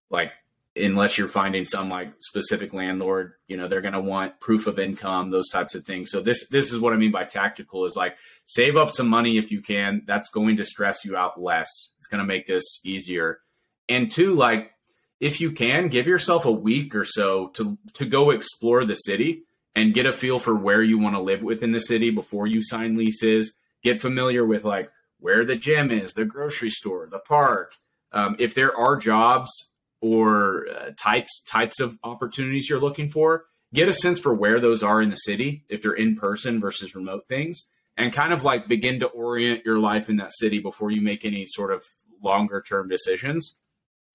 Like 0.10 0.32
unless 0.76 1.18
you're 1.18 1.28
finding 1.28 1.66
some 1.66 1.90
like 1.90 2.14
specific 2.20 2.74
landlord, 2.74 3.34
you 3.48 3.58
know, 3.58 3.68
they're 3.68 3.82
going 3.82 3.94
to 3.94 4.02
want 4.02 4.40
proof 4.40 4.66
of 4.66 4.80
income, 4.80 5.30
those 5.30 5.50
types 5.50 5.76
of 5.76 5.86
things. 5.86 6.10
So 6.10 6.22
this 6.22 6.48
this 6.50 6.72
is 6.74 6.80
what 6.80 6.94
I 6.94 6.98
mean 6.98 7.12
by 7.12 7.26
tactical 7.26 7.86
is 7.86 7.96
like 7.96 8.18
save 8.46 8.76
up 8.76 8.90
some 8.90 9.08
money 9.08 9.38
if 9.38 9.52
you 9.52 9.62
can. 9.62 10.04
That's 10.06 10.30
going 10.30 10.58
to 10.58 10.66
stress 10.66 11.06
you 11.06 11.16
out 11.16 11.40
less. 11.40 11.94
It's 11.98 12.08
going 12.08 12.20
to 12.20 12.28
make 12.28 12.48
this 12.48 12.82
easier. 12.84 13.40
And 13.88 14.10
two, 14.10 14.34
like 14.34 14.72
if 15.20 15.40
you 15.40 15.52
can, 15.52 15.90
give 15.90 16.08
yourself 16.08 16.46
a 16.46 16.52
week 16.52 16.96
or 16.96 17.06
so 17.06 17.50
to 17.50 17.78
to 17.94 18.06
go 18.06 18.32
explore 18.32 18.84
the 18.84 18.96
city 18.96 19.44
and 19.76 19.94
get 19.94 20.06
a 20.06 20.14
feel 20.14 20.40
for 20.40 20.56
where 20.56 20.82
you 20.82 20.98
want 20.98 21.16
to 21.16 21.22
live 21.22 21.42
within 21.42 21.72
the 21.72 21.82
city 21.82 22.10
before 22.10 22.48
you 22.48 22.64
sign 22.64 22.96
leases. 22.96 23.58
Get 23.84 24.02
familiar 24.02 24.46
with 24.46 24.64
like 24.64 24.90
where 25.20 25.46
the 25.46 25.56
gym 25.56 25.92
is, 25.92 26.14
the 26.14 26.26
grocery 26.26 26.70
store, 26.70 27.08
the 27.12 27.20
park. 27.20 27.76
Um, 28.12 28.36
if 28.40 28.54
there 28.54 28.76
are 28.76 28.96
jobs 28.96 29.73
or 30.04 30.68
uh, 30.68 30.92
types 30.98 31.42
types 31.48 31.80
of 31.80 31.98
opportunities 32.04 32.70
you're 32.70 32.80
looking 32.80 33.08
for 33.08 33.46
get 33.74 33.88
a 33.88 33.94
sense 33.94 34.20
for 34.20 34.34
where 34.34 34.60
those 34.60 34.84
are 34.84 35.02
in 35.02 35.08
the 35.08 35.16
city 35.16 35.64
if 35.70 35.82
they're 35.82 35.94
in 35.94 36.14
person 36.18 36.60
versus 36.60 36.94
remote 36.94 37.26
things 37.26 37.70
and 37.96 38.12
kind 38.12 38.34
of 38.34 38.44
like 38.44 38.68
begin 38.68 39.00
to 39.00 39.08
orient 39.08 39.64
your 39.66 39.80
life 39.80 40.10
in 40.10 40.18
that 40.18 40.34
city 40.34 40.60
before 40.60 40.92
you 40.92 41.02
make 41.02 41.24
any 41.24 41.46
sort 41.48 41.72
of 41.72 41.84
longer 42.22 42.62
term 42.62 42.90
decisions. 42.90 43.56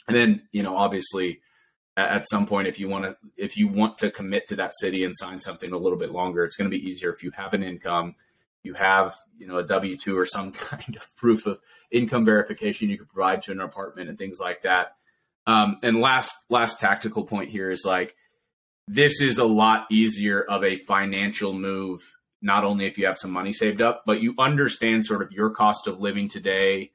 And 0.07 0.15
then 0.15 0.43
you 0.53 0.63
know 0.63 0.77
obviously 0.77 1.41
at 1.97 2.29
some 2.29 2.47
point 2.47 2.69
if 2.69 2.79
you 2.79 2.87
want 2.87 3.07
to 3.07 3.17
if 3.39 3.57
you 3.57 3.67
want 3.67 3.97
to 3.99 4.11
commit 4.11 4.47
to 4.49 4.57
that 4.57 4.75
city 4.75 5.05
and 5.05 5.17
sign 5.17 5.41
something 5.41 5.73
a 5.73 5.79
little 5.79 5.99
bit 5.99 6.13
longer 6.13 6.45
it's 6.45 6.55
going 6.55 6.71
to 6.71 6.77
be 6.77 6.87
easier 6.87 7.11
if 7.11 7.25
you 7.25 7.33
have 7.33 7.55
an 7.55 7.63
income 7.65 8.15
you 8.63 8.73
have 8.75 9.17
you 9.37 9.49
know 9.49 9.59
a 9.59 9.65
w2 9.65 10.15
or 10.15 10.25
some 10.25 10.53
kind 10.71 10.95
of 10.95 11.17
proof 11.17 11.45
of 11.45 11.61
income 11.91 12.25
verification 12.25 12.89
you 12.89 12.97
could 12.97 13.09
provide 13.09 13.43
to 13.43 13.51
an 13.51 13.61
apartment 13.61 14.09
and 14.09 14.17
things 14.17 14.39
like 14.39 14.63
that 14.63 14.98
um, 15.49 15.79
and 15.83 15.99
last 15.99 16.37
last 16.51 16.79
tactical 16.79 17.25
point 17.25 17.51
here 17.51 17.71
is 17.71 17.85
like 17.85 18.15
this 18.87 19.23
is 19.23 19.39
a 19.39 19.47
lot 19.47 19.87
easier 19.91 20.43
of 20.43 20.63
a 20.63 20.77
financial 20.77 21.55
move. 21.55 22.03
Not 22.43 22.65
only 22.65 22.85
if 22.85 22.99
you 22.99 23.07
have 23.07 23.17
some 23.17 23.31
money 23.31 23.55
saved 23.55 23.81
up, 23.81 24.05
but 24.07 24.21
you 24.21 24.35
understand 24.39 25.07
sort 25.07 25.23
of 25.23 25.33
your 25.33 25.51
cost 25.51 25.87
of 25.87 26.01
living 26.01 26.29
today. 26.29 26.93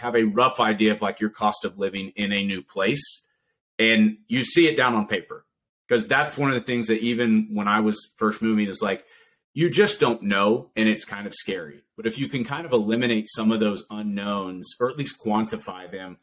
Have 0.00 0.14
a 0.14 0.22
rough 0.22 0.60
idea 0.60 0.92
of 0.92 1.02
like 1.02 1.20
your 1.20 1.30
cost 1.30 1.64
of 1.64 1.76
living 1.76 2.12
in 2.14 2.32
a 2.32 2.46
new 2.46 2.62
place, 2.62 3.26
and 3.80 4.18
you 4.28 4.44
see 4.44 4.68
it 4.68 4.76
down 4.76 4.94
on 4.94 5.08
paper 5.08 5.44
because 5.88 6.06
that's 6.06 6.38
one 6.38 6.50
of 6.50 6.54
the 6.54 6.60
things 6.60 6.86
that 6.86 7.00
even 7.00 7.48
when 7.52 7.66
I 7.66 7.80
was 7.80 8.12
first 8.16 8.42
moving 8.42 8.68
is 8.68 8.80
like 8.80 9.04
you 9.54 9.70
just 9.70 9.98
don't 9.98 10.22
know 10.22 10.70
and 10.76 10.88
it's 10.88 11.04
kind 11.04 11.26
of 11.26 11.34
scary. 11.34 11.82
But 11.96 12.06
if 12.06 12.16
you 12.16 12.28
can 12.28 12.44
kind 12.44 12.64
of 12.64 12.72
eliminate 12.72 13.26
some 13.26 13.50
of 13.50 13.58
those 13.58 13.84
unknowns 13.90 14.76
or 14.78 14.88
at 14.88 14.96
least 14.96 15.20
quantify 15.20 15.90
them, 15.90 16.18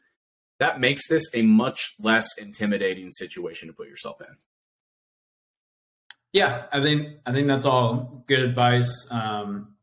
that 0.58 0.80
makes 0.80 1.08
this 1.08 1.28
a 1.34 1.42
much 1.42 1.94
less 2.00 2.38
intimidating 2.38 3.10
situation 3.10 3.68
to 3.68 3.74
put 3.74 3.88
yourself 3.88 4.20
in. 4.20 4.36
Yeah, 6.32 6.66
I 6.72 6.80
think 6.80 7.18
I 7.26 7.32
think 7.32 7.46
that's 7.46 7.64
all 7.64 8.24
good 8.26 8.40
advice. 8.40 9.06
Um, 9.10 9.74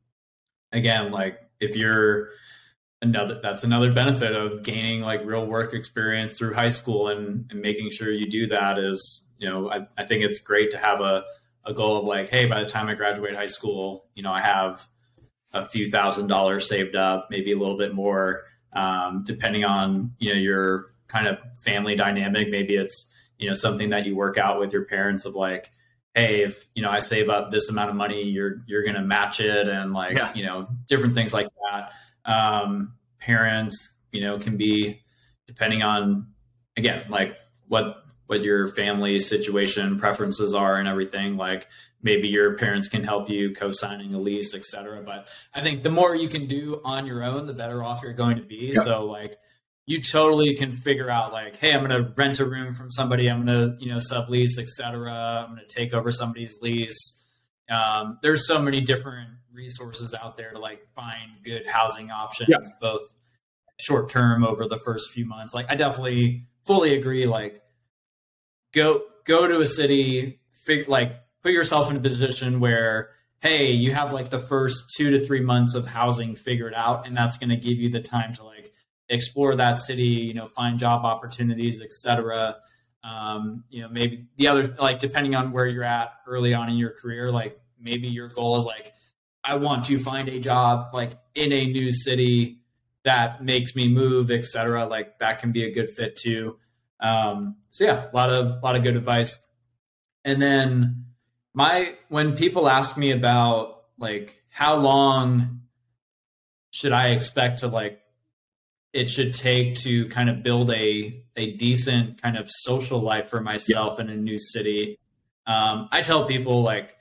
again, 0.71 1.11
like 1.11 1.39
if 1.59 1.75
you're 1.75 2.29
another 3.01 3.39
that's 3.41 3.63
another 3.63 3.91
benefit 3.91 4.35
of 4.35 4.63
gaining 4.63 5.01
like 5.01 5.25
real 5.25 5.45
work 5.45 5.73
experience 5.73 6.37
through 6.37 6.53
high 6.53 6.69
school 6.69 7.07
and, 7.07 7.45
and 7.49 7.61
making 7.61 7.89
sure 7.89 8.11
you 8.11 8.29
do 8.29 8.47
that 8.47 8.77
is 8.77 9.25
you 9.39 9.49
know 9.49 9.71
I, 9.71 9.87
I 9.97 10.05
think 10.05 10.23
it's 10.23 10.39
great 10.39 10.71
to 10.71 10.77
have 10.77 11.01
a, 11.01 11.23
a 11.65 11.73
goal 11.73 11.97
of 11.97 12.05
like 12.05 12.29
hey 12.29 12.45
by 12.45 12.61
the 12.61 12.69
time 12.69 12.87
i 12.87 12.93
graduate 12.93 13.35
high 13.35 13.47
school 13.47 14.05
you 14.13 14.21
know 14.21 14.31
i 14.31 14.41
have 14.41 14.87
a 15.51 15.65
few 15.65 15.89
thousand 15.89 16.27
dollars 16.27 16.69
saved 16.69 16.95
up 16.95 17.27
maybe 17.31 17.51
a 17.51 17.57
little 17.57 17.77
bit 17.77 17.93
more 17.93 18.43
um, 18.73 19.23
depending 19.25 19.63
on 19.65 20.13
you 20.19 20.29
know 20.29 20.39
your 20.39 20.85
kind 21.07 21.27
of 21.27 21.37
family 21.57 21.95
dynamic. 21.95 22.49
Maybe 22.49 22.75
it's 22.75 23.09
you 23.37 23.47
know 23.47 23.53
something 23.53 23.89
that 23.89 24.05
you 24.05 24.15
work 24.15 24.37
out 24.37 24.59
with 24.59 24.71
your 24.71 24.85
parents 24.85 25.25
of 25.25 25.35
like, 25.35 25.71
hey, 26.15 26.43
if 26.43 26.67
you 26.73 26.81
know 26.81 26.89
I 26.89 26.99
save 26.99 27.29
up 27.29 27.51
this 27.51 27.69
amount 27.69 27.89
of 27.89 27.95
money, 27.95 28.23
you're 28.23 28.63
you're 28.67 28.83
gonna 28.83 29.03
match 29.03 29.39
it, 29.39 29.67
and 29.67 29.93
like 29.93 30.13
yeah. 30.13 30.33
you 30.33 30.45
know 30.45 30.67
different 30.87 31.15
things 31.15 31.33
like 31.33 31.47
that. 31.71 32.31
Um, 32.31 32.93
parents, 33.19 33.93
you 34.11 34.21
know, 34.21 34.39
can 34.39 34.57
be 34.57 35.01
depending 35.47 35.83
on 35.83 36.27
again 36.77 37.05
like 37.09 37.35
what 37.67 38.03
what 38.27 38.43
your 38.43 38.67
family 38.67 39.19
situation 39.19 39.99
preferences 39.99 40.53
are 40.53 40.77
and 40.77 40.87
everything 40.87 41.35
like 41.35 41.67
maybe 42.03 42.27
your 42.27 42.55
parents 42.55 42.87
can 42.87 43.03
help 43.03 43.29
you 43.29 43.53
co-signing 43.53 44.13
a 44.13 44.19
lease 44.19 44.55
etc 44.55 45.01
but 45.05 45.27
i 45.53 45.61
think 45.61 45.83
the 45.83 45.89
more 45.89 46.15
you 46.15 46.27
can 46.27 46.47
do 46.47 46.81
on 46.83 47.05
your 47.05 47.23
own 47.23 47.45
the 47.45 47.53
better 47.53 47.83
off 47.83 48.01
you're 48.03 48.13
going 48.13 48.37
to 48.37 48.43
be. 48.43 48.71
Yep. 48.73 48.83
so 48.83 49.05
like 49.05 49.37
you 49.85 50.01
totally 50.01 50.55
can 50.55 50.71
figure 50.71 51.09
out 51.09 51.33
like 51.33 51.57
hey 51.57 51.73
i'm 51.73 51.85
going 51.85 52.03
to 52.03 52.11
rent 52.15 52.39
a 52.39 52.45
room 52.45 52.73
from 52.73 52.91
somebody. 52.91 53.29
I'm 53.29 53.45
going 53.45 53.77
to 53.77 53.83
you 53.83 53.91
know 53.91 53.97
sublease 53.97 54.57
etc 54.57 55.45
i'm 55.45 55.55
going 55.55 55.65
to 55.67 55.75
take 55.75 55.93
over 55.93 56.11
somebody's 56.11 56.59
lease. 56.61 57.17
Um, 57.69 58.19
there's 58.21 58.47
so 58.47 58.61
many 58.61 58.81
different 58.81 59.29
resources 59.53 60.13
out 60.13 60.35
there 60.37 60.51
to 60.51 60.59
like 60.59 60.87
find 60.93 61.31
good 61.43 61.67
housing 61.67 62.11
options 62.11 62.49
yep. 62.49 62.61
both 62.81 63.01
short 63.79 64.09
term 64.09 64.43
over 64.43 64.67
the 64.67 64.77
first 64.77 65.11
few 65.11 65.25
months. 65.25 65.53
Like 65.53 65.69
i 65.69 65.75
definitely 65.75 66.47
fully 66.65 66.95
agree 66.95 67.25
like 67.25 67.61
go 68.73 69.01
go 69.25 69.47
to 69.47 69.59
a 69.61 69.65
city 69.65 70.39
figure 70.63 70.85
like 70.87 71.15
put 71.41 71.51
yourself 71.51 71.89
in 71.89 71.97
a 71.97 71.99
position 71.99 72.59
where 72.59 73.09
hey 73.39 73.71
you 73.71 73.93
have 73.93 74.13
like 74.13 74.29
the 74.29 74.39
first 74.39 74.93
two 74.95 75.11
to 75.11 75.25
three 75.25 75.41
months 75.41 75.75
of 75.75 75.87
housing 75.87 76.35
figured 76.35 76.73
out 76.73 77.07
and 77.07 77.15
that's 77.15 77.37
going 77.37 77.49
to 77.49 77.55
give 77.55 77.77
you 77.77 77.89
the 77.89 78.01
time 78.01 78.33
to 78.33 78.43
like 78.43 78.71
explore 79.09 79.55
that 79.55 79.81
city 79.81 80.03
you 80.03 80.33
know 80.33 80.47
find 80.47 80.79
job 80.79 81.05
opportunities 81.05 81.81
etc 81.81 82.57
um, 83.03 83.63
you 83.69 83.81
know 83.81 83.89
maybe 83.89 84.27
the 84.37 84.47
other 84.47 84.75
like 84.79 84.99
depending 84.99 85.35
on 85.35 85.51
where 85.51 85.65
you're 85.65 85.83
at 85.83 86.13
early 86.27 86.53
on 86.53 86.69
in 86.69 86.77
your 86.77 86.91
career 86.91 87.31
like 87.31 87.59
maybe 87.79 88.07
your 88.07 88.27
goal 88.27 88.57
is 88.57 88.63
like 88.63 88.93
i 89.43 89.55
want 89.55 89.85
to 89.85 89.99
find 89.99 90.29
a 90.29 90.39
job 90.39 90.93
like 90.93 91.13
in 91.33 91.51
a 91.51 91.65
new 91.65 91.91
city 91.91 92.61
that 93.03 93.43
makes 93.43 93.75
me 93.75 93.87
move, 93.87 94.31
etc. 94.31 94.85
Like 94.85 95.19
that 95.19 95.39
can 95.39 95.51
be 95.51 95.65
a 95.65 95.71
good 95.71 95.89
fit 95.89 96.17
too. 96.17 96.57
Um, 96.99 97.57
so 97.69 97.85
yeah, 97.85 98.07
a 98.11 98.15
lot 98.15 98.29
of 98.29 98.47
a 98.47 98.59
lot 98.63 98.75
of 98.75 98.83
good 98.83 98.95
advice. 98.95 99.39
And 100.23 100.41
then 100.41 101.05
my 101.53 101.93
when 102.09 102.35
people 102.35 102.69
ask 102.69 102.97
me 102.97 103.11
about 103.11 103.83
like 103.97 104.43
how 104.49 104.75
long 104.75 105.61
should 106.71 106.91
I 106.93 107.09
expect 107.09 107.59
to 107.59 107.67
like 107.67 108.01
it 108.93 109.09
should 109.09 109.33
take 109.33 109.75
to 109.75 110.07
kind 110.09 110.29
of 110.29 110.43
build 110.43 110.71
a 110.71 111.23
a 111.35 111.55
decent 111.55 112.21
kind 112.21 112.37
of 112.37 112.49
social 112.49 112.99
life 112.99 113.29
for 113.29 113.41
myself 113.41 113.95
yeah. 113.97 114.05
in 114.05 114.09
a 114.09 114.15
new 114.15 114.37
city. 114.37 114.99
Um, 115.47 115.87
I 115.91 116.01
tell 116.01 116.25
people 116.25 116.61
like 116.61 116.95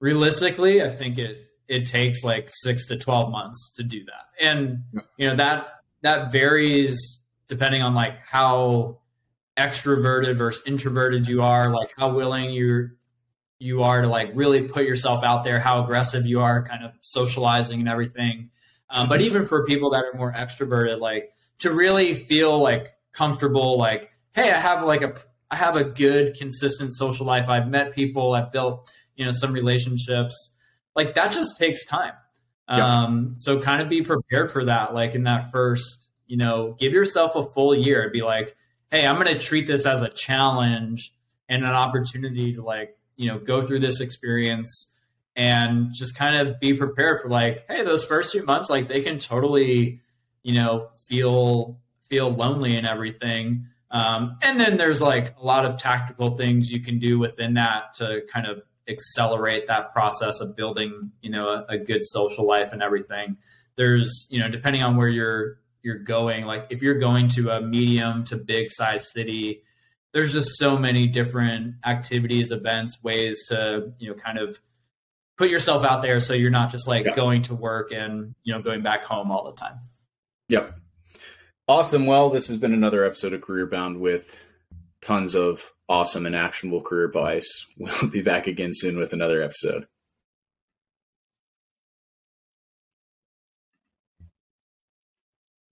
realistically, 0.00 0.82
I 0.82 0.90
think 0.90 1.18
it 1.18 1.46
it 1.68 1.86
takes 1.86 2.24
like 2.24 2.48
six 2.50 2.86
to 2.86 2.96
twelve 2.96 3.30
months 3.30 3.72
to 3.76 3.82
do 3.82 4.04
that, 4.04 4.44
and 4.44 4.84
you 5.16 5.28
know 5.28 5.36
that 5.36 5.68
that 6.02 6.32
varies 6.32 7.22
depending 7.48 7.82
on 7.82 7.94
like 7.94 8.18
how 8.26 8.98
extroverted 9.56 10.36
versus 10.36 10.66
introverted 10.66 11.28
you 11.28 11.42
are, 11.42 11.72
like 11.72 11.92
how 11.96 12.12
willing 12.12 12.50
you 12.50 12.90
you 13.58 13.82
are 13.82 14.02
to 14.02 14.08
like 14.08 14.30
really 14.34 14.68
put 14.68 14.84
yourself 14.84 15.24
out 15.24 15.44
there, 15.44 15.58
how 15.58 15.82
aggressive 15.82 16.26
you 16.26 16.40
are, 16.40 16.62
kind 16.62 16.84
of 16.84 16.92
socializing 17.00 17.80
and 17.80 17.88
everything. 17.88 18.50
Um, 18.90 19.08
but 19.08 19.20
even 19.20 19.46
for 19.46 19.64
people 19.64 19.90
that 19.90 20.04
are 20.04 20.16
more 20.16 20.32
extroverted, 20.32 21.00
like 21.00 21.32
to 21.60 21.72
really 21.72 22.14
feel 22.14 22.58
like 22.60 22.94
comfortable, 23.12 23.78
like, 23.78 24.10
hey, 24.34 24.50
I 24.52 24.58
have 24.58 24.84
like 24.84 25.02
a 25.02 25.14
I 25.50 25.56
have 25.56 25.76
a 25.76 25.84
good, 25.84 26.36
consistent 26.36 26.94
social 26.94 27.24
life. 27.24 27.48
I've 27.48 27.68
met 27.68 27.94
people, 27.94 28.34
I've 28.34 28.50
built, 28.50 28.90
you 29.14 29.24
know, 29.24 29.30
some 29.30 29.52
relationships. 29.52 30.56
Like 30.94 31.14
that 31.14 31.32
just 31.32 31.56
takes 31.56 31.84
time. 31.86 32.12
Um, 32.68 33.34
so 33.38 33.60
kind 33.60 33.80
of 33.80 33.88
be 33.88 34.02
prepared 34.02 34.50
for 34.50 34.64
that. 34.64 34.92
Like 34.92 35.14
in 35.14 35.22
that 35.22 35.52
first, 35.52 36.08
you 36.26 36.36
know, 36.36 36.74
give 36.78 36.92
yourself 36.92 37.36
a 37.36 37.44
full 37.44 37.74
year. 37.74 38.10
Be 38.12 38.22
like, 38.22 38.56
hey, 38.90 39.06
I'm 39.06 39.22
going 39.22 39.32
to 39.32 39.38
treat 39.38 39.66
this 39.66 39.86
as 39.86 40.02
a 40.02 40.08
challenge 40.08 41.12
and 41.48 41.64
an 41.64 41.70
opportunity 41.70 42.54
to 42.54 42.62
like, 42.62 42.96
you 43.16 43.28
know, 43.28 43.38
go 43.38 43.62
through 43.62 43.80
this 43.80 44.00
experience 44.00 44.96
and 45.34 45.92
just 45.92 46.16
kind 46.16 46.36
of 46.36 46.58
be 46.60 46.74
prepared 46.74 47.20
for 47.20 47.28
like, 47.28 47.64
hey, 47.68 47.84
those 47.84 48.04
first 48.04 48.32
few 48.32 48.44
months, 48.44 48.70
like 48.70 48.88
they 48.88 49.02
can 49.02 49.18
totally, 49.18 50.00
you 50.42 50.54
know, 50.54 50.88
feel 51.08 51.78
feel 52.08 52.30
lonely 52.30 52.76
and 52.76 52.86
everything. 52.86 53.66
Um, 53.90 54.38
and 54.42 54.58
then 54.58 54.76
there's 54.76 55.00
like 55.00 55.36
a 55.38 55.44
lot 55.44 55.64
of 55.64 55.78
tactical 55.78 56.36
things 56.36 56.70
you 56.70 56.80
can 56.80 56.98
do 56.98 57.18
within 57.18 57.54
that 57.54 57.94
to 57.94 58.22
kind 58.32 58.46
of 58.46 58.62
accelerate 58.88 59.66
that 59.66 59.92
process 59.92 60.40
of 60.40 60.56
building, 60.56 61.10
you 61.20 61.30
know, 61.30 61.48
a, 61.48 61.64
a 61.70 61.78
good 61.78 62.04
social 62.04 62.46
life 62.46 62.72
and 62.72 62.82
everything. 62.82 63.36
There's, 63.76 64.28
you 64.30 64.38
know, 64.38 64.48
depending 64.48 64.82
on 64.82 64.96
where 64.96 65.08
you're 65.08 65.58
you're 65.82 65.98
going, 65.98 66.46
like 66.46 66.66
if 66.70 66.82
you're 66.82 66.98
going 66.98 67.28
to 67.28 67.50
a 67.50 67.60
medium 67.60 68.24
to 68.24 68.36
big 68.36 68.70
size 68.70 69.12
city, 69.12 69.62
there's 70.16 70.32
just 70.32 70.56
so 70.56 70.78
many 70.78 71.06
different 71.06 71.74
activities, 71.84 72.50
events, 72.50 73.02
ways 73.02 73.48
to, 73.48 73.92
you 73.98 74.08
know, 74.08 74.14
kind 74.14 74.38
of 74.38 74.58
put 75.36 75.50
yourself 75.50 75.84
out 75.84 76.00
there 76.00 76.20
so 76.20 76.32
you're 76.32 76.48
not 76.48 76.70
just 76.70 76.88
like 76.88 77.04
yeah. 77.04 77.14
going 77.14 77.42
to 77.42 77.54
work 77.54 77.92
and, 77.92 78.34
you 78.42 78.54
know, 78.54 78.62
going 78.62 78.80
back 78.80 79.04
home 79.04 79.30
all 79.30 79.44
the 79.44 79.52
time. 79.52 79.78
Yep. 80.48 80.74
Awesome. 81.68 82.06
Well, 82.06 82.30
this 82.30 82.48
has 82.48 82.56
been 82.56 82.72
another 82.72 83.04
episode 83.04 83.34
of 83.34 83.42
Career 83.42 83.66
Bound 83.66 84.00
with 84.00 84.38
tons 85.02 85.34
of 85.34 85.70
awesome 85.86 86.24
and 86.24 86.34
actionable 86.34 86.80
career 86.80 87.04
advice. 87.04 87.66
We'll 87.78 88.10
be 88.10 88.22
back 88.22 88.46
again 88.46 88.70
soon 88.72 88.96
with 88.96 89.12
another 89.12 89.42
episode. 89.42 89.86